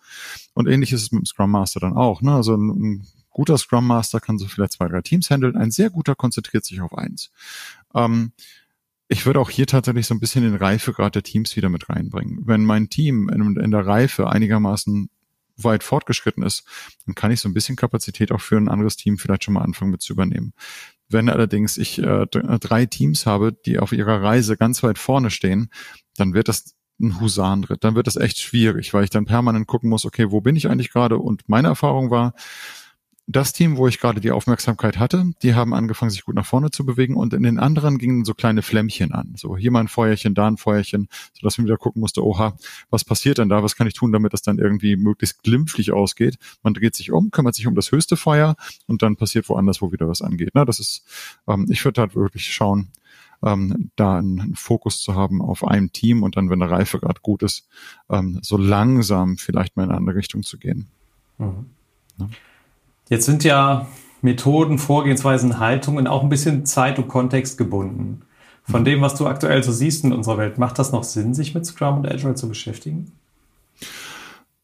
Und 0.53 0.69
ähnlich 0.69 0.93
ist 0.93 1.03
es 1.03 1.11
mit 1.11 1.23
dem 1.23 1.27
Scrum 1.27 1.51
Master 1.51 1.81
dann 1.81 1.97
auch. 1.97 2.21
Ne? 2.21 2.35
Also 2.35 2.55
ein, 2.55 2.69
ein 2.69 3.07
guter 3.31 3.59
Scrum 3.59 3.87
Master 3.87 4.21
kann 4.21 4.39
so 4.39 4.47
vielleicht 4.47 4.73
zwei, 4.73 4.89
drei 4.89 5.03
Teams 5.03 5.31
handeln, 5.31 5.57
ein 5.57 5.71
sehr 5.71 5.91
guter 5.91 6.15
konzentriert 6.15 6.65
sich 6.65 6.81
auf 6.81 6.97
eins. 6.97 7.31
Ähm, 7.95 8.33
ich 9.09 9.27
würde 9.27 9.41
auch 9.41 9.51
hier 9.51 9.67
tatsächlich 9.67 10.07
so 10.07 10.15
ein 10.15 10.21
bisschen 10.21 10.45
den 10.45 10.55
Reifegrad 10.55 11.17
der 11.17 11.25
Teams 11.25 11.57
wieder 11.57 11.69
mit 11.69 11.89
reinbringen. 11.89 12.43
Wenn 12.45 12.65
mein 12.65 12.89
Team 12.91 13.29
in, 13.29 13.57
in, 13.57 13.71
der 13.73 13.85
Reife 13.85 14.31
einigermaßen 14.31 15.11
weit 15.57 15.83
fortgeschritten 15.83 16.45
ist, 16.45 16.65
dann 17.07 17.17
kann 17.17 17.33
ich 17.33 17.41
so 17.41 17.49
ein 17.49 17.55
bisschen 17.55 17.75
Kapazität 17.75 18.31
auch 18.31 18.41
für 18.41 18.57
ein 18.57 18.69
anderes 18.69 18.97
Team 18.97 19.19
vielleicht 19.19 19.45
schon 19.45 19.55
mal 19.55 19.63
anfangen 19.63 19.91
mit 19.91 20.01
zu 20.01 20.13
übernehmen. 20.13 20.53
Wenn 21.09 21.29
allerdings 21.29 21.77
ich 21.77 21.99
äh, 21.99 22.27
drei 22.27 22.87
Teams 22.87 23.27
habe, 23.27 23.53
die 23.53 23.81
auf 23.81 23.91
ihrer 23.93 24.23
Reise 24.23 24.57
ganz 24.57 24.83
weit 24.85 24.97
vorne 24.97 25.31
stehen, 25.31 25.71
dann 26.17 26.33
wird 26.33 26.47
das 26.47 26.77
ein 27.01 27.21
Husarenritt. 27.21 27.83
Dann 27.83 27.97
wird 27.97 28.07
das 28.07 28.17
echt 28.17 28.39
schwierig, 28.39 28.95
weil 28.95 29.05
ich 29.05 29.11
dann 29.11 29.25
permanent 29.25 29.67
gucken 29.67 29.91
muss, 29.91 30.05
okay, 30.05 30.31
wo 30.31 30.41
bin 30.41 30.55
ich 30.55 30.69
eigentlich 30.69 30.93
gerade? 30.93 31.19
Und 31.19 31.49
meine 31.49 31.69
Erfahrung 31.69 32.11
war, 32.11 32.35
das 33.33 33.53
Team, 33.53 33.77
wo 33.77 33.87
ich 33.87 34.01
gerade 34.01 34.21
die 34.21 34.31
Aufmerksamkeit 34.31 34.99
hatte, 34.99 35.33
die 35.43 35.55
haben 35.55 35.75
angefangen, 35.75 36.11
sich 36.11 36.25
gut 36.25 36.35
nach 36.35 36.47
vorne 36.47 36.71
zu 36.71 36.85
bewegen 36.85 37.17
und 37.17 37.33
in 37.33 37.43
den 37.43 37.59
anderen 37.59 37.99
gingen 37.99 38.25
so 38.25 38.35
kleine 38.35 38.63
Flämmchen 38.63 39.13
an. 39.13 39.35
So 39.37 39.57
hier 39.57 39.71
mal 39.71 39.81
ein 39.81 39.89
Feuerchen, 39.89 40.35
da 40.35 40.47
ein 40.47 40.57
Feuerchen, 40.57 41.09
sodass 41.35 41.59
man 41.59 41.67
wieder 41.67 41.77
gucken 41.77 42.01
musste, 42.01 42.25
oha, 42.25 42.57
was 42.91 43.05
passiert 43.05 43.39
denn 43.39 43.49
da? 43.49 43.63
Was 43.63 43.77
kann 43.77 43.87
ich 43.87 43.95
tun, 43.95 44.13
damit 44.13 44.33
das 44.33 44.43
dann 44.43 44.59
irgendwie 44.59 44.97
möglichst 44.97 45.43
glimpflich 45.43 45.93
ausgeht? 45.93 46.39
Man 46.63 46.75
dreht 46.75 46.95
sich 46.95 47.13
um, 47.13 47.31
kümmert 47.31 47.55
sich 47.55 47.67
um 47.67 47.75
das 47.75 47.93
höchste 47.93 48.17
Feuer 48.17 48.57
und 48.87 49.03
dann 49.03 49.17
passiert 49.17 49.49
woanders, 49.49 49.81
wo 49.81 49.93
wieder 49.93 50.09
was 50.09 50.23
angeht. 50.23 50.51
Na, 50.55 50.65
das 50.65 50.81
ist, 50.81 51.05
ähm, 51.47 51.67
ich 51.71 51.85
würde 51.85 52.01
halt 52.01 52.15
wirklich 52.17 52.53
schauen, 52.53 52.89
ähm, 53.43 53.91
da 53.97 54.19
einen 54.19 54.55
Fokus 54.55 55.01
zu 55.01 55.15
haben 55.15 55.41
auf 55.41 55.65
einem 55.65 55.93
Team 55.93 56.23
und 56.23 56.37
dann, 56.37 56.51
wenn 56.51 56.61
der 56.61 56.71
Reife 56.71 56.99
gerade 56.99 57.21
gut 57.23 57.43
ist, 57.43 57.69
ähm, 58.11 58.39
so 58.43 58.57
langsam 58.57 59.37
vielleicht 59.37 59.77
mal 59.77 59.85
in 59.85 59.91
eine 59.91 59.99
andere 59.99 60.17
Richtung 60.17 60.43
zu 60.43 60.59
gehen. 60.59 60.89
Mhm. 61.39 61.67
Ja. 62.19 62.29
Jetzt 63.11 63.27
sind 63.27 63.43
ja 63.43 63.89
Methoden, 64.23 64.79
Vorgehensweisen, 64.79 65.59
Haltungen 65.59 66.07
auch 66.07 66.23
ein 66.23 66.29
bisschen 66.29 66.65
Zeit 66.65 66.99
und 66.99 67.09
Kontext 67.09 67.59
gebunden. 67.59 68.23
Von 68.63 68.85
dem, 68.85 69.01
was 69.01 69.17
du 69.17 69.27
aktuell 69.27 69.65
so 69.65 69.73
siehst 69.73 70.05
in 70.05 70.13
unserer 70.13 70.39
Welt, 70.39 70.59
macht 70.59 70.79
das 70.79 70.93
noch 70.93 71.03
Sinn, 71.03 71.35
sich 71.35 71.53
mit 71.53 71.67
Scrum 71.67 71.99
und 71.99 72.09
Agile 72.09 72.37
zu 72.37 72.49
beschäftigen? 72.49 73.11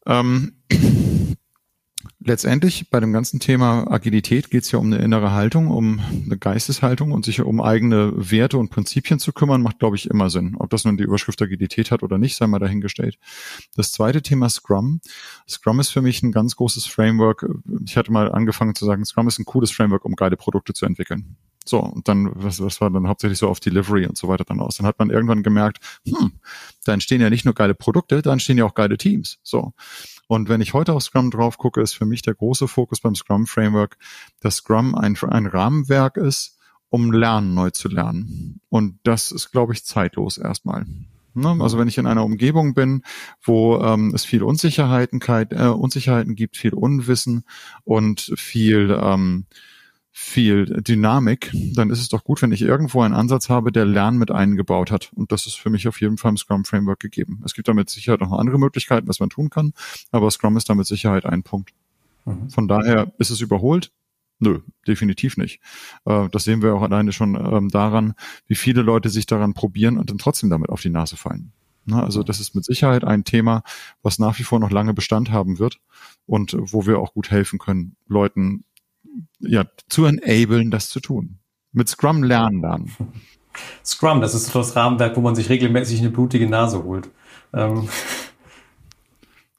Ähm, 0.06 0.52
letztendlich 2.26 2.90
bei 2.90 3.00
dem 3.00 3.12
ganzen 3.12 3.40
Thema 3.40 3.90
Agilität 3.90 4.50
geht 4.50 4.64
es 4.64 4.72
ja 4.72 4.78
um 4.78 4.86
eine 4.86 4.98
innere 4.98 5.32
Haltung, 5.32 5.70
um 5.70 6.00
eine 6.24 6.36
Geisteshaltung 6.36 7.12
und 7.12 7.24
sich 7.24 7.40
um 7.40 7.60
eigene 7.60 8.12
Werte 8.14 8.58
und 8.58 8.70
Prinzipien 8.70 9.18
zu 9.18 9.32
kümmern, 9.32 9.62
macht, 9.62 9.78
glaube 9.78 9.96
ich, 9.96 10.10
immer 10.10 10.28
Sinn. 10.28 10.56
Ob 10.58 10.70
das 10.70 10.84
nun 10.84 10.96
die 10.96 11.04
Überschrift 11.04 11.40
Agilität 11.40 11.90
hat 11.90 12.02
oder 12.02 12.18
nicht, 12.18 12.36
sei 12.36 12.46
mal 12.46 12.58
dahingestellt. 12.58 13.18
Das 13.76 13.92
zweite 13.92 14.22
Thema 14.22 14.48
Scrum. 14.48 15.00
Scrum 15.48 15.80
ist 15.80 15.90
für 15.90 16.02
mich 16.02 16.22
ein 16.22 16.32
ganz 16.32 16.56
großes 16.56 16.86
Framework. 16.86 17.46
Ich 17.84 17.96
hatte 17.96 18.12
mal 18.12 18.30
angefangen 18.32 18.74
zu 18.74 18.84
sagen, 18.84 19.04
Scrum 19.04 19.28
ist 19.28 19.38
ein 19.38 19.44
cooles 19.44 19.70
Framework, 19.70 20.04
um 20.04 20.16
geile 20.16 20.36
Produkte 20.36 20.74
zu 20.74 20.84
entwickeln. 20.84 21.36
So, 21.68 21.80
und 21.80 22.06
dann, 22.06 22.30
was, 22.32 22.60
was 22.60 22.80
war 22.80 22.90
dann 22.90 23.08
hauptsächlich 23.08 23.38
so 23.38 23.48
auf 23.48 23.58
Delivery 23.58 24.06
und 24.06 24.16
so 24.16 24.28
weiter 24.28 24.44
dann 24.44 24.60
aus. 24.60 24.76
Dann 24.76 24.86
hat 24.86 24.98
man 24.98 25.10
irgendwann 25.10 25.42
gemerkt, 25.42 25.78
hm, 26.06 26.32
da 26.84 26.92
entstehen 26.92 27.20
ja 27.20 27.28
nicht 27.28 27.44
nur 27.44 27.54
geile 27.54 27.74
Produkte, 27.74 28.22
da 28.22 28.32
entstehen 28.32 28.58
ja 28.58 28.64
auch 28.64 28.74
geile 28.74 28.96
Teams. 28.96 29.38
So. 29.42 29.72
Und 30.26 30.48
wenn 30.48 30.60
ich 30.60 30.74
heute 30.74 30.92
auf 30.92 31.02
Scrum 31.02 31.30
drauf 31.30 31.58
gucke, 31.58 31.80
ist 31.80 31.94
für 31.94 32.06
mich 32.06 32.22
der 32.22 32.34
große 32.34 32.68
Fokus 32.68 33.00
beim 33.00 33.14
Scrum 33.14 33.46
Framework, 33.46 33.96
dass 34.40 34.56
Scrum 34.56 34.94
ein, 34.94 35.16
ein 35.16 35.46
Rahmenwerk 35.46 36.16
ist, 36.16 36.58
um 36.88 37.12
Lernen 37.12 37.54
neu 37.54 37.70
zu 37.70 37.88
lernen. 37.88 38.60
Und 38.68 38.98
das 39.02 39.32
ist, 39.32 39.50
glaube 39.52 39.72
ich, 39.72 39.84
zeitlos 39.84 40.38
erstmal. 40.38 40.86
Ne? 41.34 41.56
Also 41.60 41.78
wenn 41.78 41.88
ich 41.88 41.98
in 41.98 42.06
einer 42.06 42.24
Umgebung 42.24 42.74
bin, 42.74 43.02
wo 43.42 43.78
ähm, 43.80 44.12
es 44.14 44.24
viel 44.24 44.42
Unsicherheiten, 44.42 45.20
äh, 45.20 45.68
Unsicherheiten 45.68 46.34
gibt, 46.34 46.56
viel 46.56 46.74
Unwissen 46.74 47.44
und 47.84 48.32
viel 48.36 48.98
ähm, 49.00 49.46
viel 50.18 50.64
Dynamik, 50.64 51.52
dann 51.74 51.90
ist 51.90 52.00
es 52.00 52.08
doch 52.08 52.24
gut, 52.24 52.40
wenn 52.40 52.50
ich 52.50 52.62
irgendwo 52.62 53.02
einen 53.02 53.12
Ansatz 53.12 53.50
habe, 53.50 53.70
der 53.70 53.84
Lernen 53.84 54.16
mit 54.16 54.30
eingebaut 54.30 54.90
hat. 54.90 55.12
Und 55.14 55.30
das 55.30 55.44
ist 55.44 55.56
für 55.56 55.68
mich 55.68 55.86
auf 55.88 56.00
jeden 56.00 56.16
Fall 56.16 56.30
im 56.30 56.38
Scrum 56.38 56.64
Framework 56.64 57.00
gegeben. 57.00 57.42
Es 57.44 57.52
gibt 57.52 57.68
damit 57.68 57.90
sicher 57.90 58.16
noch 58.16 58.32
andere 58.32 58.58
Möglichkeiten, 58.58 59.08
was 59.08 59.20
man 59.20 59.28
tun 59.28 59.50
kann, 59.50 59.74
aber 60.12 60.30
Scrum 60.30 60.56
ist 60.56 60.70
damit 60.70 60.86
Sicherheit 60.86 61.26
ein 61.26 61.42
Punkt. 61.42 61.74
Mhm. 62.24 62.48
Von 62.48 62.66
daher 62.66 63.12
ist 63.18 63.28
es 63.28 63.42
überholt. 63.42 63.92
Nö, 64.38 64.60
definitiv 64.88 65.36
nicht. 65.36 65.60
Äh, 66.06 66.30
das 66.30 66.44
sehen 66.44 66.62
wir 66.62 66.74
auch 66.74 66.82
alleine 66.82 67.12
schon 67.12 67.34
ähm, 67.34 67.68
daran, 67.68 68.14
wie 68.46 68.54
viele 68.54 68.80
Leute 68.80 69.10
sich 69.10 69.26
daran 69.26 69.52
probieren 69.52 69.98
und 69.98 70.08
dann 70.08 70.16
trotzdem 70.16 70.48
damit 70.48 70.70
auf 70.70 70.80
die 70.80 70.88
Nase 70.88 71.18
fallen. 71.18 71.52
Also 71.92 72.22
das 72.22 72.40
ist 72.40 72.54
mit 72.54 72.64
Sicherheit 72.64 73.04
ein 73.04 73.24
Thema, 73.24 73.62
was 74.02 74.18
nach 74.18 74.38
wie 74.38 74.44
vor 74.44 74.60
noch 74.60 74.70
lange 74.70 74.94
Bestand 74.94 75.30
haben 75.30 75.58
wird 75.58 75.78
und 76.24 76.56
wo 76.58 76.86
wir 76.86 77.00
auch 77.00 77.12
gut 77.12 77.30
helfen 77.30 77.58
können, 77.58 77.96
Leuten 78.08 78.64
ja, 79.40 79.64
zu 79.88 80.04
enablen, 80.04 80.70
das 80.70 80.88
zu 80.88 81.00
tun. 81.00 81.38
Mit 81.72 81.88
Scrum 81.88 82.22
lernen 82.22 82.62
dann. 82.62 82.90
Scrum, 83.84 84.20
das 84.20 84.34
ist 84.34 84.54
das 84.54 84.76
Rahmenwerk, 84.76 85.16
wo 85.16 85.20
man 85.20 85.34
sich 85.34 85.48
regelmäßig 85.48 86.00
eine 86.00 86.10
blutige 86.10 86.48
Nase 86.48 86.84
holt. 86.84 87.08
Ähm. 87.54 87.88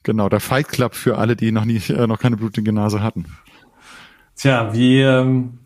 Genau, 0.03 0.29
der 0.29 0.39
Fight 0.39 0.67
Club 0.69 0.95
für 0.95 1.17
alle, 1.17 1.35
die 1.35 1.51
noch 1.51 1.65
nie, 1.65 1.81
äh, 1.89 2.07
noch 2.07 2.19
keine 2.19 2.37
blutige 2.37 2.71
Nase 2.71 3.01
hatten. 3.01 3.25
Tja, 4.35 4.71
wie, 4.73 5.01
ähm, 5.01 5.59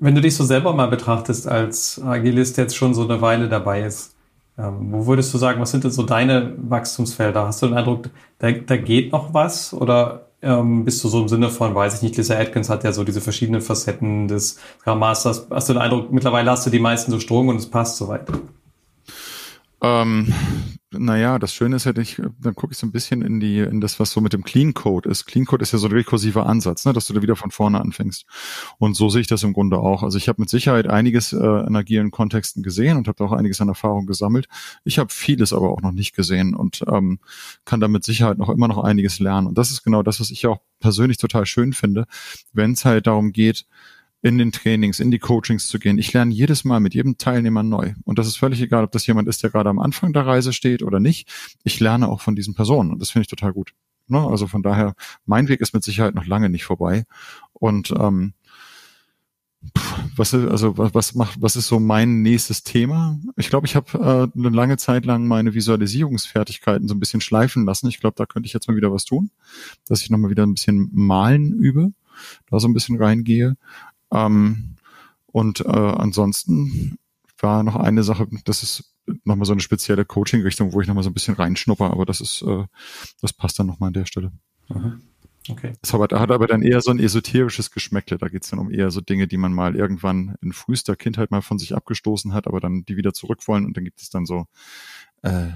wenn 0.00 0.14
du 0.14 0.20
dich 0.20 0.34
so 0.34 0.44
selber 0.44 0.72
mal 0.72 0.86
betrachtest 0.86 1.46
als 1.46 2.00
Agilist, 2.02 2.56
der 2.56 2.64
jetzt 2.64 2.76
schon 2.76 2.94
so 2.94 3.04
eine 3.04 3.20
Weile 3.20 3.48
dabei 3.48 3.82
ist, 3.82 4.14
ähm, 4.58 4.92
wo 4.92 5.06
würdest 5.06 5.32
du 5.32 5.38
sagen, 5.38 5.60
was 5.60 5.70
sind 5.70 5.84
denn 5.84 5.90
so 5.90 6.02
deine 6.02 6.54
Wachstumsfelder? 6.56 7.46
Hast 7.46 7.62
du 7.62 7.66
den 7.66 7.76
Eindruck, 7.76 8.10
da, 8.38 8.52
da 8.52 8.76
geht 8.76 9.12
noch 9.12 9.34
was? 9.34 9.72
Oder 9.72 10.28
ähm, 10.42 10.84
bist 10.84 11.02
du 11.02 11.08
so 11.08 11.22
im 11.22 11.28
Sinne 11.28 11.48
von, 11.50 11.74
weiß 11.74 11.94
ich 11.94 12.02
nicht, 12.02 12.16
Lisa 12.16 12.36
Atkins 12.38 12.68
hat 12.68 12.84
ja 12.84 12.92
so 12.92 13.04
diese 13.04 13.20
verschiedenen 13.20 13.60
Facetten 13.60 14.28
des 14.28 14.58
Scrum. 14.80 15.02
Hast 15.04 15.24
du 15.24 15.72
den 15.72 15.82
Eindruck, 15.82 16.12
mittlerweile 16.12 16.50
hast 16.50 16.66
du 16.66 16.70
die 16.70 16.80
meisten 16.80 17.10
so 17.10 17.20
Strom 17.20 17.48
und 17.48 17.56
es 17.56 17.70
passt 17.70 17.96
soweit? 17.96 18.26
Ähm, 19.82 20.32
naja, 20.92 21.38
das 21.38 21.54
Schöne 21.54 21.76
ist 21.76 21.84
ja, 21.84 21.96
ich, 21.96 22.20
dann 22.38 22.54
gucke 22.54 22.72
ich 22.72 22.78
so 22.78 22.86
ein 22.86 22.92
bisschen 22.92 23.22
in 23.22 23.40
die, 23.40 23.58
in 23.58 23.80
das, 23.80 23.98
was 23.98 24.10
so 24.10 24.20
mit 24.20 24.32
dem 24.32 24.44
Clean 24.44 24.74
Code 24.74 25.08
ist. 25.08 25.24
Clean 25.24 25.44
Code 25.44 25.62
ist 25.62 25.72
ja 25.72 25.78
so 25.78 25.88
ein 25.88 25.92
rekursiver 25.92 26.46
Ansatz, 26.46 26.84
ne, 26.84 26.92
dass 26.92 27.06
du 27.06 27.14
da 27.14 27.22
wieder 27.22 27.34
von 27.34 27.50
vorne 27.50 27.80
anfängst. 27.80 28.24
Und 28.78 28.94
so 28.94 29.08
sehe 29.08 29.22
ich 29.22 29.26
das 29.26 29.42
im 29.42 29.52
Grunde 29.54 29.78
auch. 29.78 30.02
Also 30.02 30.18
ich 30.18 30.28
habe 30.28 30.40
mit 30.40 30.50
Sicherheit 30.50 30.86
einiges 30.86 31.32
äh, 31.32 31.36
in 31.36 31.74
agilen 31.74 32.10
Kontexten 32.10 32.62
gesehen 32.62 32.96
und 32.96 33.08
habe 33.08 33.24
auch 33.24 33.32
einiges 33.32 33.60
an 33.60 33.68
Erfahrung 33.68 34.06
gesammelt. 34.06 34.46
Ich 34.84 34.98
habe 34.98 35.10
vieles 35.12 35.52
aber 35.52 35.70
auch 35.70 35.80
noch 35.80 35.92
nicht 35.92 36.14
gesehen 36.14 36.54
und 36.54 36.84
ähm, 36.88 37.18
kann 37.64 37.80
da 37.80 37.88
mit 37.88 38.04
Sicherheit 38.04 38.38
noch 38.38 38.50
immer 38.50 38.68
noch 38.68 38.78
einiges 38.78 39.18
lernen. 39.18 39.46
Und 39.48 39.58
das 39.58 39.70
ist 39.70 39.82
genau 39.82 40.02
das, 40.02 40.20
was 40.20 40.30
ich 40.30 40.46
auch 40.46 40.58
persönlich 40.78 41.16
total 41.16 41.46
schön 41.46 41.72
finde, 41.72 42.06
wenn 42.52 42.72
es 42.72 42.84
halt 42.84 43.06
darum 43.06 43.32
geht, 43.32 43.66
in 44.22 44.38
den 44.38 44.52
Trainings, 44.52 45.00
in 45.00 45.10
die 45.10 45.18
Coachings 45.18 45.66
zu 45.66 45.78
gehen. 45.78 45.98
Ich 45.98 46.12
lerne 46.12 46.32
jedes 46.32 46.64
Mal 46.64 46.78
mit 46.80 46.94
jedem 46.94 47.18
Teilnehmer 47.18 47.64
neu. 47.64 47.94
Und 48.04 48.18
das 48.18 48.28
ist 48.28 48.36
völlig 48.36 48.62
egal, 48.62 48.84
ob 48.84 48.92
das 48.92 49.06
jemand 49.06 49.28
ist, 49.28 49.42
der 49.42 49.50
gerade 49.50 49.68
am 49.68 49.80
Anfang 49.80 50.12
der 50.12 50.26
Reise 50.26 50.52
steht 50.52 50.82
oder 50.82 51.00
nicht. 51.00 51.28
Ich 51.64 51.80
lerne 51.80 52.08
auch 52.08 52.20
von 52.20 52.36
diesen 52.36 52.54
Personen 52.54 52.92
und 52.92 53.00
das 53.00 53.10
finde 53.10 53.22
ich 53.22 53.28
total 53.28 53.52
gut. 53.52 53.74
Ne? 54.06 54.18
Also 54.18 54.46
von 54.46 54.62
daher, 54.62 54.94
mein 55.26 55.48
Weg 55.48 55.60
ist 55.60 55.74
mit 55.74 55.82
Sicherheit 55.82 56.14
noch 56.14 56.26
lange 56.26 56.48
nicht 56.48 56.64
vorbei. 56.64 57.04
Und 57.52 57.92
ähm, 57.98 58.34
was 60.16 60.34
also 60.34 60.76
was 60.76 61.14
macht, 61.14 61.40
was 61.40 61.56
ist 61.56 61.68
so 61.68 61.78
mein 61.78 62.22
nächstes 62.22 62.64
Thema? 62.64 63.18
Ich 63.36 63.48
glaube, 63.48 63.66
ich 63.66 63.76
habe 63.76 64.30
äh, 64.34 64.38
eine 64.38 64.48
lange 64.50 64.76
Zeit 64.76 65.04
lang 65.04 65.26
meine 65.26 65.54
Visualisierungsfertigkeiten 65.54 66.88
so 66.88 66.94
ein 66.94 67.00
bisschen 67.00 67.20
schleifen 67.20 67.64
lassen. 67.64 67.88
Ich 67.88 68.00
glaube, 68.00 68.14
da 68.16 68.26
könnte 68.26 68.46
ich 68.46 68.52
jetzt 68.52 68.68
mal 68.68 68.76
wieder 68.76 68.92
was 68.92 69.04
tun, 69.04 69.30
dass 69.86 70.02
ich 70.02 70.10
nochmal 70.10 70.30
wieder 70.30 70.44
ein 70.44 70.54
bisschen 70.54 70.90
malen 70.92 71.52
übe, 71.52 71.92
da 72.50 72.58
so 72.58 72.68
ein 72.68 72.74
bisschen 72.74 72.98
reingehe. 73.00 73.56
Ähm, 74.12 74.76
und 75.26 75.60
äh, 75.60 75.68
ansonsten 75.68 76.98
war 77.38 77.62
noch 77.62 77.76
eine 77.76 78.02
Sache, 78.02 78.28
das 78.44 78.62
ist 78.62 78.94
nochmal 79.24 79.46
so 79.46 79.52
eine 79.52 79.60
spezielle 79.60 80.04
Coaching-Richtung, 80.04 80.72
wo 80.72 80.80
ich 80.80 80.86
nochmal 80.86 81.02
so 81.02 81.10
ein 81.10 81.14
bisschen 81.14 81.34
reinschnupper, 81.34 81.90
aber 81.90 82.06
das 82.06 82.20
ist, 82.20 82.42
äh, 82.42 82.64
das 83.20 83.32
passt 83.32 83.58
dann 83.58 83.66
nochmal 83.66 83.88
an 83.88 83.94
der 83.94 84.06
Stelle. 84.06 84.32
Mhm. 84.68 85.02
Okay. 85.48 85.72
Das 85.80 85.92
hat, 85.92 86.12
hat 86.12 86.30
aber 86.30 86.46
dann 86.46 86.62
eher 86.62 86.80
so 86.80 86.92
ein 86.92 87.00
esoterisches 87.00 87.72
Geschmäckle. 87.72 88.16
Da 88.16 88.28
geht's 88.28 88.50
dann 88.50 88.60
um 88.60 88.70
eher 88.70 88.92
so 88.92 89.00
Dinge, 89.00 89.26
die 89.26 89.36
man 89.36 89.52
mal 89.52 89.74
irgendwann 89.74 90.36
in 90.40 90.52
frühester 90.52 90.94
Kindheit 90.94 91.32
mal 91.32 91.42
von 91.42 91.58
sich 91.58 91.74
abgestoßen 91.74 92.32
hat, 92.32 92.46
aber 92.46 92.60
dann 92.60 92.84
die 92.84 92.96
wieder 92.96 93.12
zurück 93.12 93.48
wollen 93.48 93.64
und 93.64 93.76
dann 93.76 93.84
gibt 93.84 94.00
es 94.00 94.08
dann 94.08 94.24
so 94.24 94.46
äh, 95.22 95.48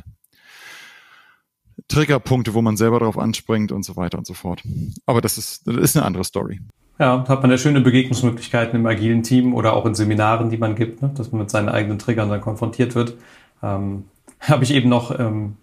Triggerpunkte, 1.87 2.55
wo 2.55 2.63
man 2.63 2.77
selber 2.77 2.99
drauf 2.99 3.17
anspringt 3.17 3.71
und 3.71 3.85
so 3.85 3.95
weiter 3.97 4.19
und 4.19 4.27
so 4.27 4.35
fort. 4.35 4.65
Aber 5.05 5.21
das 5.21 5.39
ist, 5.39 5.69
das 5.69 5.77
ist 5.77 5.97
eine 5.97 6.05
andere 6.05 6.25
Story. 6.25 6.61
Ja, 6.99 7.25
hat 7.29 7.43
man 7.43 7.51
ja 7.51 7.59
schöne 7.59 7.83
Begegnungsmöglichkeiten 7.83 8.79
im 8.79 8.87
agilen 8.87 9.23
Team 9.23 9.55
oder 9.55 9.75
auch 9.75 9.85
in 9.85 9.95
Seminaren, 9.95 10.49
die 10.49 10.57
man 10.57 10.75
gibt, 10.75 11.03
ne? 11.03 11.11
dass 11.15 11.31
man 11.31 11.43
mit 11.43 11.51
seinen 11.51 11.69
eigenen 11.69 11.99
Triggern 11.99 12.31
dann 12.31 12.41
konfrontiert 12.41 12.95
wird. 12.95 13.17
Ähm, 13.63 14.05
Habe 14.41 14.65
ich 14.65 14.73
eben 14.73 14.89
noch, 14.89 15.19
ähm, 15.19 15.57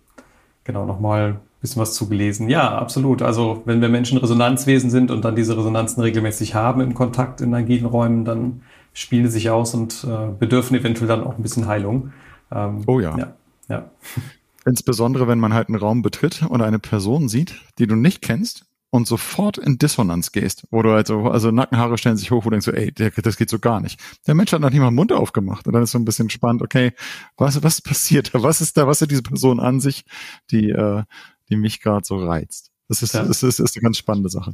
genau, 0.64 0.86
nochmal 0.86 1.30
ein 1.30 1.40
bisschen 1.62 1.82
was 1.82 1.94
zugelesen. 1.94 2.50
Ja, 2.50 2.78
absolut. 2.78 3.22
Also 3.22 3.62
wenn 3.66 3.82
wir 3.82 3.90
Menschen 3.90 4.18
Resonanzwesen 4.18 4.90
sind 4.90 5.10
und 5.10 5.26
dann 5.26 5.36
diese 5.36 5.58
Resonanzen 5.58 6.02
regelmäßig 6.04 6.56
haben 6.56 6.82
im 6.82 6.94
Kontakt 6.94 7.42
in 7.42 7.54
agilen 7.54 7.86
Räumen, 7.86 8.26
dann 8.26 8.62
spielen 8.94 9.26
sie 9.26 9.32
sich 9.32 9.50
aus 9.50 9.74
und 9.74 10.06
äh, 10.08 10.32
bedürfen 10.38 10.78
eventuell 10.78 11.08
dann 11.08 11.24
auch 11.24 11.38
ein 11.38 11.42
bisschen 11.42 11.68
Heilung. 11.68 12.14
Ähm, 12.52 12.84
oh 12.86 13.00
ja. 13.00 13.18
ja. 13.18 13.34
ja. 13.70 13.90
Insbesondere, 14.66 15.28
wenn 15.28 15.40
man 15.40 15.54
halt 15.54 15.68
einen 15.68 15.78
Raum 15.78 16.02
betritt 16.04 16.44
und 16.48 16.62
eine 16.62 16.80
Person 16.80 17.28
sieht, 17.28 17.56
die 17.80 17.88
du 17.88 17.96
nicht 17.96 18.22
kennst 18.22 18.66
und 18.94 19.08
sofort 19.08 19.58
in 19.58 19.80
Dissonanz 19.80 20.32
gehst, 20.32 20.68
wo 20.70 20.84
du 20.84 20.92
halt 20.92 21.08
so, 21.08 21.24
also 21.24 21.50
Nackenhaare 21.50 21.98
stellen 21.98 22.16
sich 22.16 22.30
hoch, 22.30 22.46
wo 22.46 22.52
du 22.52 22.52
denkst 22.52 22.66
so, 22.68 22.72
ey, 22.74 22.92
der, 22.92 23.10
das 23.10 23.38
geht 23.38 23.50
so 23.50 23.58
gar 23.58 23.82
nicht. 23.82 24.00
Der 24.28 24.36
Mensch 24.36 24.54
hat 24.54 24.62
noch 24.62 24.70
nicht 24.70 24.80
mal 24.80 24.92
den 24.92 24.96
Mund 24.96 25.12
aufgemacht 25.12 25.66
und 25.66 25.74
dann 25.74 25.82
ist 25.82 25.94
so 25.94 25.98
ein 25.98 26.06
bisschen 26.06 26.30
spannend, 26.30 26.62
okay, 26.62 26.92
was, 27.36 27.64
was 27.64 27.82
passiert 27.82 28.36
da? 28.36 28.44
Was 28.44 28.62
ist 28.62 28.78
da, 28.78 28.86
was 28.86 29.02
ist 29.02 29.10
diese 29.10 29.24
Person 29.24 29.60
an 29.60 29.80
sich, 29.80 30.06
die, 30.52 30.70
äh, 30.70 31.02
die 31.50 31.56
mich 31.56 31.82
gerade 31.82 32.06
so 32.06 32.24
reizt? 32.24 32.70
Das 32.88 33.02
ist, 33.02 33.16
ja. 33.16 33.24
das 33.24 33.42
ist, 33.42 33.60
ist 33.60 33.76
eine 33.76 33.82
ganz 33.82 33.98
spannende 33.98 34.30
Sache. 34.30 34.54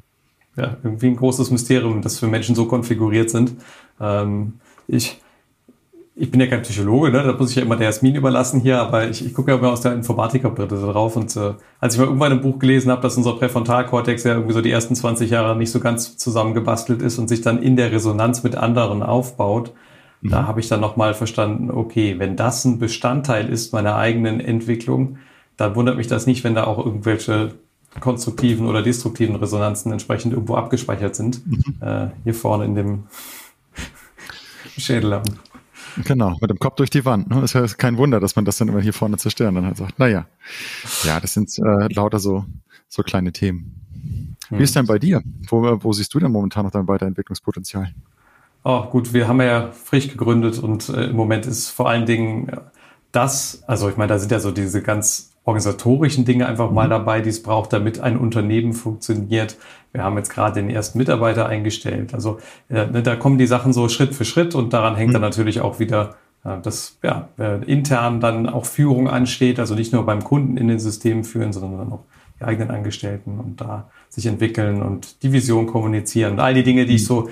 Ja, 0.56 0.78
irgendwie 0.84 1.08
ein 1.08 1.18
großes 1.18 1.52
Mysterium, 1.52 2.02
das 2.02 2.18
für 2.18 2.28
Menschen 2.28 2.56
so 2.56 2.66
konfiguriert 2.66 3.30
sind. 3.30 3.56
Ähm, 4.00 4.62
ich, 4.88 5.20
ich 6.20 6.32
bin 6.32 6.42
ja 6.42 6.48
kein 6.48 6.64
Psychologe, 6.64 7.12
ne? 7.12 7.24
da 7.24 7.32
muss 7.32 7.52
ich 7.52 7.56
ja 7.56 7.62
immer 7.62 7.78
der 7.78 7.88
Jasmin 7.88 8.14
überlassen 8.16 8.60
hier, 8.60 8.82
aber 8.82 9.08
ich, 9.08 9.26
ich 9.26 9.34
gucke 9.34 9.52
ja 9.52 9.58
immer 9.58 9.72
aus 9.72 9.80
der 9.80 9.94
Informatikerbrille 9.94 10.68
drauf 10.68 11.16
und 11.16 11.34
äh, 11.38 11.54
als 11.80 11.94
ich 11.94 12.00
mal 12.00 12.08
irgendwann 12.08 12.34
ein 12.34 12.42
Buch 12.42 12.60
gelesen 12.60 12.92
habe, 12.92 13.02
dass 13.02 13.16
unser 13.16 13.38
Präfrontalkortex 13.38 14.26
ja 14.26 14.34
irgendwie 14.34 14.54
so 14.54 14.60
die 14.60 14.70
ersten 14.70 14.96
20 14.96 15.30
Jahre 15.30 15.56
nicht 15.56 15.72
so 15.72 15.80
ganz 15.80 16.18
zusammengebastelt 16.18 17.02
ist 17.02 17.20
und 17.20 17.30
sich 17.30 17.40
dann 17.40 17.64
in 17.64 17.78
der 17.78 17.94
Resonanz 17.94 18.44
mit 18.44 18.56
anderen 18.56 19.02
aufbaut, 19.02 19.74
mhm. 20.20 20.32
da 20.32 20.46
habe 20.46 20.60
ich 20.60 20.68
dann 20.68 20.82
nochmal 20.82 21.14
verstanden, 21.14 21.72
okay, 21.72 22.16
wenn 22.20 22.36
das 22.36 22.66
ein 22.66 22.80
Bestandteil 22.80 23.48
ist 23.48 23.72
meiner 23.72 23.96
eigenen 23.96 24.42
Entwicklung, 24.42 25.20
dann 25.56 25.76
wundert 25.76 25.96
mich 25.96 26.08
das 26.08 26.28
nicht, 26.28 26.44
wenn 26.44 26.54
da 26.54 26.66
auch 26.66 26.86
irgendwelche 26.86 27.54
konstruktiven 28.02 28.68
oder 28.68 28.82
destruktiven 28.82 29.38
Resonanzen 29.38 29.94
entsprechend 29.94 30.34
irgendwo 30.34 30.56
abgespeichert 30.56 31.16
sind, 31.16 31.48
mhm. 31.48 31.76
äh, 31.80 32.08
hier 32.26 32.34
vorne 32.34 32.66
in 32.66 32.76
dem 32.76 33.04
Schädellappen. 34.78 35.40
Genau, 36.06 36.38
mit 36.42 36.50
dem 36.50 36.60
Kopf 36.60 36.76
durch 36.76 36.90
die 36.90 37.06
Wand. 37.06 37.30
Ne? 37.30 37.42
Ist 37.42 37.54
ja 37.54 37.66
kein 37.68 37.98
Wunder, 37.98 38.20
dass 38.20 38.36
man 38.36 38.46
das 38.46 38.58
dann 38.58 38.68
immer 38.68 38.82
hier 38.82 38.94
vorne 38.94 39.18
zerstören 39.18 39.56
dann 39.56 39.66
halt 39.66 39.78
sagt, 39.78 40.00
naja, 40.00 40.28
ja, 41.04 41.20
das 41.20 41.34
sind 41.34 41.58
äh, 41.60 41.94
lauter 41.94 42.20
so, 42.20 42.46
so 42.88 43.04
kleine 43.04 43.32
Themen. 43.32 43.86
Wie 44.50 44.64
ist 44.64 44.76
denn 44.76 44.88
bei 44.88 44.98
dir? 44.98 45.22
Wo, 45.48 45.84
wo 45.84 45.94
siehst 45.94 46.14
du 46.14 46.20
denn 46.20 46.32
momentan 46.32 46.66
noch 46.66 46.72
dein 46.72 46.88
Weiterentwicklungspotenzial? 46.88 47.94
Oh, 48.64 48.84
gut, 48.86 49.14
wir 49.14 49.28
haben 49.28 49.42
ja 49.42 49.72
frisch 49.72 50.10
gegründet 50.10 50.60
und 50.60 50.90
äh, 50.90 51.06
im 51.06 51.16
Moment 51.16 51.46
ist 51.46 51.70
vor 51.70 51.90
allen 51.90 52.06
Dingen 52.06 52.52
das, 53.12 53.64
also 53.68 53.90
ich 53.90 53.98
meine, 53.98 54.10
da 54.10 54.20
sind 54.20 54.32
ja 54.32 54.40
so 54.40 54.52
diese 54.52 54.82
ganz 54.82 55.32
organisatorischen 55.46 56.26
Dinge 56.26 56.46
einfach 56.46 56.72
mal 56.72 56.86
mhm. 56.86 56.92
dabei, 56.92 57.22
die 57.22 57.30
es 57.30 57.42
braucht, 57.42 57.74
damit 57.74 58.00
ein 58.00 58.18
Unternehmen 58.18 58.74
funktioniert. 58.74 59.58
Wir 59.92 60.04
haben 60.04 60.18
jetzt 60.18 60.30
gerade 60.30 60.62
den 60.62 60.70
ersten 60.70 60.98
Mitarbeiter 60.98 61.48
eingestellt. 61.48 62.14
Also 62.14 62.40
äh, 62.70 62.86
ne, 62.86 63.02
da 63.02 63.16
kommen 63.16 63.38
die 63.38 63.48
Sachen 63.48 63.74
so 63.74 63.90
Schritt 63.90 64.14
für 64.14 64.26
Schritt 64.26 64.56
und 64.56 64.74
daran 64.74 64.96
hängt 64.96 65.10
mhm. 65.10 65.14
dann 65.14 65.22
natürlich 65.22 65.62
auch 65.62 65.80
wieder, 65.80 66.16
äh, 66.44 66.60
dass 66.62 66.98
ja, 67.04 67.30
äh, 67.40 67.64
intern 67.66 68.20
dann 68.20 68.48
auch 68.48 68.66
Führung 68.66 69.10
ansteht, 69.10 69.60
also 69.60 69.76
nicht 69.76 69.94
nur 69.94 70.06
beim 70.06 70.24
Kunden 70.24 70.58
in 70.58 70.68
den 70.68 70.80
Systemen 70.80 71.24
führen, 71.24 71.54
sondern 71.54 71.80
dann 71.80 71.92
auch 71.92 72.04
die 72.40 72.46
eigenen 72.46 72.72
Angestellten 72.72 73.40
und 73.40 73.60
da 73.62 73.90
sich 74.10 74.26
entwickeln 74.26 74.82
und 74.82 75.24
die 75.24 75.34
Vision 75.34 75.68
kommunizieren 75.68 76.34
und 76.34 76.40
all 76.40 76.54
die 76.54 76.64
Dinge, 76.64 76.86
die 76.86 76.96
ich 76.96 77.04
mhm. 77.04 77.08
so 77.08 77.30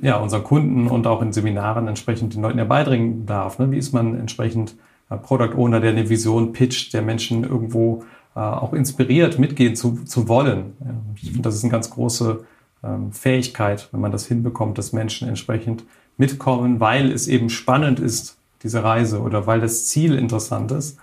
ja, 0.00 0.16
unseren 0.18 0.44
Kunden 0.44 0.86
und 0.88 1.06
auch 1.06 1.22
in 1.22 1.32
Seminaren 1.32 1.88
entsprechend 1.88 2.34
den 2.34 2.42
Leuten 2.42 2.58
ja 2.58 2.64
beibringen 2.64 3.26
darf. 3.26 3.58
Ne? 3.58 3.70
Wie 3.70 3.78
ist 3.78 3.92
man 3.92 4.18
entsprechend 4.18 4.76
äh, 5.10 5.16
Product 5.16 5.56
Owner, 5.56 5.80
der 5.80 5.90
eine 5.90 6.08
Vision 6.08 6.52
pitcht, 6.52 6.94
der 6.94 7.02
Menschen 7.02 7.44
irgendwo 7.44 8.04
auch 8.40 8.72
inspiriert, 8.72 9.38
mitgehen 9.38 9.76
zu, 9.76 10.04
zu 10.04 10.28
wollen. 10.28 10.72
Ich 11.16 11.32
finde, 11.32 11.42
das 11.42 11.56
ist 11.56 11.64
eine 11.64 11.72
ganz 11.72 11.90
große 11.90 12.44
ähm, 12.82 13.12
Fähigkeit, 13.12 13.88
wenn 13.92 14.00
man 14.00 14.12
das 14.12 14.26
hinbekommt, 14.26 14.78
dass 14.78 14.92
Menschen 14.92 15.28
entsprechend 15.28 15.84
mitkommen, 16.16 16.80
weil 16.80 17.12
es 17.12 17.28
eben 17.28 17.50
spannend 17.50 18.00
ist, 18.00 18.36
diese 18.62 18.82
Reise, 18.84 19.20
oder 19.20 19.46
weil 19.46 19.60
das 19.60 19.88
Ziel 19.88 20.16
interessant 20.16 20.72
ist. 20.72 20.98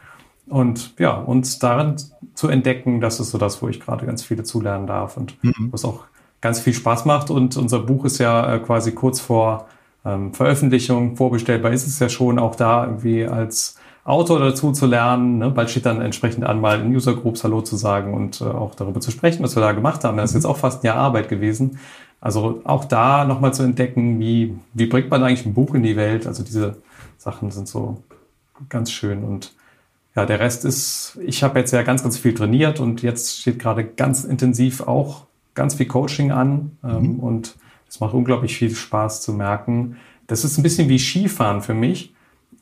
Und 0.48 0.96
ja, 0.98 1.14
uns 1.14 1.60
darin 1.60 1.96
zu 2.34 2.48
entdecken, 2.48 3.02
das 3.02 3.20
ist 3.20 3.32
so 3.32 3.38
das, 3.38 3.62
wo 3.62 3.68
ich 3.68 3.80
gerade 3.80 4.06
ganz 4.06 4.24
viele 4.24 4.44
zulernen 4.44 4.88
darf 4.88 5.18
und 5.18 5.42
mhm. 5.44 5.70
was 5.72 5.86
auch 5.86 6.06
ganz 6.42 6.60
viel 6.60 6.74
Spaß 6.74 7.06
macht. 7.06 7.30
Und 7.30 7.58
unser 7.58 7.80
Buch 7.80 8.06
ist 8.06 8.18
ja 8.18 8.56
äh, 8.56 8.60
quasi 8.60 8.94
kurz 8.94 9.20
vor 9.20 9.68
ähm, 10.06 10.34
Veröffentlichung, 10.34 11.18
vorbestellbar 11.18 11.72
ist 11.72 11.86
es 11.86 12.00
ja 12.00 12.10
schon 12.10 12.40
auch 12.40 12.56
da 12.56 12.86
irgendwie 12.86 13.26
als 13.26 13.76
Autor 14.10 14.40
dazu 14.40 14.72
zu 14.72 14.86
lernen. 14.86 15.38
Ne? 15.38 15.52
Bald 15.52 15.70
steht 15.70 15.86
dann 15.86 16.02
entsprechend 16.02 16.44
an, 16.44 16.60
mal 16.60 16.82
in 16.82 16.96
User 16.96 17.16
Groups 17.16 17.44
Hallo 17.44 17.62
zu 17.62 17.76
sagen 17.76 18.14
und 18.14 18.42
äh, 18.42 18.46
auch 18.46 18.76
darüber 18.76 19.00
zu 19.00 19.12
sprechen, 19.12 19.44
was 19.44 19.56
wir 19.56 19.62
da 19.62 19.72
gemacht 19.72 20.04
haben. 20.04 20.18
Das 20.18 20.32
ist 20.32 20.36
jetzt 20.36 20.46
auch 20.46 20.58
fast 20.58 20.84
ein 20.84 20.88
Jahr 20.88 20.98
Arbeit 20.98 21.30
gewesen. 21.30 21.80
Also 22.20 22.62
auch 22.66 22.86
da 22.86 23.24
nochmal 23.26 23.54
zu 23.54 23.64
entdecken, 23.64 24.20
wie, 24.20 24.58
wie 24.74 24.88
bringt 24.88 25.10
man 25.10 25.24
eigentlich 25.24 25.46
ein 25.46 25.54
Buch 25.54 25.76
in 25.76 25.84
die 25.84 25.96
Welt. 25.96 26.28
Also 26.28 26.44
diese 26.44 26.78
Sachen 27.18 27.52
sind 27.52 27.68
so 27.68 28.04
ganz 28.68 28.92
schön 28.92 29.24
und 29.24 29.54
ja, 30.16 30.26
der 30.26 30.40
Rest 30.40 30.66
ist, 30.66 31.18
ich 31.26 31.44
habe 31.44 31.60
jetzt 31.60 31.72
ja 31.72 31.84
ganz, 31.84 32.04
ganz 32.04 32.18
viel 32.18 32.34
trainiert 32.34 32.80
und 32.80 33.04
jetzt 33.04 33.40
steht 33.40 33.60
gerade 33.60 33.86
ganz 33.86 34.24
intensiv 34.26 34.82
auch 34.82 35.28
ganz 35.54 35.76
viel 35.76 35.86
Coaching 35.86 36.32
an 36.32 36.78
ähm, 36.84 37.14
mhm. 37.14 37.20
und 37.20 37.56
es 37.88 38.00
macht 38.00 38.14
unglaublich 38.14 38.58
viel 38.58 38.74
Spaß 38.74 39.22
zu 39.22 39.34
merken, 39.34 39.98
das 40.28 40.44
ist 40.44 40.58
ein 40.58 40.64
bisschen 40.64 40.90
wie 40.90 41.00
Skifahren 41.00 41.62
für 41.62 41.74
mich. 41.74 42.14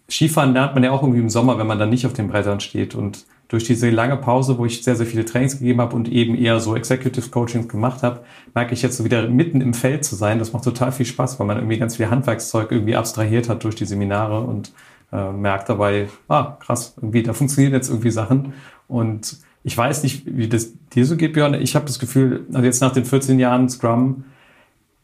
Skifahren 0.10 0.54
lernt 0.54 0.74
man 0.74 0.84
ja 0.84 0.92
auch 0.92 1.02
irgendwie 1.02 1.20
im 1.20 1.30
Sommer, 1.30 1.58
wenn 1.58 1.68
man 1.68 1.80
dann 1.80 1.90
nicht 1.90 2.06
auf 2.06 2.14
den 2.14 2.28
Brettern 2.30 2.60
steht. 2.60 2.96
Und 2.96 3.26
durch 3.50 3.64
diese 3.64 3.90
lange 3.90 4.18
Pause, 4.18 4.58
wo 4.58 4.66
ich 4.66 4.84
sehr, 4.84 4.96
sehr 4.96 5.06
viele 5.06 5.26
Trainings 5.26 5.60
gegeben 5.60 5.82
habe 5.82 5.96
und 5.96 6.10
eben 6.10 6.36
eher 6.36 6.60
so 6.60 6.76
Executive 6.76 7.30
Coachings 7.30 7.68
gemacht 7.68 8.04
habe, 8.04 8.22
merke 8.54 8.74
ich 8.74 8.82
jetzt 8.82 8.98
so 8.98 9.04
wieder 9.04 9.28
mitten 9.28 9.62
im 9.62 9.74
Feld 9.74 10.06
zu 10.06 10.16
sein. 10.16 10.40
Das 10.40 10.54
macht 10.54 10.64
total 10.64 10.92
viel 10.92 11.06
Spaß, 11.06 11.40
weil 11.40 11.48
man 11.48 11.58
irgendwie 11.58 11.78
ganz 11.78 11.98
viel 11.98 12.10
Handwerkszeug 12.10 12.72
irgendwie 12.72 12.96
abstrahiert 12.96 13.50
hat 13.50 13.64
durch 13.64 13.76
die 13.76 13.86
Seminare 13.86 14.42
und 14.42 14.72
äh, 15.12 15.32
merkt 15.32 15.70
dabei, 15.70 16.10
ah, 16.28 16.58
krass, 16.60 16.94
irgendwie, 16.98 17.24
da 17.24 17.34
funktionieren 17.34 17.74
jetzt 17.74 17.90
irgendwie 17.90 18.12
Sachen. 18.12 18.54
Und 18.88 19.38
ich 19.64 19.78
weiß 19.78 20.04
nicht, 20.04 20.24
wie 20.26 20.48
das 20.48 20.74
dir 20.94 21.06
so 21.06 21.18
geht, 21.18 21.34
Björn. 21.34 21.54
Ich 21.56 21.76
habe 21.76 21.86
das 21.86 22.00
Gefühl, 22.00 22.46
also 22.54 22.66
jetzt 22.66 22.82
nach 22.82 22.94
den 22.94 23.06
14 23.06 23.40
Jahren 23.40 23.70
Scrum, 23.70 24.26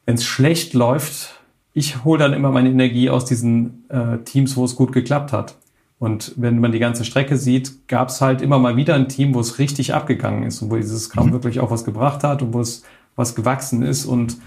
wenn 0.06 0.16
es 0.16 0.26
schlecht 0.26 0.74
läuft, 0.74 1.43
ich 1.74 2.04
hole 2.04 2.20
dann 2.20 2.34
immer 2.34 2.52
meine 2.52 2.70
Energie 2.70 3.10
aus 3.10 3.26
diesen 3.26 3.90
äh, 3.90 4.20
Teams, 4.20 4.56
wo 4.56 4.66
es 4.66 4.76
gut 4.76 4.92
geklappt 4.92 5.34
hat. 5.34 5.56
Und 6.00 6.34
wenn 6.36 6.60
man 6.60 6.72
die 6.72 6.80
ganze 6.80 7.06
Strecke 7.06 7.38
sieht, 7.38 7.88
gab 7.88 8.10
es 8.10 8.20
halt 8.20 8.42
immer 8.42 8.60
mal 8.60 8.76
wieder 8.76 8.94
ein 8.96 9.08
Team, 9.08 9.34
wo 9.34 9.40
es 9.40 9.58
richtig 9.58 9.94
abgegangen 9.94 10.44
ist 10.44 10.62
und 10.62 10.70
wo 10.70 10.76
dieses 10.76 11.06
Scrum 11.06 11.28
mhm. 11.28 11.32
wirklich 11.32 11.60
auch 11.60 11.72
was 11.72 11.86
gebracht 11.86 12.24
hat 12.24 12.42
und 12.42 12.54
wo 12.54 12.60
es 12.60 12.84
was 13.16 13.36
gewachsen 13.36 13.84
ist. 13.84 14.06
Und 14.06 14.38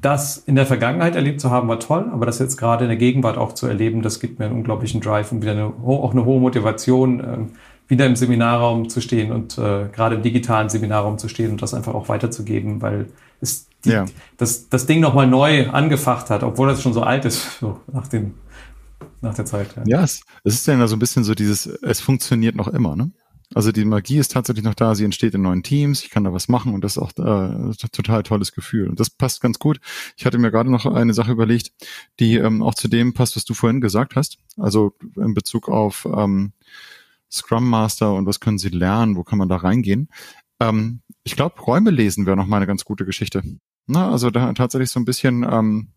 das 0.00 0.38
in 0.38 0.56
der 0.56 0.66
Vergangenheit 0.66 1.14
erlebt 1.14 1.40
zu 1.40 1.50
haben, 1.50 1.68
war 1.68 1.78
toll, 1.78 2.10
aber 2.12 2.26
das 2.26 2.38
jetzt 2.38 2.56
gerade 2.56 2.84
in 2.84 2.88
der 2.88 2.96
Gegenwart 2.96 3.38
auch 3.38 3.52
zu 3.52 3.66
erleben, 3.66 4.02
das 4.02 4.18
gibt 4.18 4.38
mir 4.38 4.46
einen 4.46 4.56
unglaublichen 4.56 5.00
Drive 5.00 5.30
und 5.30 5.42
wieder 5.42 5.52
eine, 5.52 5.66
auch 5.66 6.12
eine 6.12 6.24
hohe 6.24 6.40
Motivation, 6.40 7.20
äh, 7.20 7.38
wieder 7.88 8.06
im 8.06 8.16
Seminarraum 8.16 8.88
zu 8.88 9.00
stehen 9.00 9.32
und 9.32 9.58
äh, 9.58 9.86
gerade 9.92 10.16
im 10.16 10.22
digitalen 10.22 10.68
Seminarraum 10.68 11.18
zu 11.18 11.28
stehen 11.28 11.52
und 11.52 11.62
das 11.62 11.74
einfach 11.74 11.94
auch 11.94 12.08
weiterzugeben, 12.08 12.80
weil 12.82 13.06
es 13.40 13.69
die, 13.84 13.90
ja. 13.90 14.06
das, 14.36 14.68
das 14.68 14.86
Ding 14.86 15.00
nochmal 15.00 15.26
neu 15.26 15.68
angefacht 15.70 16.30
hat, 16.30 16.42
obwohl 16.42 16.68
das 16.68 16.82
schon 16.82 16.92
so 16.92 17.02
alt 17.02 17.24
ist, 17.24 17.58
so 17.60 17.80
nach, 17.92 18.08
dem, 18.08 18.34
nach 19.20 19.34
der 19.34 19.46
Zeit. 19.46 19.74
Ja, 19.76 19.82
ja 19.86 20.02
es, 20.02 20.22
es 20.44 20.54
ist 20.54 20.66
ja 20.66 20.86
so 20.86 20.96
ein 20.96 20.98
bisschen 20.98 21.24
so 21.24 21.34
dieses, 21.34 21.66
es 21.66 22.00
funktioniert 22.00 22.56
noch 22.56 22.68
immer, 22.68 22.96
ne? 22.96 23.10
Also 23.52 23.72
die 23.72 23.84
Magie 23.84 24.18
ist 24.18 24.30
tatsächlich 24.30 24.64
noch 24.64 24.74
da, 24.74 24.94
sie 24.94 25.04
entsteht 25.04 25.34
in 25.34 25.42
neuen 25.42 25.64
Teams, 25.64 26.04
ich 26.04 26.10
kann 26.10 26.22
da 26.22 26.32
was 26.32 26.48
machen 26.48 26.72
und 26.72 26.84
das 26.84 26.96
ist 26.96 27.02
auch 27.02 27.10
äh, 27.18 27.72
total 27.90 28.22
tolles 28.22 28.52
Gefühl. 28.52 28.88
Und 28.88 29.00
das 29.00 29.10
passt 29.10 29.40
ganz 29.40 29.58
gut. 29.58 29.80
Ich 30.16 30.24
hatte 30.24 30.38
mir 30.38 30.52
gerade 30.52 30.70
noch 30.70 30.86
eine 30.86 31.14
Sache 31.14 31.32
überlegt, 31.32 31.72
die 32.20 32.36
ähm, 32.36 32.62
auch 32.62 32.74
zu 32.74 32.86
dem 32.86 33.12
passt, 33.12 33.34
was 33.34 33.44
du 33.44 33.54
vorhin 33.54 33.80
gesagt 33.80 34.14
hast. 34.14 34.38
Also 34.56 34.94
in 35.16 35.34
Bezug 35.34 35.68
auf 35.68 36.06
ähm, 36.16 36.52
Scrum 37.28 37.68
Master 37.68 38.14
und 38.14 38.26
was 38.26 38.38
können 38.38 38.58
sie 38.58 38.68
lernen, 38.68 39.16
wo 39.16 39.24
kann 39.24 39.38
man 39.38 39.48
da 39.48 39.56
reingehen. 39.56 40.10
Ähm, 40.60 41.00
ich 41.24 41.34
glaube, 41.34 41.60
Räume 41.60 41.90
lesen 41.90 42.26
wäre 42.26 42.36
noch 42.36 42.46
mal 42.46 42.58
eine 42.58 42.66
ganz 42.68 42.84
gute 42.84 43.04
Geschichte. 43.04 43.42
Na, 43.90 44.08
also 44.08 44.30
da 44.30 44.52
tatsächlich 44.52 44.90
so 44.90 45.00
ein 45.00 45.04
bisschen 45.04 45.42
ähm, 45.42 45.88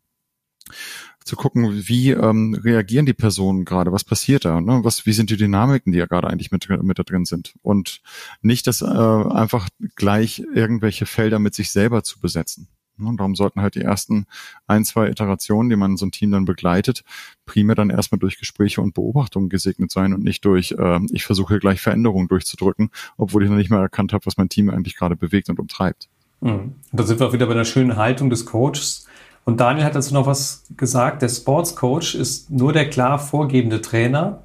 zu 1.23 1.35
gucken, 1.35 1.87
wie 1.87 2.09
ähm, 2.09 2.55
reagieren 2.55 3.05
die 3.05 3.13
Personen 3.13 3.65
gerade, 3.65 3.91
was 3.91 4.03
passiert 4.03 4.45
da, 4.45 4.59
ne? 4.61 4.79
was, 4.83 5.05
wie 5.05 5.13
sind 5.13 5.29
die 5.29 5.37
Dynamiken, 5.37 5.93
die 5.93 5.99
ja 5.99 6.07
gerade 6.07 6.27
eigentlich 6.27 6.51
mit, 6.51 6.67
mit 6.81 6.97
da 6.97 7.03
drin 7.03 7.25
sind 7.25 7.53
und 7.61 8.01
nicht 8.41 8.65
das 8.65 8.81
äh, 8.81 8.85
einfach 8.85 9.69
gleich 9.95 10.39
irgendwelche 10.39 11.05
Felder 11.05 11.37
mit 11.37 11.53
sich 11.53 11.69
selber 11.69 12.03
zu 12.03 12.19
besetzen. 12.19 12.67
Ne? 12.97 13.09
Und 13.09 13.17
darum 13.17 13.35
sollten 13.35 13.61
halt 13.61 13.75
die 13.75 13.81
ersten 13.81 14.25
ein, 14.65 14.85
zwei 14.85 15.07
Iterationen, 15.09 15.69
die 15.69 15.75
man 15.75 15.95
so 15.95 16.07
ein 16.07 16.11
Team 16.11 16.31
dann 16.31 16.45
begleitet, 16.45 17.03
primär 17.45 17.75
dann 17.75 17.91
erstmal 17.91 18.17
durch 18.17 18.39
Gespräche 18.39 18.81
und 18.81 18.95
Beobachtungen 18.95 19.49
gesegnet 19.49 19.91
sein 19.91 20.15
und 20.15 20.23
nicht 20.23 20.43
durch, 20.45 20.71
äh, 20.71 20.99
ich 21.11 21.25
versuche 21.25 21.59
gleich 21.59 21.79
Veränderungen 21.79 22.27
durchzudrücken, 22.27 22.89
obwohl 23.17 23.43
ich 23.43 23.51
noch 23.51 23.57
nicht 23.57 23.69
mal 23.69 23.81
erkannt 23.81 24.13
habe, 24.13 24.25
was 24.25 24.37
mein 24.37 24.49
Team 24.49 24.71
eigentlich 24.71 24.95
gerade 24.95 25.15
bewegt 25.15 25.49
und 25.49 25.59
umtreibt. 25.59 26.09
Mhm. 26.43 26.75
Da 26.91 27.03
sind 27.03 27.19
wir 27.19 27.27
auch 27.27 27.33
wieder 27.33 27.47
bei 27.47 27.53
der 27.53 27.65
schönen 27.65 27.95
Haltung 27.95 28.29
des 28.29 28.45
Coaches 28.45 29.07
und 29.45 29.59
Daniel 29.59 29.85
hat 29.85 29.95
dazu 29.95 30.13
noch 30.13 30.25
was 30.25 30.65
gesagt. 30.77 31.21
Der 31.21 31.29
Sportscoach 31.29 32.15
ist 32.15 32.51
nur 32.51 32.73
der 32.73 32.89
klar 32.89 33.19
vorgebende 33.19 33.81
Trainer, 33.81 34.43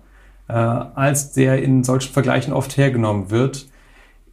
äh, 0.49 0.53
als 0.53 1.33
der 1.33 1.63
in 1.63 1.85
solchen 1.85 2.13
Vergleichen 2.13 2.53
oft 2.53 2.77
hergenommen 2.77 3.31
wird 3.31 3.67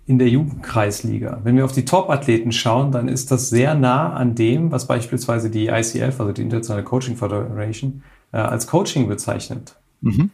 in 0.08 0.20
der 0.20 0.30
Jugendkreisliga. 0.30 1.40
Wenn 1.44 1.58
wir 1.58 1.66
auf 1.66 1.72
die 1.72 1.86
Top-Athleten 1.86 2.52
schauen, 2.52 2.92
dann 2.92 3.08
ist 3.08 3.32
das 3.32 3.50
sehr 3.50 3.74
nah 3.74 4.14
an 4.14 4.36
dem, 4.36 4.72
was 4.72 4.86
beispielsweise 4.86 5.50
die 5.50 5.68
ICF, 5.68 6.20
also 6.20 6.32
die 6.32 6.44
Internationale 6.44 6.84
Coaching 6.84 7.16
Federation, 7.16 8.04
äh, 8.32 8.38
als 8.38 8.68
Coaching 8.68 9.08
bezeichnet. 9.08 9.76
Mhm. 10.02 10.30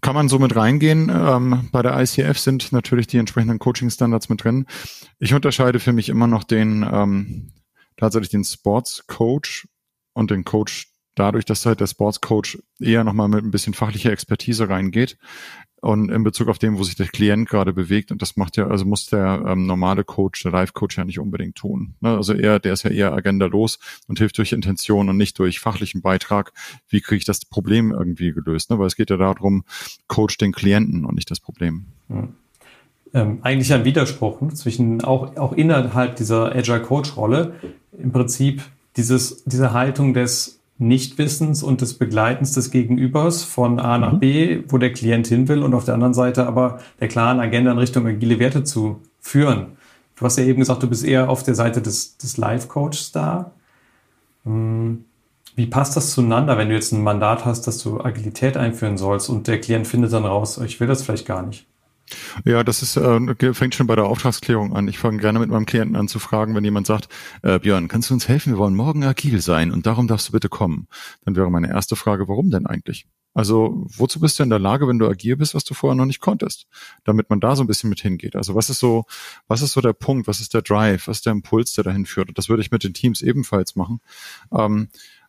Kann 0.00 0.14
man 0.14 0.28
so 0.28 0.38
mit 0.38 0.54
reingehen. 0.54 1.10
Ähm, 1.10 1.68
bei 1.72 1.82
der 1.82 1.98
ICF 1.98 2.38
sind 2.38 2.72
natürlich 2.72 3.06
die 3.06 3.18
entsprechenden 3.18 3.58
Coaching-Standards 3.58 4.28
mit 4.28 4.44
drin. 4.44 4.66
Ich 5.18 5.34
unterscheide 5.34 5.80
für 5.80 5.92
mich 5.92 6.08
immer 6.08 6.26
noch 6.26 6.44
den, 6.44 6.86
ähm, 6.90 7.52
tatsächlich 7.96 8.30
den 8.30 8.44
Sports 8.44 9.06
Coach 9.06 9.66
und 10.12 10.30
den 10.30 10.44
Coach 10.44 10.88
dadurch, 11.14 11.44
dass 11.44 11.64
halt 11.66 11.80
der 11.80 11.86
Sports 11.86 12.20
Coach 12.20 12.58
eher 12.78 13.04
nochmal 13.04 13.28
mit 13.28 13.42
ein 13.42 13.50
bisschen 13.50 13.74
fachlicher 13.74 14.12
Expertise 14.12 14.68
reingeht 14.68 15.16
und 15.86 16.10
in 16.10 16.24
Bezug 16.24 16.48
auf 16.48 16.58
dem, 16.58 16.78
wo 16.78 16.82
sich 16.82 16.96
der 16.96 17.06
Klient 17.06 17.48
gerade 17.48 17.72
bewegt. 17.72 18.10
Und 18.10 18.20
das 18.20 18.36
macht 18.36 18.56
ja, 18.56 18.66
also 18.66 18.84
muss 18.84 19.06
der 19.06 19.44
ähm, 19.46 19.66
normale 19.66 20.02
Coach, 20.02 20.42
der 20.42 20.50
Live-Coach 20.50 20.98
ja 20.98 21.04
nicht 21.04 21.20
unbedingt 21.20 21.54
tun. 21.54 21.94
Ne? 22.00 22.16
Also 22.16 22.34
er, 22.34 22.58
der 22.58 22.72
ist 22.72 22.82
ja 22.82 22.90
eher 22.90 23.12
agendalos 23.12 23.78
und 24.08 24.18
hilft 24.18 24.36
durch 24.38 24.52
Intention 24.52 25.08
und 25.08 25.16
nicht 25.16 25.38
durch 25.38 25.60
fachlichen 25.60 26.02
Beitrag. 26.02 26.52
Wie 26.88 27.00
kriege 27.00 27.18
ich 27.18 27.24
das 27.24 27.44
Problem 27.44 27.92
irgendwie 27.92 28.32
gelöst? 28.32 28.70
Ne? 28.70 28.80
Weil 28.80 28.88
es 28.88 28.96
geht 28.96 29.10
ja 29.10 29.16
darum, 29.16 29.64
Coach 30.08 30.38
den 30.38 30.50
Klienten 30.50 31.04
und 31.04 31.14
nicht 31.14 31.30
das 31.30 31.40
Problem. 31.40 31.86
Hm 32.08 32.34
ähm, 33.14 33.38
eigentlich 33.42 33.72
ein 33.72 33.84
Widerspruch 33.84 34.40
ne, 34.40 34.52
zwischen 34.52 35.02
auch, 35.02 35.36
auch 35.36 35.52
innerhalb 35.52 36.16
dieser 36.16 36.54
Agile 36.54 36.82
Coach 36.82 37.16
Rolle 37.16 37.54
im 37.96 38.10
Prinzip 38.10 38.62
dieses, 38.96 39.44
diese 39.44 39.72
Haltung 39.72 40.12
des 40.12 40.60
Nichtwissens 40.78 41.62
und 41.62 41.80
des 41.80 41.94
Begleitens 41.94 42.52
des 42.52 42.70
Gegenübers 42.70 43.44
von 43.44 43.80
A 43.80 43.96
nach 43.98 44.12
mhm. 44.12 44.20
B, 44.20 44.62
wo 44.68 44.78
der 44.78 44.92
Klient 44.92 45.26
hin 45.26 45.48
will 45.48 45.62
und 45.62 45.74
auf 45.74 45.84
der 45.84 45.94
anderen 45.94 46.14
Seite 46.14 46.46
aber 46.46 46.80
der 47.00 47.08
klaren 47.08 47.40
Agenda 47.40 47.72
in 47.72 47.78
Richtung 47.78 48.06
agile 48.06 48.38
Werte 48.38 48.64
zu 48.64 49.00
führen. 49.20 49.76
Du 50.16 50.24
hast 50.24 50.38
ja 50.38 50.44
eben 50.44 50.60
gesagt, 50.60 50.82
du 50.82 50.88
bist 50.88 51.04
eher 51.04 51.30
auf 51.30 51.42
der 51.42 51.54
Seite 51.54 51.80
des, 51.80 52.16
des 52.18 52.36
Life-Coaches 52.36 53.12
da. 53.12 53.52
Hm, 54.44 55.04
wie 55.54 55.66
passt 55.66 55.96
das 55.96 56.12
zueinander, 56.12 56.58
wenn 56.58 56.68
du 56.68 56.74
jetzt 56.74 56.92
ein 56.92 57.02
Mandat 57.02 57.46
hast, 57.46 57.66
dass 57.66 57.78
du 57.78 58.00
Agilität 58.00 58.58
einführen 58.58 58.98
sollst 58.98 59.30
und 59.30 59.46
der 59.46 59.60
Klient 59.60 59.86
findet 59.86 60.12
dann 60.12 60.26
raus, 60.26 60.58
ich 60.58 60.78
will 60.80 60.86
das 60.86 61.02
vielleicht 61.02 61.26
gar 61.26 61.42
nicht? 61.42 61.66
Ja, 62.44 62.62
das 62.64 62.82
ist 62.82 62.96
äh, 62.96 63.54
fängt 63.54 63.74
schon 63.74 63.86
bei 63.86 63.96
der 63.96 64.06
Auftragsklärung 64.06 64.74
an. 64.74 64.88
Ich 64.88 64.98
fange 64.98 65.18
gerne 65.18 65.38
mit 65.38 65.50
meinem 65.50 65.66
Klienten 65.66 65.96
an 65.96 66.08
zu 66.08 66.18
fragen, 66.18 66.54
wenn 66.54 66.64
jemand 66.64 66.86
sagt, 66.86 67.08
äh, 67.42 67.58
Björn, 67.58 67.88
kannst 67.88 68.10
du 68.10 68.14
uns 68.14 68.28
helfen? 68.28 68.52
Wir 68.52 68.58
wollen 68.58 68.74
morgen 68.74 69.04
agil 69.04 69.40
sein 69.40 69.72
und 69.72 69.86
darum 69.86 70.06
darfst 70.06 70.28
du 70.28 70.32
bitte 70.32 70.48
kommen. 70.48 70.88
Dann 71.24 71.36
wäre 71.36 71.50
meine 71.50 71.68
erste 71.68 71.96
Frage, 71.96 72.28
warum 72.28 72.50
denn 72.50 72.66
eigentlich? 72.66 73.06
Also 73.34 73.84
wozu 73.88 74.18
bist 74.18 74.38
du 74.38 74.44
in 74.44 74.48
der 74.48 74.58
Lage, 74.58 74.88
wenn 74.88 74.98
du 74.98 75.06
agil 75.06 75.36
bist, 75.36 75.54
was 75.54 75.64
du 75.64 75.74
vorher 75.74 75.94
noch 75.94 76.06
nicht 76.06 76.20
konntest? 76.20 76.66
Damit 77.04 77.28
man 77.28 77.38
da 77.38 77.54
so 77.54 77.62
ein 77.62 77.66
bisschen 77.66 77.90
mit 77.90 78.00
hingeht. 78.00 78.34
Also 78.34 78.54
was 78.54 78.70
ist 78.70 78.78
so, 78.78 79.04
was 79.46 79.60
ist 79.60 79.72
so 79.72 79.82
der 79.82 79.92
Punkt, 79.92 80.26
was 80.26 80.40
ist 80.40 80.54
der 80.54 80.62
Drive, 80.62 81.06
was 81.06 81.18
ist 81.18 81.26
der 81.26 81.34
Impuls, 81.34 81.74
der 81.74 81.84
dahin 81.84 82.06
führt? 82.06 82.28
Und 82.28 82.38
das 82.38 82.48
würde 82.48 82.62
ich 82.62 82.70
mit 82.70 82.82
den 82.82 82.94
Teams 82.94 83.20
ebenfalls 83.20 83.76
machen. 83.76 84.00
Ähm, 84.50 84.88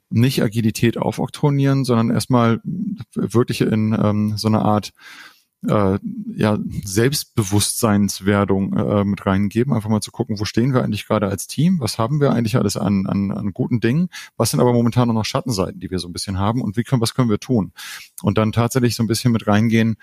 nicht 0.09 0.41
Agilität 0.41 0.97
aufoktronieren, 0.97 1.84
sondern 1.84 2.09
erstmal 2.09 2.61
wirklich 3.13 3.59
in 3.59 3.91
ähm, 3.91 4.38
so 4.38 4.47
eine 4.47 4.61
Art 4.61 4.93
äh, 5.68 5.97
ja, 6.36 6.60
Selbstbewusstseinswerdung 6.84 8.74
äh, 8.74 9.03
mit 9.03 9.26
reingeben, 9.26 9.74
einfach 9.74 9.89
mal 9.89 10.01
zu 10.01 10.12
gucken, 10.12 10.39
wo 10.39 10.45
stehen 10.45 10.74
wir 10.74 10.84
eigentlich 10.84 11.08
gerade 11.08 11.28
als 11.28 11.47
Team, 11.47 11.80
was 11.80 11.97
haben 11.97 12.22
wir 12.22 12.32
eigentlich 12.32 12.58
alles 12.58 12.78
an, 12.78 13.08
an, 13.08 13.32
an 13.32 13.53
guten 13.53 13.80
Dingen, 13.80 14.10
was 14.38 14.51
sind 14.51 14.60
aber 14.60 14.74
momentan 14.74 15.08
noch 15.08 15.26
Schattenseiten, 15.26 15.80
die 15.80 15.89
wir 15.89 15.97
so 15.99 16.08
ein 16.08 16.14
bisschen 16.14 16.38
haben 16.38 16.62
und 16.62 16.78
wie 16.78 16.84
können, 16.84 17.01
was 17.01 17.16
können 17.16 17.30
wir 17.30 17.39
tun? 17.39 17.72
Und 18.22 18.38
dann 18.38 18.51
tatsächlich 18.51 18.95
so 18.95 19.01
ein 19.03 19.08
bisschen 19.08 19.32
mit 19.32 19.47
reingehen, 19.47 19.95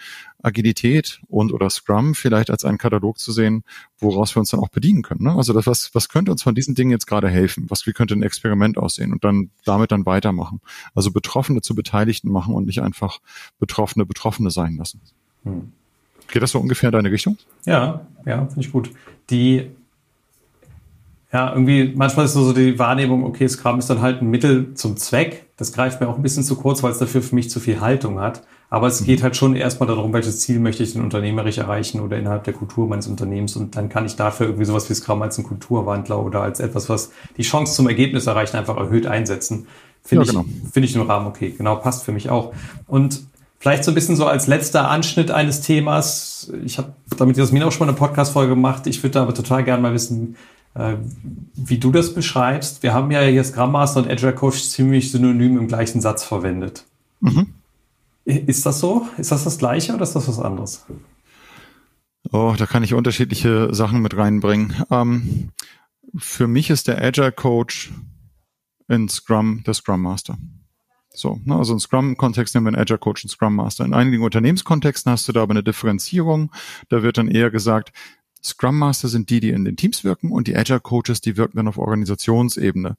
Agilität 0.43 1.21
und 1.29 1.53
oder 1.53 1.71
Scrum 1.71 2.15
vielleicht 2.15 2.51
als 2.51 2.65
einen 2.65 2.79
Katalog 2.79 3.19
zu 3.19 3.33
sehen, 3.33 3.63
woraus 3.99 4.35
wir 4.35 4.41
uns 4.41 4.51
dann 4.51 4.61
auch 4.61 4.71
bedienen 4.71 5.03
können. 5.03 5.25
Ne? 5.25 5.35
Also 5.35 5.53
das, 5.53 5.67
was, 5.67 5.95
was 5.95 6.09
könnte 6.09 6.33
uns 6.33 6.43
von 6.43 6.55
diesen 6.55 6.75
Dingen 6.75 6.91
jetzt 6.91 7.07
gerade 7.07 7.29
helfen? 7.29 7.67
Was, 7.69 7.87
wie 7.87 7.93
könnte 7.93 8.15
ein 8.15 8.23
Experiment 8.23 8.77
aussehen? 8.77 9.13
Und 9.13 9.25
dann 9.25 9.51
damit 9.65 9.93
dann 9.93 10.05
weitermachen. 10.07 10.61
Also 10.95 11.13
Betroffene 11.13 11.63
zu 11.63 11.75
Beteiligten 11.75 12.31
machen 12.31 12.55
und 12.55 12.67
nicht 12.67 12.83
einfach 12.83 13.21
Betroffene 13.59 14.05
Betroffene 14.05 14.51
sein 14.51 14.77
lassen. 14.77 15.01
Hm. 15.45 15.73
Geht 16.29 16.43
das 16.43 16.51
so 16.51 16.59
ungefähr 16.59 16.89
in 16.89 16.93
deine 16.93 17.11
Richtung? 17.11 17.37
Ja, 17.65 18.07
ja, 18.27 18.47
finde 18.47 18.61
ich 18.61 18.73
gut. 18.73 18.91
Die, 19.31 19.71
ja, 21.33 21.53
irgendwie, 21.53 21.93
manchmal 21.95 22.27
ist 22.27 22.33
so 22.33 22.53
die 22.53 22.79
Wahrnehmung, 22.79 23.25
okay, 23.25 23.49
Scrum 23.49 23.79
ist 23.79 23.91
dann 23.91 24.01
halt 24.01 24.23
ein 24.23 24.31
Mittel 24.31 24.75
zum 24.75 24.97
Zweck. 24.97 25.47
Das 25.57 25.73
greift 25.73 26.01
mir 26.01 26.09
auch 26.09 26.17
ein 26.17 26.23
bisschen 26.23 26.43
zu 26.43 26.57
kurz, 26.57 26.83
weil 26.83 26.93
es 26.93 26.99
dafür 26.99 27.23
für 27.23 27.35
mich 27.35 27.51
zu 27.51 27.61
viel 27.61 27.81
Haltung 27.81 28.21
hat. 28.21 28.43
Aber 28.71 28.89
es 28.89 29.01
mhm. 29.01 29.07
geht 29.07 29.23
halt 29.23 29.37
schon 29.37 29.55
erstmal 29.55 29.87
darum, 29.87 30.13
welches 30.13 30.41
Ziel 30.41 30.59
möchte 30.59 30.83
ich 30.83 30.95
denn 30.95 31.03
unternehmerisch 31.03 31.59
erreichen 31.59 32.01
oder 32.01 32.19
innerhalb 32.19 32.45
der 32.45 32.55
Kultur 32.55 32.89
meines 32.89 33.07
Unternehmens. 33.07 33.55
Und 33.55 33.77
dann 33.77 33.89
kann 33.89 34.05
ich 34.05 34.17
dafür 34.17 34.47
irgendwie 34.47 34.65
sowas 34.65 34.91
wie 34.91 34.95
Scrum 34.95 35.23
als 35.23 35.39
ein 35.39 35.45
Kulturwandler 35.45 36.21
oder 36.21 36.43
als 36.43 36.59
etwas, 36.59 36.89
was 36.89 37.13
die 37.37 37.43
Chance 37.43 37.75
zum 37.75 37.87
Ergebnis 37.87 38.27
erreichen, 38.27 38.57
einfach 38.57 38.77
erhöht 38.77 39.07
einsetzen. 39.07 39.69
Finde 40.03 40.27
ja, 40.27 40.33
genau. 40.33 40.45
ich, 40.49 40.73
finde 40.73 40.89
ich 40.89 40.97
im 40.97 41.03
Rahmen 41.03 41.27
okay. 41.27 41.55
Genau, 41.57 41.77
passt 41.77 42.05
für 42.05 42.13
mich 42.13 42.31
auch. 42.31 42.53
Und 42.87 43.25
Vielleicht 43.65 43.85
so 43.85 43.93
ein 43.93 43.95
bisschen 43.95 44.15
so 44.15 44.27
als 44.27 44.47
letzter 44.47 44.91
Anschnitt 44.91 45.31
eines 45.31 45.63
Themas. 45.63 46.53
Ich 46.67 46.77
habe 46.77 46.93
damit 47.17 47.39
Jasmin 47.39 47.63
auch 47.63 47.73
schon 47.73 47.87
mal 47.87 47.93
eine 47.93 47.99
Podcast-Folge 47.99 48.51
gemacht. 48.51 48.87
Ich 48.87 49.03
würde 49.03 49.19
aber 49.23 49.33
total 49.33 49.65
gerne 49.65 49.83
mal 49.83 49.95
wissen, 49.95 50.37
äh, 50.75 50.97
wie 51.55 51.79
du 51.79 51.91
das 51.91 52.13
beschreibst. 52.13 52.83
Wir 52.83 52.93
haben 52.93 53.11
ja 53.11 53.23
hier 53.23 53.43
Scrum 53.43 53.73
Master 53.73 54.01
und 54.01 54.11
Agile 54.11 54.35
Coach 54.35 54.65
ziemlich 54.65 55.11
synonym 55.11 55.57
im 55.57 55.67
gleichen 55.67 56.03
Satz 56.03 56.25
verwendet. 56.25 56.85
Mhm. 57.21 57.55
Ist 58.27 58.67
das 58.67 58.81
so? 58.81 59.09
Ist 59.17 59.33
das 59.33 59.45
das 59.45 59.57
Gleiche 59.57 59.95
oder 59.95 60.03
ist 60.03 60.13
das 60.13 60.29
was 60.29 60.39
anderes? 60.41 60.85
Oh, 62.33 62.55
da 62.59 62.67
kann 62.67 62.83
ich 62.83 62.93
unterschiedliche 62.93 63.73
Sachen 63.73 64.03
mit 64.03 64.15
reinbringen. 64.15 64.75
Ähm, 64.91 65.53
für 66.15 66.49
mich 66.49 66.69
ist 66.69 66.87
der 66.87 67.03
Agile 67.03 67.33
Coach 67.33 67.95
in 68.89 69.09
Scrum 69.09 69.63
der 69.65 69.73
Scrum 69.73 70.03
Master. 70.03 70.37
So, 71.15 71.41
ne, 71.45 71.57
also 71.57 71.73
in 71.73 71.81
Scrum-Kontext 71.81 72.55
nehmen 72.55 72.67
wir 72.67 72.71
einen 72.71 72.83
Agile 72.83 72.99
Coach 72.99 73.25
und 73.25 73.31
Scrum 73.31 73.55
Master. 73.55 73.85
In 73.85 73.95
einigen 73.95 74.23
Unternehmenskontexten 74.23 75.13
hast 75.13 75.29
du 75.29 75.33
da 75.33 75.43
aber 75.43 75.53
eine 75.53 75.63
Differenzierung. 75.63 76.51
Da 76.89 77.03
wird 77.03 77.19
dann 77.19 77.29
eher 77.29 77.51
gesagt, 77.51 77.93
Scrum 78.43 78.79
Master 78.79 79.09
sind 79.09 79.31
die, 79.31 79.41
die 79.41 79.51
in 79.51 79.65
den 79.65 79.77
Teams 79.77 80.05
wirken 80.05 80.31
und 80.31 80.49
die 80.49 80.57
Agile 80.57 80.81
Coaches, 80.81 81.23
die 81.23 81.37
wirken 81.39 81.57
dann 81.57 81.69
auf 81.69 81.79
Organisationsebene. 81.79 82.97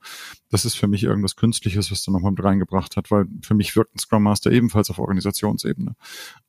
Das 0.49 0.66
ist 0.66 0.76
für 0.76 0.88
mich 0.88 1.03
irgendwas 1.03 1.36
Künstliches, 1.36 1.91
was 1.91 2.03
du 2.03 2.11
nochmal 2.11 2.32
mit 2.32 2.43
reingebracht 2.43 2.97
hat, 2.97 3.11
weil 3.11 3.26
für 3.41 3.53
mich 3.53 3.76
wirkt 3.76 3.95
ein 3.95 3.99
Scrum 3.99 4.24
Master 4.24 4.51
ebenfalls 4.51 4.89
auf 4.89 4.97
Organisationsebene. 4.97 5.95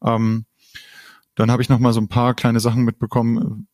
Ähm, 0.02 0.46
dann 1.34 1.50
habe 1.50 1.60
ich 1.60 1.68
nochmal 1.68 1.92
so 1.92 2.00
ein 2.00 2.08
paar 2.08 2.32
kleine 2.34 2.60
Sachen 2.60 2.84
mitbekommen. 2.84 3.68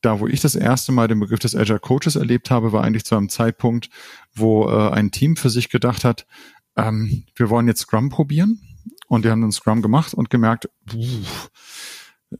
Da, 0.00 0.18
wo 0.20 0.26
ich 0.26 0.40
das 0.40 0.54
erste 0.54 0.92
Mal 0.92 1.08
den 1.08 1.20
Begriff 1.20 1.40
des 1.40 1.54
Agile 1.54 1.80
Coaches 1.80 2.16
erlebt 2.16 2.50
habe, 2.50 2.72
war 2.72 2.84
eigentlich 2.84 3.04
zu 3.04 3.16
einem 3.16 3.28
Zeitpunkt, 3.28 3.90
wo 4.34 4.68
äh, 4.68 4.90
ein 4.90 5.10
Team 5.10 5.36
für 5.36 5.50
sich 5.50 5.70
gedacht 5.70 6.04
hat, 6.04 6.26
ähm, 6.78 7.24
wir 7.34 7.50
wollen 7.50 7.66
jetzt 7.66 7.80
Scrum 7.80 8.08
probieren. 8.08 8.60
Und 9.08 9.24
die 9.24 9.30
haben 9.30 9.40
dann 9.40 9.52
Scrum 9.52 9.80
gemacht 9.80 10.12
und 10.12 10.28
gemerkt, 10.28 10.68
pff, 10.88 11.50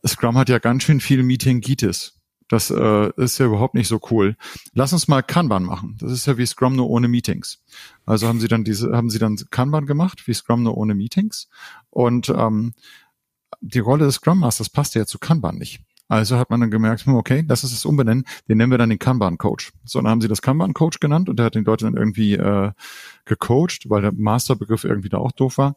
Scrum 0.07 0.37
hat 0.37 0.51
ja 0.51 0.59
ganz 0.59 0.83
schön 0.83 1.01
viel 1.01 1.23
Meetingitis. 1.23 2.15
Das 2.49 2.71
äh, 2.71 3.11
ist 3.17 3.39
ja 3.39 3.47
überhaupt 3.47 3.75
nicht 3.75 3.89
so 3.89 4.01
cool. 4.11 4.37
Lass 4.73 4.93
uns 4.93 5.09
mal 5.09 5.23
Kanban 5.23 5.65
machen. 5.65 5.97
Das 6.01 6.13
ist 6.13 6.27
ja 6.27 6.39
wie 6.39 6.47
Scrum 6.47 6.77
nur 6.77 6.89
ohne 6.89 7.09
Meetings. 7.09 7.63
Also 8.07 8.27
haben 8.27 8.41
sie 8.41 8.49
dann 8.49 8.65
diese, 8.65 8.93
haben 8.93 9.11
sie 9.11 9.19
dann 9.19 9.37
Kanban 9.51 9.87
gemacht, 9.87 10.27
wie 10.27 10.35
Scrum 10.35 10.63
nur 10.63 10.77
ohne 10.77 10.95
Meetings. 10.95 11.49
Und 11.91 12.31
ähm, 12.31 12.75
die 13.61 13.81
Rolle 13.81 14.07
des 14.07 14.17
Scrum 14.17 14.41
Masters 14.41 14.71
passt 14.71 14.95
ja 14.95 15.07
zu 15.07 15.19
Kanban 15.19 15.57
nicht. 15.57 15.81
Also 16.09 16.39
hat 16.39 16.49
man 16.49 16.61
dann 16.61 16.71
gemerkt, 16.71 17.05
hm, 17.05 17.15
okay, 17.15 17.45
das 17.47 17.65
ist 17.65 17.73
es 17.73 17.85
umbenennen, 17.85 18.25
den 18.49 18.57
nennen 18.57 18.71
wir 18.71 18.79
dann 18.79 18.89
den 18.89 18.99
Kanban-Coach. 18.99 19.73
So, 19.85 20.01
dann 20.01 20.11
haben 20.11 20.21
sie 20.23 20.29
das 20.29 20.41
Kanban-Coach 20.41 21.01
genannt 21.01 21.29
und 21.29 21.39
der 21.39 21.47
hat 21.47 21.55
den 21.55 21.65
Leute 21.65 21.85
dann 21.85 21.97
irgendwie 21.97 22.35
äh, 22.35 22.73
gecoacht, 23.27 23.91
weil 23.91 24.03
der 24.03 24.13
Masterbegriff 24.13 24.85
irgendwie 24.85 25.11
da 25.11 25.19
auch 25.19 25.33
doof 25.33 25.59
war. 25.59 25.77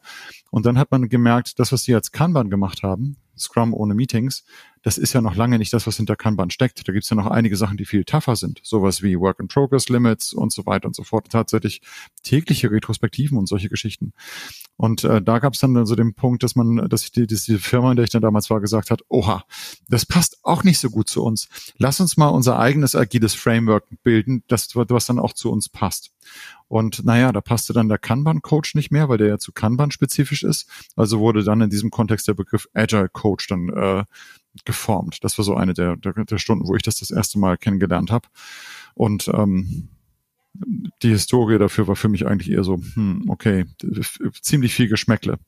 Und 0.50 0.66
dann 0.66 0.78
hat 0.78 0.92
man 0.92 1.10
gemerkt, 1.10 1.60
das, 1.60 1.72
was 1.74 1.84
sie 1.84 1.94
als 1.94 2.12
Kanban 2.12 2.50
gemacht 2.50 2.82
haben, 2.82 3.18
Scrum 3.38 3.74
ohne 3.74 3.94
Meetings, 3.94 4.46
das 4.84 4.98
ist 4.98 5.14
ja 5.14 5.22
noch 5.22 5.36
lange 5.36 5.58
nicht 5.60 5.74
das, 5.74 5.86
was 5.86 5.98
hinter 5.98 6.16
Kanban 6.16 6.50
steckt. 6.50 6.88
Da 6.88 6.94
gibt's 6.94 7.10
ja 7.10 7.16
noch 7.16 7.28
einige 7.28 7.56
Sachen, 7.56 7.78
die 7.78 7.86
viel 7.86 8.04
tougher 8.04 8.36
sind. 8.36 8.60
Sowas 8.64 9.04
wie 9.04 9.20
Work-in-Progress-Limits 9.20 10.34
und 10.34 10.52
so 10.52 10.66
weiter 10.66 10.88
und 10.88 10.96
so 10.96 11.04
fort. 11.04 11.28
Tatsächlich 11.30 11.82
tägliche 12.24 12.72
Retrospektiven 12.72 13.38
und 13.38 13.48
solche 13.48 13.70
Geschichten. 13.70 14.14
Und 14.78 15.04
äh, 15.04 15.22
da 15.22 15.40
gab's 15.40 15.60
dann 15.60 15.86
so 15.86 15.96
den 15.96 16.16
Punkt, 16.16 16.42
dass 16.42 16.56
man, 16.56 16.90
dass 16.90 17.04
ich 17.04 17.12
die, 17.12 17.28
dass 17.28 17.44
die 17.44 17.60
Firma, 17.60 17.92
in 17.92 17.98
der 17.98 18.06
ich 18.06 18.10
dann 18.10 18.24
damals 18.24 18.50
war, 18.50 18.60
gesagt 18.60 18.90
hat, 18.90 19.04
oha, 19.10 19.44
das 19.88 20.06
passt 20.06 20.40
auch 20.44 20.64
nicht 20.64 20.80
so 20.80 20.90
gut 20.90 21.08
zu 21.08 21.24
uns. 21.24 21.48
Lass 21.78 22.00
uns 22.00 22.18
mal 22.18 22.30
unser 22.30 22.58
eigenes 22.58 22.96
agiles 22.96 23.36
Framework 23.36 23.86
bilden, 24.04 24.44
das, 24.48 24.76
was 24.76 25.06
dann 25.06 25.20
auch 25.20 25.34
zu 25.34 25.52
uns 25.52 25.70
passt. 25.70 26.12
Und 26.68 27.04
naja, 27.06 27.32
da 27.32 27.42
passte 27.42 27.74
dann 27.74 27.90
der 27.90 27.98
Kanban-Coach 27.98 28.76
nicht 28.76 28.92
mehr, 28.92 29.10
weil 29.10 29.18
der 29.18 29.28
ja 29.28 29.38
zu 29.38 29.52
Kanban 29.52 29.92
spezifisch 29.92 30.44
ist. 30.44 30.68
Also 30.96 31.20
wurde 31.20 31.44
dann 31.44 31.62
in 31.62 31.70
diesem 31.70 31.92
Kontext 31.92 32.28
der 32.28 32.34
Begriff 32.34 32.68
Agile 32.74 33.10
Coach 33.10 33.48
dann 33.48 33.70
äh, 33.70 34.06
geformt. 34.66 35.24
Das 35.24 35.38
war 35.38 35.46
so 35.46 35.56
eine 35.56 35.74
der, 35.74 35.98
der, 35.98 36.14
der 36.14 36.38
Stunden, 36.38 36.68
wo 36.68 36.76
ich 36.76 36.84
das 36.84 36.96
das 36.96 37.12
erste 37.12 37.40
Mal 37.40 37.58
kennengelernt 37.58 38.12
habe. 38.12 38.28
Und 38.94 39.30
ähm, 39.34 39.90
die 41.02 41.10
Historie 41.10 41.58
dafür 41.58 41.88
war 41.88 41.96
für 41.96 42.10
mich 42.10 42.28
eigentlich 42.28 42.52
eher 42.52 42.64
so, 42.64 42.82
hm, 42.94 43.30
okay, 43.30 43.66
ziemlich 44.42 44.74
viel 44.74 44.90
Geschmäckle. 44.90 45.40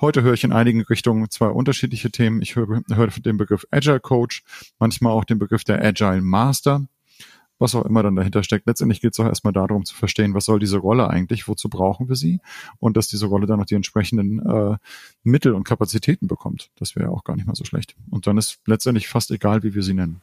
Heute 0.00 0.22
höre 0.22 0.34
ich 0.34 0.44
in 0.44 0.52
einigen 0.52 0.82
Richtungen 0.82 1.30
zwei 1.30 1.46
unterschiedliche 1.46 2.10
Themen. 2.10 2.42
Ich 2.42 2.56
höre, 2.56 2.82
höre 2.88 3.06
den 3.08 3.36
Begriff 3.36 3.66
Agile 3.70 4.00
Coach, 4.00 4.42
manchmal 4.78 5.12
auch 5.12 5.24
den 5.24 5.38
Begriff 5.38 5.64
der 5.64 5.82
Agile 5.84 6.20
Master 6.20 6.88
was 7.58 7.74
auch 7.74 7.84
immer 7.84 8.02
dann 8.02 8.16
dahinter 8.16 8.42
steckt. 8.42 8.66
Letztendlich 8.66 9.00
geht 9.00 9.12
es 9.12 9.20
auch 9.20 9.26
erstmal 9.26 9.52
darum 9.52 9.84
zu 9.84 9.94
verstehen, 9.94 10.34
was 10.34 10.44
soll 10.44 10.58
diese 10.58 10.78
Rolle 10.78 11.08
eigentlich, 11.08 11.48
wozu 11.48 11.68
brauchen 11.68 12.08
wir 12.08 12.16
sie 12.16 12.40
und 12.78 12.96
dass 12.96 13.08
diese 13.08 13.26
Rolle 13.26 13.46
dann 13.46 13.58
noch 13.58 13.66
die 13.66 13.74
entsprechenden 13.74 14.44
äh, 14.46 14.76
Mittel 15.22 15.54
und 15.54 15.64
Kapazitäten 15.64 16.28
bekommt. 16.28 16.70
Das 16.78 16.96
wäre 16.96 17.10
auch 17.10 17.24
gar 17.24 17.36
nicht 17.36 17.46
mal 17.46 17.54
so 17.54 17.64
schlecht. 17.64 17.96
Und 18.10 18.26
dann 18.26 18.38
ist 18.38 18.60
letztendlich 18.66 19.08
fast 19.08 19.30
egal, 19.30 19.62
wie 19.62 19.74
wir 19.74 19.82
sie 19.82 19.94
nennen. 19.94 20.20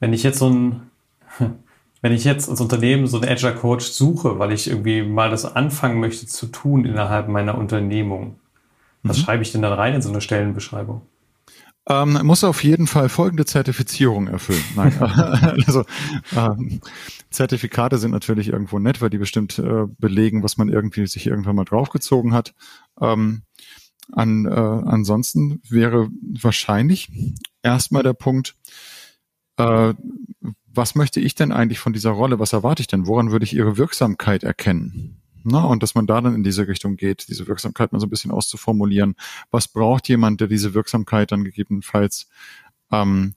Wenn 0.00 0.12
ich 0.12 0.22
jetzt 0.22 0.38
so 0.38 0.48
ein 0.48 0.82
wenn 2.02 2.12
ich 2.12 2.24
jetzt 2.24 2.48
als 2.48 2.60
Unternehmen 2.60 3.06
so 3.06 3.20
einen 3.20 3.30
Agile 3.30 3.54
Coach 3.54 3.86
suche, 3.86 4.38
weil 4.38 4.52
ich 4.52 4.68
irgendwie 4.68 5.02
mal 5.02 5.30
das 5.30 5.44
anfangen 5.44 6.00
möchte 6.00 6.26
zu 6.26 6.46
tun 6.46 6.84
innerhalb 6.84 7.28
meiner 7.28 7.56
Unternehmung, 7.56 8.36
was 9.02 9.18
mhm. 9.18 9.22
schreibe 9.22 9.42
ich 9.42 9.52
denn 9.52 9.62
dann 9.62 9.72
rein 9.72 9.94
in 9.94 10.02
so 10.02 10.10
eine 10.10 10.20
Stellenbeschreibung? 10.20 11.02
Ähm, 11.88 12.18
muss 12.24 12.44
auf 12.44 12.62
jeden 12.62 12.86
Fall 12.86 13.08
folgende 13.08 13.46
Zertifizierung 13.46 14.28
erfüllen. 14.28 14.62
Nein, 14.76 14.96
also 15.66 15.84
ähm, 16.36 16.80
Zertifikate 17.30 17.98
sind 17.98 18.10
natürlich 18.10 18.48
irgendwo 18.48 18.78
nett, 18.78 19.00
weil 19.00 19.10
die 19.10 19.18
bestimmt 19.18 19.58
äh, 19.58 19.86
belegen, 19.98 20.42
was 20.42 20.56
man 20.56 20.68
irgendwie 20.68 21.06
sich 21.06 21.26
irgendwann 21.26 21.56
mal 21.56 21.64
draufgezogen 21.64 22.34
hat. 22.34 22.54
Ähm, 23.00 23.42
an, 24.12 24.46
äh, 24.46 24.50
ansonsten 24.50 25.62
wäre 25.68 26.08
wahrscheinlich 26.20 27.10
erstmal 27.62 28.02
der 28.02 28.14
Punkt, 28.14 28.56
äh, 29.56 29.94
was 30.72 30.94
möchte 30.94 31.20
ich 31.20 31.34
denn 31.34 31.52
eigentlich 31.52 31.78
von 31.78 31.92
dieser 31.92 32.10
Rolle? 32.10 32.38
Was 32.38 32.52
erwarte 32.52 32.82
ich 32.82 32.86
denn? 32.86 33.06
Woran 33.06 33.30
würde 33.32 33.44
ich 33.44 33.54
ihre 33.54 33.76
Wirksamkeit 33.76 34.44
erkennen? 34.44 35.19
Na, 35.44 35.64
und 35.64 35.82
dass 35.82 35.94
man 35.94 36.06
da 36.06 36.20
dann 36.20 36.34
in 36.34 36.42
diese 36.42 36.68
Richtung 36.68 36.96
geht, 36.96 37.28
diese 37.28 37.46
Wirksamkeit 37.46 37.92
mal 37.92 38.00
so 38.00 38.06
ein 38.06 38.10
bisschen 38.10 38.30
auszuformulieren. 38.30 39.14
Was 39.50 39.68
braucht 39.68 40.08
jemand, 40.08 40.40
der 40.40 40.48
diese 40.48 40.74
Wirksamkeit 40.74 41.32
dann 41.32 41.44
gegebenenfalls 41.44 42.28
ähm, 42.90 43.34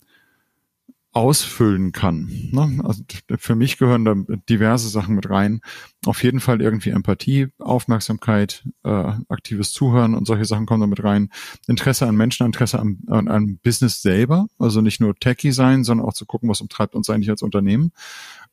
ausfüllen 1.14 1.92
kann. 1.92 2.50
Ne? 2.52 2.82
Also 2.84 3.04
für 3.38 3.54
mich 3.56 3.78
gehören 3.78 4.04
da 4.04 4.16
diverse 4.50 4.90
Sachen 4.90 5.14
mit 5.14 5.30
rein. 5.30 5.62
Auf 6.06 6.24
jeden 6.24 6.40
Fall 6.40 6.60
irgendwie 6.60 6.90
Empathie, 6.90 7.50
Aufmerksamkeit, 7.60 8.64
äh, 8.84 9.12
aktives 9.30 9.72
Zuhören 9.72 10.16
und 10.16 10.26
solche 10.26 10.46
Sachen 10.46 10.66
kommen 10.66 10.82
da 10.82 10.88
mit 10.88 11.04
rein. 11.04 11.30
Interesse 11.68 12.08
an 12.08 12.16
Menschen, 12.16 12.48
Interesse 12.48 12.80
an, 12.80 12.98
an, 13.08 13.28
an 13.28 13.60
Business 13.62 14.02
selber, 14.02 14.48
also 14.58 14.82
nicht 14.82 15.00
nur 15.00 15.16
Techie 15.16 15.52
sein, 15.52 15.84
sondern 15.84 16.08
auch 16.08 16.14
zu 16.14 16.26
gucken, 16.26 16.50
was 16.50 16.62
umtreibt 16.62 16.96
uns 16.96 17.10
eigentlich 17.12 17.30
als 17.30 17.44
Unternehmen 17.44 17.92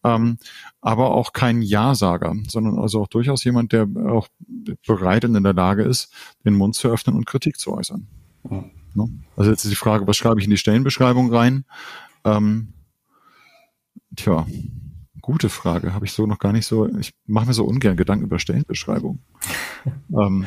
ähm, 0.04 0.38
aber 0.80 1.10
auch 1.12 1.32
kein 1.32 1.62
Ja-Sager, 1.62 2.34
sondern 2.48 2.78
also 2.78 3.02
auch 3.02 3.08
durchaus 3.08 3.44
jemand, 3.44 3.72
der 3.72 3.86
auch 4.08 4.28
bereit 4.86 5.24
und 5.24 5.34
in 5.34 5.42
der 5.42 5.54
Lage 5.54 5.82
ist, 5.82 6.12
den 6.44 6.54
Mund 6.54 6.74
zu 6.74 6.88
öffnen 6.88 7.16
und 7.16 7.26
Kritik 7.26 7.58
zu 7.58 7.72
äußern. 7.72 8.06
Mhm. 8.48 8.70
Also 9.36 9.50
jetzt 9.50 9.64
ist 9.64 9.70
die 9.70 9.76
Frage, 9.76 10.06
was 10.06 10.16
schreibe 10.16 10.40
ich 10.40 10.46
in 10.46 10.50
die 10.50 10.56
Stellenbeschreibung 10.56 11.32
rein? 11.32 11.64
Ähm, 12.24 12.72
tja, 14.16 14.46
gute 15.20 15.48
Frage. 15.48 15.94
Habe 15.94 16.06
ich 16.06 16.12
so 16.12 16.26
noch 16.26 16.38
gar 16.38 16.52
nicht 16.52 16.66
so. 16.66 16.88
Ich 16.98 17.12
mache 17.26 17.46
mir 17.46 17.54
so 17.54 17.64
ungern 17.64 17.96
Gedanken 17.96 18.24
über 18.24 18.38
Stellenbeschreibung. 18.38 19.20
ähm, 20.10 20.44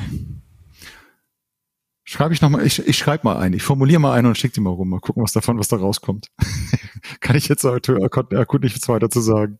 Schreibe 2.05 2.33
ich 2.33 2.41
nochmal, 2.41 2.65
ich, 2.65 2.85
ich 2.85 2.97
schreibe 2.97 3.25
mal 3.25 3.37
ein, 3.37 3.53
ich 3.53 3.63
formuliere 3.63 3.99
mal 3.99 4.13
eine 4.13 4.27
und 4.27 4.37
schicke 4.37 4.55
die 4.55 4.61
mal 4.61 4.71
rum, 4.71 4.89
mal 4.89 4.99
gucken, 4.99 5.23
was 5.23 5.31
davon, 5.31 5.57
was 5.57 5.69
da 5.69 5.77
rauskommt. 5.77 6.27
Kann 7.21 7.35
ich 7.35 7.47
jetzt 7.47 7.65
akut 7.65 8.61
nichts 8.61 8.89
weiter 8.89 9.09
zu 9.09 9.21
sagen. 9.21 9.57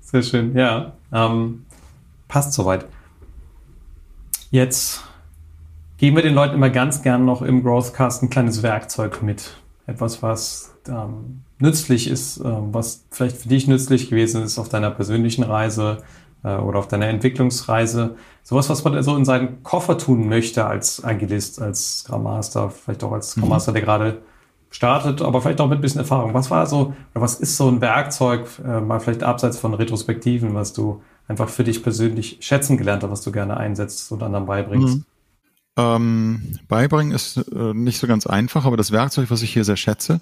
Sehr 0.00 0.22
schön, 0.22 0.56
ja. 0.56 0.96
Ähm, 1.12 1.64
passt 2.26 2.52
soweit. 2.52 2.86
Jetzt 4.50 5.04
geben 5.98 6.16
wir 6.16 6.22
den 6.22 6.34
Leuten 6.34 6.54
immer 6.54 6.70
ganz 6.70 7.02
gern 7.02 7.24
noch 7.24 7.42
im 7.42 7.62
Growthcast 7.62 8.22
ein 8.22 8.30
kleines 8.30 8.62
Werkzeug 8.62 9.22
mit. 9.22 9.56
Etwas, 9.86 10.22
was 10.22 10.74
ähm, 10.88 11.42
nützlich 11.60 12.08
ist, 12.08 12.38
ähm, 12.38 12.74
was 12.74 13.04
vielleicht 13.10 13.36
für 13.36 13.48
dich 13.48 13.68
nützlich 13.68 14.10
gewesen 14.10 14.42
ist 14.42 14.58
auf 14.58 14.68
deiner 14.68 14.90
persönlichen 14.90 15.44
Reise, 15.44 15.98
äh, 16.00 16.25
oder 16.42 16.78
auf 16.78 16.88
deiner 16.88 17.08
Entwicklungsreise. 17.08 18.16
Sowas, 18.42 18.68
was 18.68 18.84
man 18.84 19.02
so 19.02 19.16
in 19.16 19.24
seinen 19.24 19.62
Koffer 19.64 19.98
tun 19.98 20.28
möchte 20.28 20.66
als 20.66 21.02
Agilist, 21.02 21.60
als 21.60 22.00
Scrum 22.00 22.22
Master, 22.22 22.70
vielleicht 22.70 23.02
auch 23.02 23.12
als 23.12 23.30
Scrum 23.30 23.44
mhm. 23.44 23.50
Master, 23.50 23.72
der 23.72 23.82
gerade 23.82 24.22
startet, 24.70 25.22
aber 25.22 25.40
vielleicht 25.40 25.60
auch 25.60 25.68
mit 25.68 25.78
ein 25.78 25.80
bisschen 25.80 26.00
Erfahrung. 26.00 26.34
Was 26.34 26.50
war 26.50 26.66
so, 26.66 26.94
oder 27.14 27.22
was 27.22 27.40
ist 27.40 27.56
so 27.56 27.68
ein 27.68 27.80
Werkzeug, 27.80 28.46
äh, 28.64 28.80
mal 28.80 29.00
vielleicht 29.00 29.22
abseits 29.22 29.58
von 29.58 29.74
Retrospektiven, 29.74 30.54
was 30.54 30.72
du 30.72 31.02
einfach 31.28 31.48
für 31.48 31.64
dich 31.64 31.82
persönlich 31.82 32.38
schätzen 32.40 32.76
gelernt 32.76 33.02
hast, 33.02 33.10
was 33.10 33.22
du 33.22 33.32
gerne 33.32 33.56
einsetzt 33.56 34.12
und 34.12 34.22
anderen 34.22 34.46
beibringst? 34.46 34.98
Mhm. 34.98 35.04
Ähm, 35.78 36.58
beibringen 36.68 37.12
ist 37.12 37.36
äh, 37.36 37.74
nicht 37.74 37.98
so 37.98 38.06
ganz 38.06 38.26
einfach, 38.26 38.64
aber 38.64 38.76
das 38.76 38.92
Werkzeug, 38.92 39.30
was 39.30 39.42
ich 39.42 39.52
hier 39.52 39.64
sehr 39.64 39.76
schätze, 39.76 40.20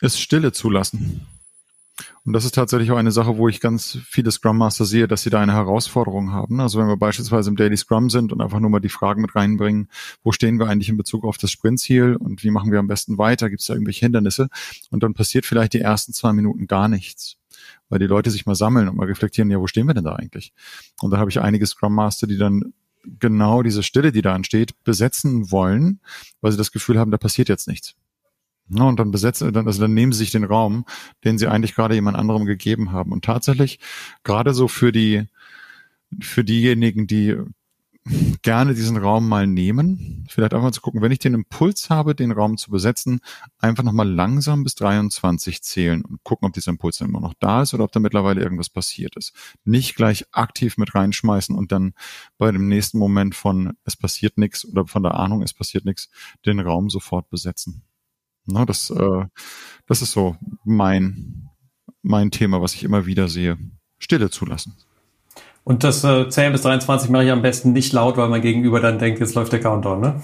ist 0.00 0.20
Stille 0.20 0.52
zulassen. 0.52 1.26
Und 2.26 2.32
das 2.32 2.46
ist 2.46 2.54
tatsächlich 2.54 2.90
auch 2.90 2.96
eine 2.96 3.12
Sache, 3.12 3.36
wo 3.36 3.48
ich 3.48 3.60
ganz 3.60 3.98
viele 4.06 4.30
Scrum 4.30 4.56
Master 4.56 4.86
sehe, 4.86 5.06
dass 5.06 5.22
sie 5.22 5.30
da 5.30 5.40
eine 5.40 5.52
Herausforderung 5.52 6.32
haben. 6.32 6.58
Also 6.60 6.78
wenn 6.78 6.88
wir 6.88 6.96
beispielsweise 6.96 7.50
im 7.50 7.56
Daily 7.56 7.76
Scrum 7.76 8.08
sind 8.08 8.32
und 8.32 8.40
einfach 8.40 8.60
nur 8.60 8.70
mal 8.70 8.80
die 8.80 8.88
Fragen 8.88 9.20
mit 9.20 9.34
reinbringen, 9.34 9.88
wo 10.22 10.32
stehen 10.32 10.58
wir 10.58 10.66
eigentlich 10.66 10.88
in 10.88 10.96
Bezug 10.96 11.24
auf 11.24 11.36
das 11.36 11.50
Sprintziel 11.50 12.16
und 12.16 12.42
wie 12.42 12.50
machen 12.50 12.72
wir 12.72 12.78
am 12.78 12.86
besten 12.86 13.18
weiter? 13.18 13.50
Gibt 13.50 13.60
es 13.60 13.66
da 13.66 13.74
irgendwelche 13.74 14.06
Hindernisse? 14.06 14.48
Und 14.90 15.02
dann 15.02 15.12
passiert 15.12 15.44
vielleicht 15.44 15.74
die 15.74 15.80
ersten 15.80 16.12
zwei 16.12 16.32
Minuten 16.32 16.66
gar 16.66 16.88
nichts 16.88 17.36
weil 17.88 17.98
die 17.98 18.06
Leute 18.06 18.30
sich 18.30 18.46
mal 18.46 18.54
sammeln 18.54 18.88
und 18.88 18.96
mal 18.96 19.06
reflektieren, 19.06 19.50
ja, 19.50 19.60
wo 19.60 19.66
stehen 19.66 19.86
wir 19.86 19.94
denn 19.94 20.04
da 20.04 20.16
eigentlich? 20.16 20.52
Und 21.00 21.10
da 21.10 21.18
habe 21.18 21.30
ich 21.30 21.40
einige 21.40 21.66
Scrum 21.66 21.94
Master, 21.94 22.26
die 22.26 22.38
dann 22.38 22.72
genau 23.04 23.62
diese 23.62 23.82
Stille, 23.82 24.12
die 24.12 24.22
da 24.22 24.34
entsteht, 24.34 24.82
besetzen 24.84 25.50
wollen, 25.50 26.00
weil 26.40 26.52
sie 26.52 26.58
das 26.58 26.72
Gefühl 26.72 26.98
haben, 26.98 27.10
da 27.10 27.18
passiert 27.18 27.48
jetzt 27.48 27.68
nichts. 27.68 27.94
Ja, 28.68 28.84
und 28.84 28.98
dann 28.98 29.10
besetzen, 29.10 29.52
dann, 29.52 29.66
also 29.66 29.80
dann 29.80 29.94
nehmen 29.94 30.12
sie 30.12 30.18
sich 30.18 30.30
den 30.30 30.44
Raum, 30.44 30.84
den 31.24 31.38
sie 31.38 31.48
eigentlich 31.48 31.74
gerade 31.74 31.94
jemand 31.94 32.16
anderem 32.16 32.46
gegeben 32.46 32.92
haben. 32.92 33.12
Und 33.12 33.24
tatsächlich, 33.24 33.78
gerade 34.22 34.54
so 34.54 34.68
für 34.68 34.90
die, 34.90 35.28
für 36.20 36.44
diejenigen, 36.44 37.06
die 37.06 37.36
gerne 38.42 38.74
diesen 38.74 38.98
Raum 38.98 39.28
mal 39.28 39.46
nehmen. 39.46 40.26
Vielleicht 40.28 40.52
einfach 40.52 40.64
mal 40.64 40.72
zu 40.72 40.82
gucken, 40.82 41.00
wenn 41.00 41.12
ich 41.12 41.20
den 41.20 41.32
Impuls 41.32 41.88
habe, 41.88 42.14
den 42.14 42.32
Raum 42.32 42.58
zu 42.58 42.70
besetzen, 42.70 43.20
einfach 43.58 43.82
nochmal 43.82 44.08
langsam 44.08 44.62
bis 44.62 44.74
23 44.74 45.62
zählen 45.62 46.04
und 46.04 46.22
gucken, 46.22 46.46
ob 46.46 46.52
dieser 46.52 46.70
Impuls 46.70 47.00
immer 47.00 47.20
noch 47.20 47.32
da 47.40 47.62
ist 47.62 47.72
oder 47.72 47.84
ob 47.84 47.92
da 47.92 48.00
mittlerweile 48.00 48.42
irgendwas 48.42 48.68
passiert 48.68 49.16
ist. 49.16 49.32
Nicht 49.64 49.96
gleich 49.96 50.26
aktiv 50.32 50.76
mit 50.76 50.94
reinschmeißen 50.94 51.56
und 51.56 51.72
dann 51.72 51.94
bei 52.36 52.52
dem 52.52 52.68
nächsten 52.68 52.98
Moment 52.98 53.34
von 53.34 53.72
es 53.84 53.96
passiert 53.96 54.36
nichts 54.36 54.66
oder 54.66 54.86
von 54.86 55.02
der 55.02 55.14
Ahnung 55.14 55.42
es 55.42 55.54
passiert 55.54 55.86
nichts, 55.86 56.10
den 56.44 56.60
Raum 56.60 56.90
sofort 56.90 57.30
besetzen. 57.30 57.84
Na, 58.46 58.64
das, 58.64 58.90
äh, 58.90 59.24
das 59.86 60.02
ist 60.02 60.12
so 60.12 60.36
mein, 60.64 61.48
mein 62.02 62.30
Thema, 62.30 62.60
was 62.60 62.74
ich 62.74 62.84
immer 62.84 63.06
wieder 63.06 63.28
sehe. 63.28 63.58
Stille 63.98 64.30
zulassen. 64.30 64.76
Und 65.64 65.82
das 65.82 66.04
äh, 66.04 66.28
10 66.28 66.52
bis 66.52 66.62
23 66.62 67.08
mache 67.08 67.24
ich 67.24 67.30
am 67.30 67.40
besten 67.40 67.72
nicht 67.72 67.92
laut, 67.94 68.18
weil 68.18 68.28
man 68.28 68.42
gegenüber 68.42 68.80
dann 68.80 68.98
denkt, 68.98 69.20
jetzt 69.20 69.34
läuft 69.34 69.50
der 69.52 69.60
Countdown, 69.60 69.98
ne? 69.98 70.22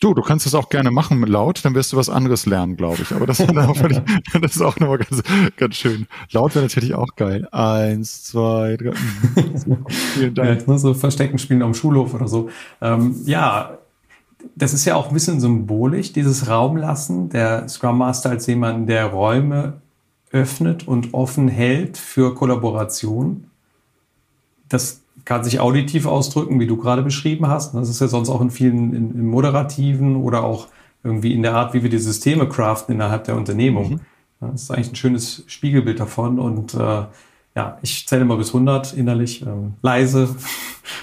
Du, 0.00 0.12
du 0.12 0.20
kannst 0.20 0.44
das 0.44 0.54
auch 0.54 0.68
gerne 0.68 0.90
machen 0.90 1.18
mit 1.18 1.30
laut, 1.30 1.64
dann 1.64 1.74
wirst 1.74 1.92
du 1.92 1.96
was 1.96 2.10
anderes 2.10 2.44
lernen, 2.44 2.76
glaube 2.76 3.00
ich. 3.00 3.12
Aber 3.12 3.26
das, 3.26 3.38
das 4.40 4.56
ist 4.56 4.60
auch 4.60 4.78
nochmal 4.78 4.98
ganz, 4.98 5.22
ganz 5.56 5.76
schön. 5.76 6.06
Laut 6.32 6.54
wäre 6.54 6.66
natürlich 6.66 6.94
auch 6.94 7.16
geil. 7.16 7.48
Eins, 7.50 8.24
zwei, 8.24 8.76
drei. 8.76 8.92
Vielen 9.88 10.34
Dank. 10.34 10.68
Ja, 10.68 10.78
so 10.78 10.92
Verstecken 10.92 11.38
spielen 11.38 11.62
am 11.62 11.72
Schulhof 11.72 12.12
oder 12.12 12.28
so. 12.28 12.50
Ähm, 12.82 13.22
ja, 13.24 13.78
das 14.54 14.72
ist 14.74 14.84
ja 14.84 14.96
auch 14.96 15.08
ein 15.08 15.14
bisschen 15.14 15.40
symbolisch, 15.40 16.12
dieses 16.12 16.48
Raumlassen. 16.48 17.28
Der 17.28 17.68
Scrum 17.68 17.98
Master 17.98 18.30
als 18.30 18.46
jemand, 18.46 18.88
der 18.88 19.06
Räume 19.06 19.74
öffnet 20.30 20.86
und 20.88 21.14
offen 21.14 21.48
hält 21.48 21.96
für 21.96 22.34
Kollaboration 22.34 23.46
das 24.68 25.02
kann 25.24 25.44
sich 25.44 25.60
auditiv 25.60 26.06
ausdrücken, 26.06 26.60
wie 26.60 26.66
du 26.66 26.76
gerade 26.76 27.02
beschrieben 27.02 27.46
hast. 27.46 27.74
Das 27.74 27.88
ist 27.88 28.00
ja 28.00 28.08
sonst 28.08 28.28
auch 28.28 28.40
in 28.40 28.50
vielen 28.50 28.94
in, 28.94 29.14
in 29.14 29.26
moderativen 29.26 30.16
oder 30.16 30.44
auch 30.44 30.68
irgendwie 31.02 31.32
in 31.32 31.42
der 31.42 31.54
Art, 31.54 31.74
wie 31.74 31.82
wir 31.82 31.90
die 31.90 31.98
Systeme 31.98 32.48
craften 32.48 32.94
innerhalb 32.94 33.24
der 33.24 33.36
Unternehmung. 33.36 33.92
Mhm. 33.92 34.00
Das 34.40 34.62
ist 34.62 34.70
eigentlich 34.70 34.92
ein 34.92 34.96
schönes 34.96 35.44
Spiegelbild 35.46 36.00
davon. 36.00 36.38
Und 36.38 36.74
äh, 36.74 37.04
ja, 37.56 37.78
ich 37.82 38.06
zähle 38.08 38.24
mal 38.24 38.36
bis 38.36 38.48
100 38.48 38.92
innerlich, 38.94 39.42
ähm, 39.42 39.74
leise. 39.82 40.34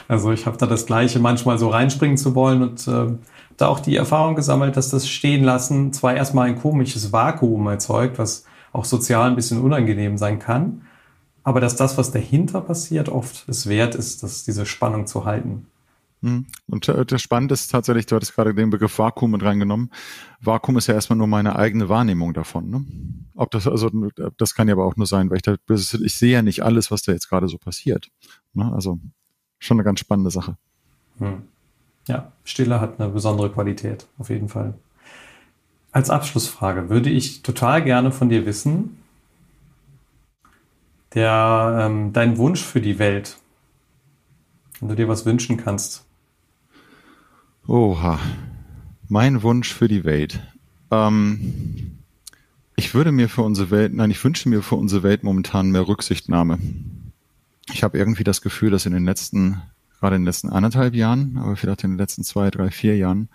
Also 0.07 0.31
ich 0.31 0.45
habe 0.45 0.57
da 0.57 0.67
das 0.67 0.85
Gleiche, 0.85 1.19
manchmal 1.19 1.57
so 1.57 1.69
reinspringen 1.69 2.17
zu 2.17 2.35
wollen 2.35 2.61
und 2.61 2.87
äh, 2.87 3.13
da 3.57 3.67
auch 3.67 3.79
die 3.79 3.95
Erfahrung 3.95 4.35
gesammelt, 4.35 4.75
dass 4.77 4.89
das 4.89 5.07
Stehenlassen 5.07 5.93
zwar 5.93 6.15
erstmal 6.15 6.47
ein 6.47 6.59
komisches 6.59 7.11
Vakuum 7.13 7.65
erzeugt, 7.67 8.19
was 8.19 8.45
auch 8.73 8.85
sozial 8.85 9.29
ein 9.29 9.35
bisschen 9.35 9.61
unangenehm 9.61 10.17
sein 10.17 10.37
kann, 10.37 10.81
aber 11.43 11.61
dass 11.61 11.77
das, 11.77 11.97
was 11.97 12.11
dahinter 12.11 12.61
passiert, 12.61 13.09
oft 13.09 13.47
es 13.47 13.67
wert 13.67 13.95
ist, 13.95 14.21
dass 14.21 14.43
diese 14.43 14.65
Spannung 14.65 15.07
zu 15.07 15.25
halten. 15.25 15.67
Hm. 16.21 16.45
Und 16.67 16.87
äh, 16.87 17.05
das 17.05 17.21
Spannende 17.21 17.53
ist 17.53 17.69
tatsächlich, 17.69 18.05
du 18.05 18.15
hattest 18.15 18.35
gerade 18.35 18.53
den 18.53 18.69
Begriff 18.69 18.99
Vakuum 18.99 19.31
mit 19.31 19.43
reingenommen. 19.43 19.91
Vakuum 20.39 20.77
ist 20.77 20.87
ja 20.87 20.93
erstmal 20.93 21.17
nur 21.17 21.27
meine 21.27 21.55
eigene 21.55 21.89
Wahrnehmung 21.89 22.33
davon. 22.33 22.69
Ne? 22.69 22.85
Ob 23.35 23.49
das, 23.51 23.67
also 23.67 23.89
das 24.37 24.53
kann 24.53 24.67
ja 24.67 24.75
aber 24.75 24.85
auch 24.85 24.95
nur 24.95 25.07
sein, 25.07 25.29
weil 25.29 25.37
ich 25.37 25.43
da, 25.43 25.55
ich 25.67 26.15
sehe 26.15 26.33
ja 26.33 26.41
nicht 26.41 26.63
alles, 26.63 26.91
was 26.91 27.01
da 27.01 27.11
jetzt 27.11 27.29
gerade 27.29 27.47
so 27.47 27.57
passiert. 27.57 28.09
Ne? 28.53 28.71
Also 28.71 28.99
schon 29.57 29.77
eine 29.77 29.83
ganz 29.83 29.99
spannende 29.99 30.29
Sache. 30.29 30.57
Hm. 31.17 31.43
Ja, 32.07 32.31
Stille 32.43 32.81
hat 32.81 32.99
eine 32.99 33.09
besondere 33.09 33.51
Qualität, 33.51 34.07
auf 34.17 34.29
jeden 34.29 34.49
Fall. 34.49 34.73
Als 35.91 36.09
Abschlussfrage 36.09 36.89
würde 36.89 37.09
ich 37.09 37.41
total 37.41 37.83
gerne 37.83 38.11
von 38.11 38.29
dir 38.29 38.45
wissen, 38.45 38.97
der 41.13 41.79
ähm, 41.81 42.13
dein 42.13 42.37
Wunsch 42.37 42.63
für 42.63 42.79
die 42.79 42.97
Welt, 42.97 43.37
wenn 44.79 44.89
du 44.89 44.95
dir 44.95 45.07
was 45.07 45.25
wünschen 45.25 45.57
kannst. 45.57 46.05
Oha, 47.67 48.19
mein 49.07 49.43
Wunsch 49.43 49.71
für 49.73 49.87
die 49.87 50.03
Welt. 50.03 50.41
Ähm, 50.89 51.99
ich 52.75 52.95
würde 52.95 53.11
mir 53.11 53.29
für 53.29 53.43
unsere 53.43 53.69
Welt, 53.69 53.93
nein, 53.93 54.09
ich 54.09 54.23
wünsche 54.23 54.49
mir 54.49 54.63
für 54.63 54.75
unsere 54.75 55.03
Welt 55.03 55.23
momentan 55.23 55.69
mehr 55.69 55.87
Rücksichtnahme. 55.87 56.57
Ich 57.71 57.83
habe 57.83 57.99
irgendwie 57.99 58.23
das 58.23 58.41
Gefühl, 58.41 58.71
dass 58.71 58.87
in 58.87 58.93
den 58.93 59.05
letzten, 59.05 59.61
gerade 59.99 60.15
in 60.15 60.23
den 60.23 60.25
letzten 60.25 60.49
anderthalb 60.49 60.95
Jahren, 60.95 61.37
aber 61.37 61.55
vielleicht 61.55 61.83
in 61.83 61.91
den 61.91 61.97
letzten 61.99 62.23
zwei, 62.23 62.49
drei, 62.49 62.71
vier 62.71 62.97
Jahren, 62.97 63.29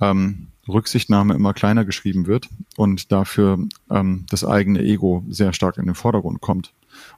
ähm, 0.00 0.48
Rücksichtnahme 0.68 1.34
immer 1.34 1.54
kleiner 1.54 1.84
geschrieben 1.84 2.26
wird 2.26 2.48
und 2.76 3.12
dafür 3.12 3.58
ähm, 3.90 4.26
das 4.28 4.44
eigene 4.44 4.80
Ego 4.80 5.24
sehr 5.28 5.52
stark 5.52 5.78
in 5.78 5.86
den 5.86 5.94
Vordergrund 5.94 6.40
kommt 6.40 6.72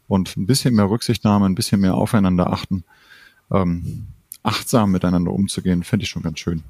und 0.09 0.37
ein 0.37 0.47
bisschen 0.47 0.75
mehr 0.75 0.91
Rücksichtnahme, 0.91 1.47
ein 1.47 1.55
bisschen 1.55 1.81
mehr 1.81 1.95
aufeinander 1.95 2.53
achten, 2.53 2.85
ähm, 3.51 4.09
achtsam 4.45 4.93
miteinander 4.93 5.33
umzugehen, 5.33 5.83
finde 5.83 6.05
ich 6.05 6.11
schon 6.11 6.23
ganz 6.23 6.39
schön. 6.39 6.63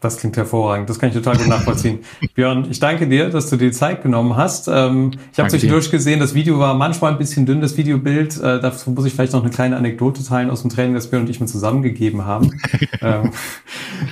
Das 0.00 0.18
klingt 0.18 0.36
hervorragend. 0.36 0.90
Das 0.90 0.98
kann 0.98 1.08
ich 1.08 1.14
total 1.14 1.38
gut 1.38 1.48
nachvollziehen. 1.48 2.00
Björn, 2.34 2.66
ich 2.70 2.80
danke 2.80 3.08
dir, 3.08 3.30
dass 3.30 3.48
du 3.48 3.56
dir 3.56 3.72
Zeit 3.72 4.02
genommen 4.02 4.36
hast. 4.36 4.68
Ähm, 4.68 5.12
ich 5.32 5.38
habe 5.38 5.48
zwischendurch 5.48 5.90
gesehen, 5.90 6.20
das 6.20 6.34
Video 6.34 6.58
war 6.58 6.74
manchmal 6.74 7.12
ein 7.12 7.18
bisschen 7.18 7.46
dünn, 7.46 7.62
das 7.62 7.78
Videobild. 7.78 8.36
Äh, 8.36 8.60
dazu 8.60 8.90
muss 8.90 9.06
ich 9.06 9.14
vielleicht 9.14 9.32
noch 9.32 9.40
eine 9.42 9.50
kleine 9.50 9.76
Anekdote 9.76 10.22
teilen 10.22 10.50
aus 10.50 10.60
dem 10.60 10.70
Training, 10.70 10.94
das 10.94 11.08
Björn 11.08 11.24
und 11.24 11.30
ich 11.30 11.40
mir 11.40 11.46
zusammengegeben 11.46 12.26
haben. 12.26 12.52
ähm, 13.00 13.30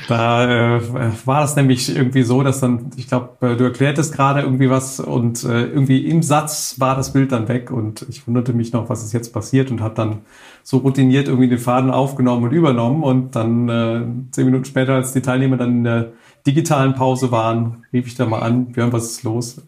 da 0.09 0.79
äh, 0.79 0.81
war 1.27 1.43
das 1.43 1.55
nämlich 1.55 1.95
irgendwie 1.95 2.23
so, 2.23 2.43
dass 2.43 2.61
dann, 2.61 2.91
ich 2.97 3.07
glaube, 3.07 3.47
äh, 3.47 3.55
du 3.55 3.65
erklärtest 3.65 4.15
gerade 4.15 4.41
irgendwie 4.41 4.71
was 4.71 5.01
und 5.01 5.45
irgendwie 5.45 6.07
im 6.07 6.23
Satz 6.23 6.77
war 6.79 6.97
das 6.97 7.13
Bild 7.13 7.31
dann 7.31 7.49
weg 7.49 7.71
und 7.71 8.07
ich 8.09 8.27
wunderte 8.27 8.55
mich 8.55 8.73
noch, 8.73 8.89
was 8.89 9.05
ist 9.05 9.13
jetzt 9.13 9.33
passiert 9.33 9.71
und 9.71 9.83
habe 9.83 9.95
dann 9.95 10.23
so 10.65 10.79
routiniert 10.79 11.29
irgendwie 11.29 11.49
den 11.49 11.59
Faden 11.59 11.91
aufgenommen 11.91 12.45
und 12.45 12.53
übernommen 12.53 13.03
und 13.05 13.37
dann 13.37 13.69
äh, 13.69 14.31
zehn 14.33 14.47
Minuten 14.47 14.65
später, 14.65 14.95
als 14.95 15.12
die 15.12 15.21
Teilnehmer 15.21 15.59
dann 15.59 15.79
in 15.79 15.85
der 15.85 16.12
digitalen 16.47 16.95
Pause 16.95 17.31
waren, 17.31 17.85
rief 17.93 18.07
ich 18.07 18.15
da 18.15 18.25
mal 18.25 18.41
an, 18.41 18.73
Björn, 18.73 18.93
was 18.93 19.11
ist 19.11 19.23
los? 19.25 19.62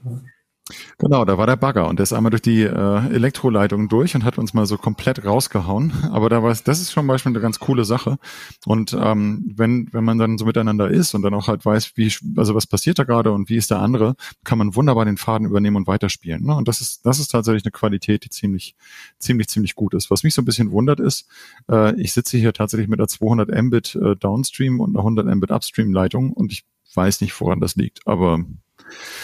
Genau, 0.98 1.24
da 1.24 1.38
war 1.38 1.46
der 1.46 1.54
Bagger 1.54 1.86
und 1.88 2.00
der 2.00 2.04
ist 2.04 2.12
einmal 2.12 2.30
durch 2.30 2.42
die 2.42 2.62
äh, 2.62 3.14
Elektroleitung 3.14 3.88
durch 3.88 4.16
und 4.16 4.24
hat 4.24 4.36
uns 4.36 4.52
mal 4.52 4.66
so 4.66 4.76
komplett 4.76 5.24
rausgehauen. 5.24 5.92
Aber 6.10 6.28
da 6.28 6.42
war 6.42 6.50
es, 6.50 6.64
das 6.64 6.80
ist 6.80 6.90
schon 6.90 7.06
Beispiel 7.06 7.30
eine 7.30 7.40
ganz 7.40 7.60
coole 7.60 7.84
Sache. 7.84 8.18
Und 8.64 8.96
ähm, 8.98 9.52
wenn 9.54 9.88
wenn 9.92 10.02
man 10.02 10.18
dann 10.18 10.38
so 10.38 10.44
miteinander 10.44 10.90
ist 10.90 11.14
und 11.14 11.22
dann 11.22 11.34
auch 11.34 11.46
halt 11.46 11.64
weiß, 11.64 11.92
wie 11.94 12.12
also 12.36 12.56
was 12.56 12.66
passiert 12.66 12.98
da 12.98 13.04
gerade 13.04 13.30
und 13.30 13.48
wie 13.48 13.56
ist 13.56 13.70
der 13.70 13.78
andere, 13.78 14.16
kann 14.42 14.58
man 14.58 14.74
wunderbar 14.74 15.04
den 15.04 15.18
Faden 15.18 15.46
übernehmen 15.46 15.76
und 15.76 15.86
weiterspielen. 15.86 16.44
Ne? 16.44 16.56
Und 16.56 16.66
das 16.66 16.80
ist 16.80 17.06
das 17.06 17.20
ist 17.20 17.28
tatsächlich 17.28 17.64
eine 17.64 17.70
Qualität, 17.72 18.24
die 18.24 18.30
ziemlich 18.30 18.74
ziemlich 19.20 19.46
ziemlich 19.48 19.76
gut 19.76 19.94
ist. 19.94 20.10
Was 20.10 20.24
mich 20.24 20.34
so 20.34 20.42
ein 20.42 20.46
bisschen 20.46 20.72
wundert 20.72 20.98
ist, 20.98 21.28
äh, 21.70 21.94
ich 22.00 22.12
sitze 22.12 22.38
hier 22.38 22.52
tatsächlich 22.52 22.88
mit 22.88 22.98
einer 22.98 23.08
200 23.08 23.50
Mbit 23.62 23.94
äh, 23.94 24.16
Downstream 24.16 24.80
und 24.80 24.96
einer 24.96 25.00
100 25.00 25.26
Mbit 25.26 25.52
Upstream 25.52 25.92
Leitung 25.92 26.32
und 26.32 26.50
ich 26.50 26.64
weiß 26.92 27.20
nicht, 27.20 27.40
woran 27.40 27.60
das 27.60 27.76
liegt, 27.76 28.04
aber 28.06 28.40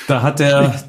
da 0.09 0.23
hat 0.23 0.41
der 0.41 0.83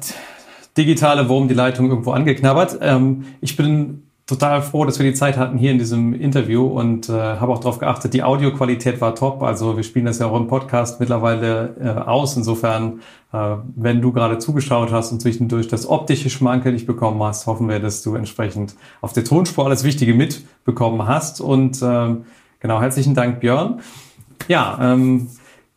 digitale 0.76 1.28
Wurm 1.28 1.48
die 1.48 1.54
Leitung 1.54 1.88
irgendwo 1.88 2.12
angeknabbert. 2.12 2.78
Ähm, 2.80 3.24
ich 3.40 3.56
bin 3.56 4.04
total 4.26 4.62
froh, 4.62 4.86
dass 4.86 4.98
wir 4.98 5.06
die 5.06 5.14
Zeit 5.14 5.36
hatten 5.36 5.58
hier 5.58 5.70
in 5.70 5.78
diesem 5.78 6.14
Interview 6.14 6.66
und 6.66 7.08
äh, 7.10 7.12
habe 7.12 7.52
auch 7.52 7.58
darauf 7.58 7.78
geachtet, 7.78 8.14
die 8.14 8.22
Audioqualität 8.22 9.00
war 9.00 9.14
top. 9.14 9.42
Also 9.42 9.76
wir 9.76 9.82
spielen 9.82 10.06
das 10.06 10.18
ja 10.18 10.26
auch 10.26 10.36
im 10.36 10.48
Podcast 10.48 10.98
mittlerweile 10.98 11.76
äh, 11.78 11.88
aus. 12.08 12.36
Insofern, 12.36 13.00
äh, 13.32 13.56
wenn 13.76 14.00
du 14.00 14.12
gerade 14.12 14.38
zugeschaut 14.38 14.92
hast 14.92 15.12
und 15.12 15.20
zwischendurch 15.20 15.68
das 15.68 15.86
optische 15.86 16.30
Schmankel 16.30 16.72
nicht 16.72 16.86
bekommen 16.86 17.22
hast, 17.22 17.46
hoffen 17.46 17.68
wir, 17.68 17.80
dass 17.80 18.02
du 18.02 18.14
entsprechend 18.14 18.76
auf 19.02 19.12
der 19.12 19.24
Tonspur 19.24 19.66
alles 19.66 19.84
Wichtige 19.84 20.14
mitbekommen 20.14 21.06
hast. 21.06 21.42
Und 21.42 21.80
ähm, 21.82 22.24
genau, 22.60 22.80
herzlichen 22.80 23.14
Dank, 23.14 23.40
Björn. 23.40 23.80
Ja, 24.48 24.78
ähm, 24.80 25.28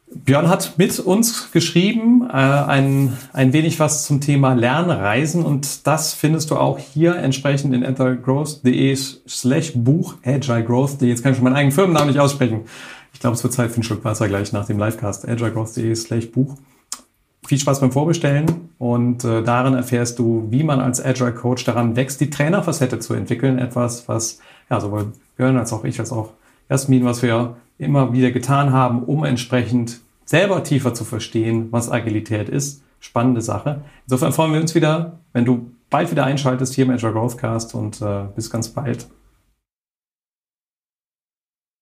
Björn 0.10 0.47
hat 0.47 0.78
mit 0.78 0.99
uns 0.99 1.51
geschrieben, 1.51 2.28
äh, 2.30 2.34
ein, 2.34 3.18
ein 3.34 3.51
wenig 3.51 3.80
was 3.80 4.05
zum 4.05 4.22
Thema 4.22 4.53
Lernreisen 4.53 5.43
und 5.43 5.86
das 5.86 6.14
findest 6.14 6.49
du 6.49 6.55
auch 6.55 6.80
hier 6.80 7.18
entsprechend 7.18 7.74
in 7.74 7.84
entergrowth.de 7.84 8.95
slash 8.95 9.74
Buch 9.76 10.16
agilegrowth.de. 10.26 11.10
Jetzt 11.10 11.24
kann 11.24 11.34
ich 11.34 11.38
schon 11.38 11.43
meinen 11.43 11.58
eigenen 11.58 11.74
Firmennamen 11.74 12.08
nicht 12.08 12.20
aussprechen. 12.20 12.62
Ich 13.14 13.20
glaube, 13.20 13.36
es 13.36 13.43
wird 13.43 13.53
Zeit 13.53 13.72
für 13.72 13.82
ein 13.82 13.84
Stück 13.84 14.05
Wasser 14.05 14.30
gleich 14.30 14.53
nach 14.53 14.66
dem 14.66 14.80
Livecast. 14.80 15.28
agilegrowth.de 15.28 15.93
slash 15.95 16.32
Buch. 16.32 16.55
Viel 17.45 17.60
Spaß 17.60 17.82
beim 17.82 17.91
Vorbestellen 17.91 18.70
und 18.78 19.26
äh, 19.26 19.43
darin 19.43 19.74
erfährst 19.74 20.20
du, 20.20 20.47
wie 20.49 20.64
man 20.64 20.80
als 20.80 21.03
Agile 21.03 21.34
Coach 21.34 21.66
daran 21.66 21.95
wächst, 21.95 22.22
die 22.22 22.30
Trainerfacette 22.30 22.99
zu 22.99 23.14
entwickeln. 23.14 23.60
Etwas, 23.60 24.08
was 24.08 24.39
ja 24.70 24.80
sowohl 24.80 25.14
Björn 25.36 25.58
als 25.58 25.74
auch 25.74 25.84
ich 25.84 25.99
als 25.99 26.12
auch 26.12 26.32
Jasmin, 26.70 27.05
was 27.05 27.22
wir 27.22 27.58
immer 27.78 28.13
wieder 28.13 28.32
getan 28.32 28.71
haben, 28.73 29.03
um 29.03 29.23
entsprechend 29.23 30.01
selber 30.25 30.63
tiefer 30.63 30.93
zu 30.93 31.05
verstehen, 31.05 31.67
was 31.71 31.91
Agilität 31.91 32.49
ist. 32.49 32.84
Spannende 32.99 33.41
Sache. 33.41 33.82
Insofern 34.05 34.34
freuen 34.34 34.53
wir 34.53 34.61
uns 34.61 34.75
wieder, 34.75 35.19
wenn 35.34 35.45
du 35.45 35.71
bald 35.89 36.11
wieder 36.11 36.25
einschaltest 36.25 36.73
hier 36.73 36.86
im 36.86 36.91
Agile 36.91 37.13
Growth 37.13 37.38
Cast 37.38 37.75
und 37.75 38.01
äh, 38.01 38.25
bis 38.36 38.49
ganz 38.49 38.69
bald. 38.69 39.07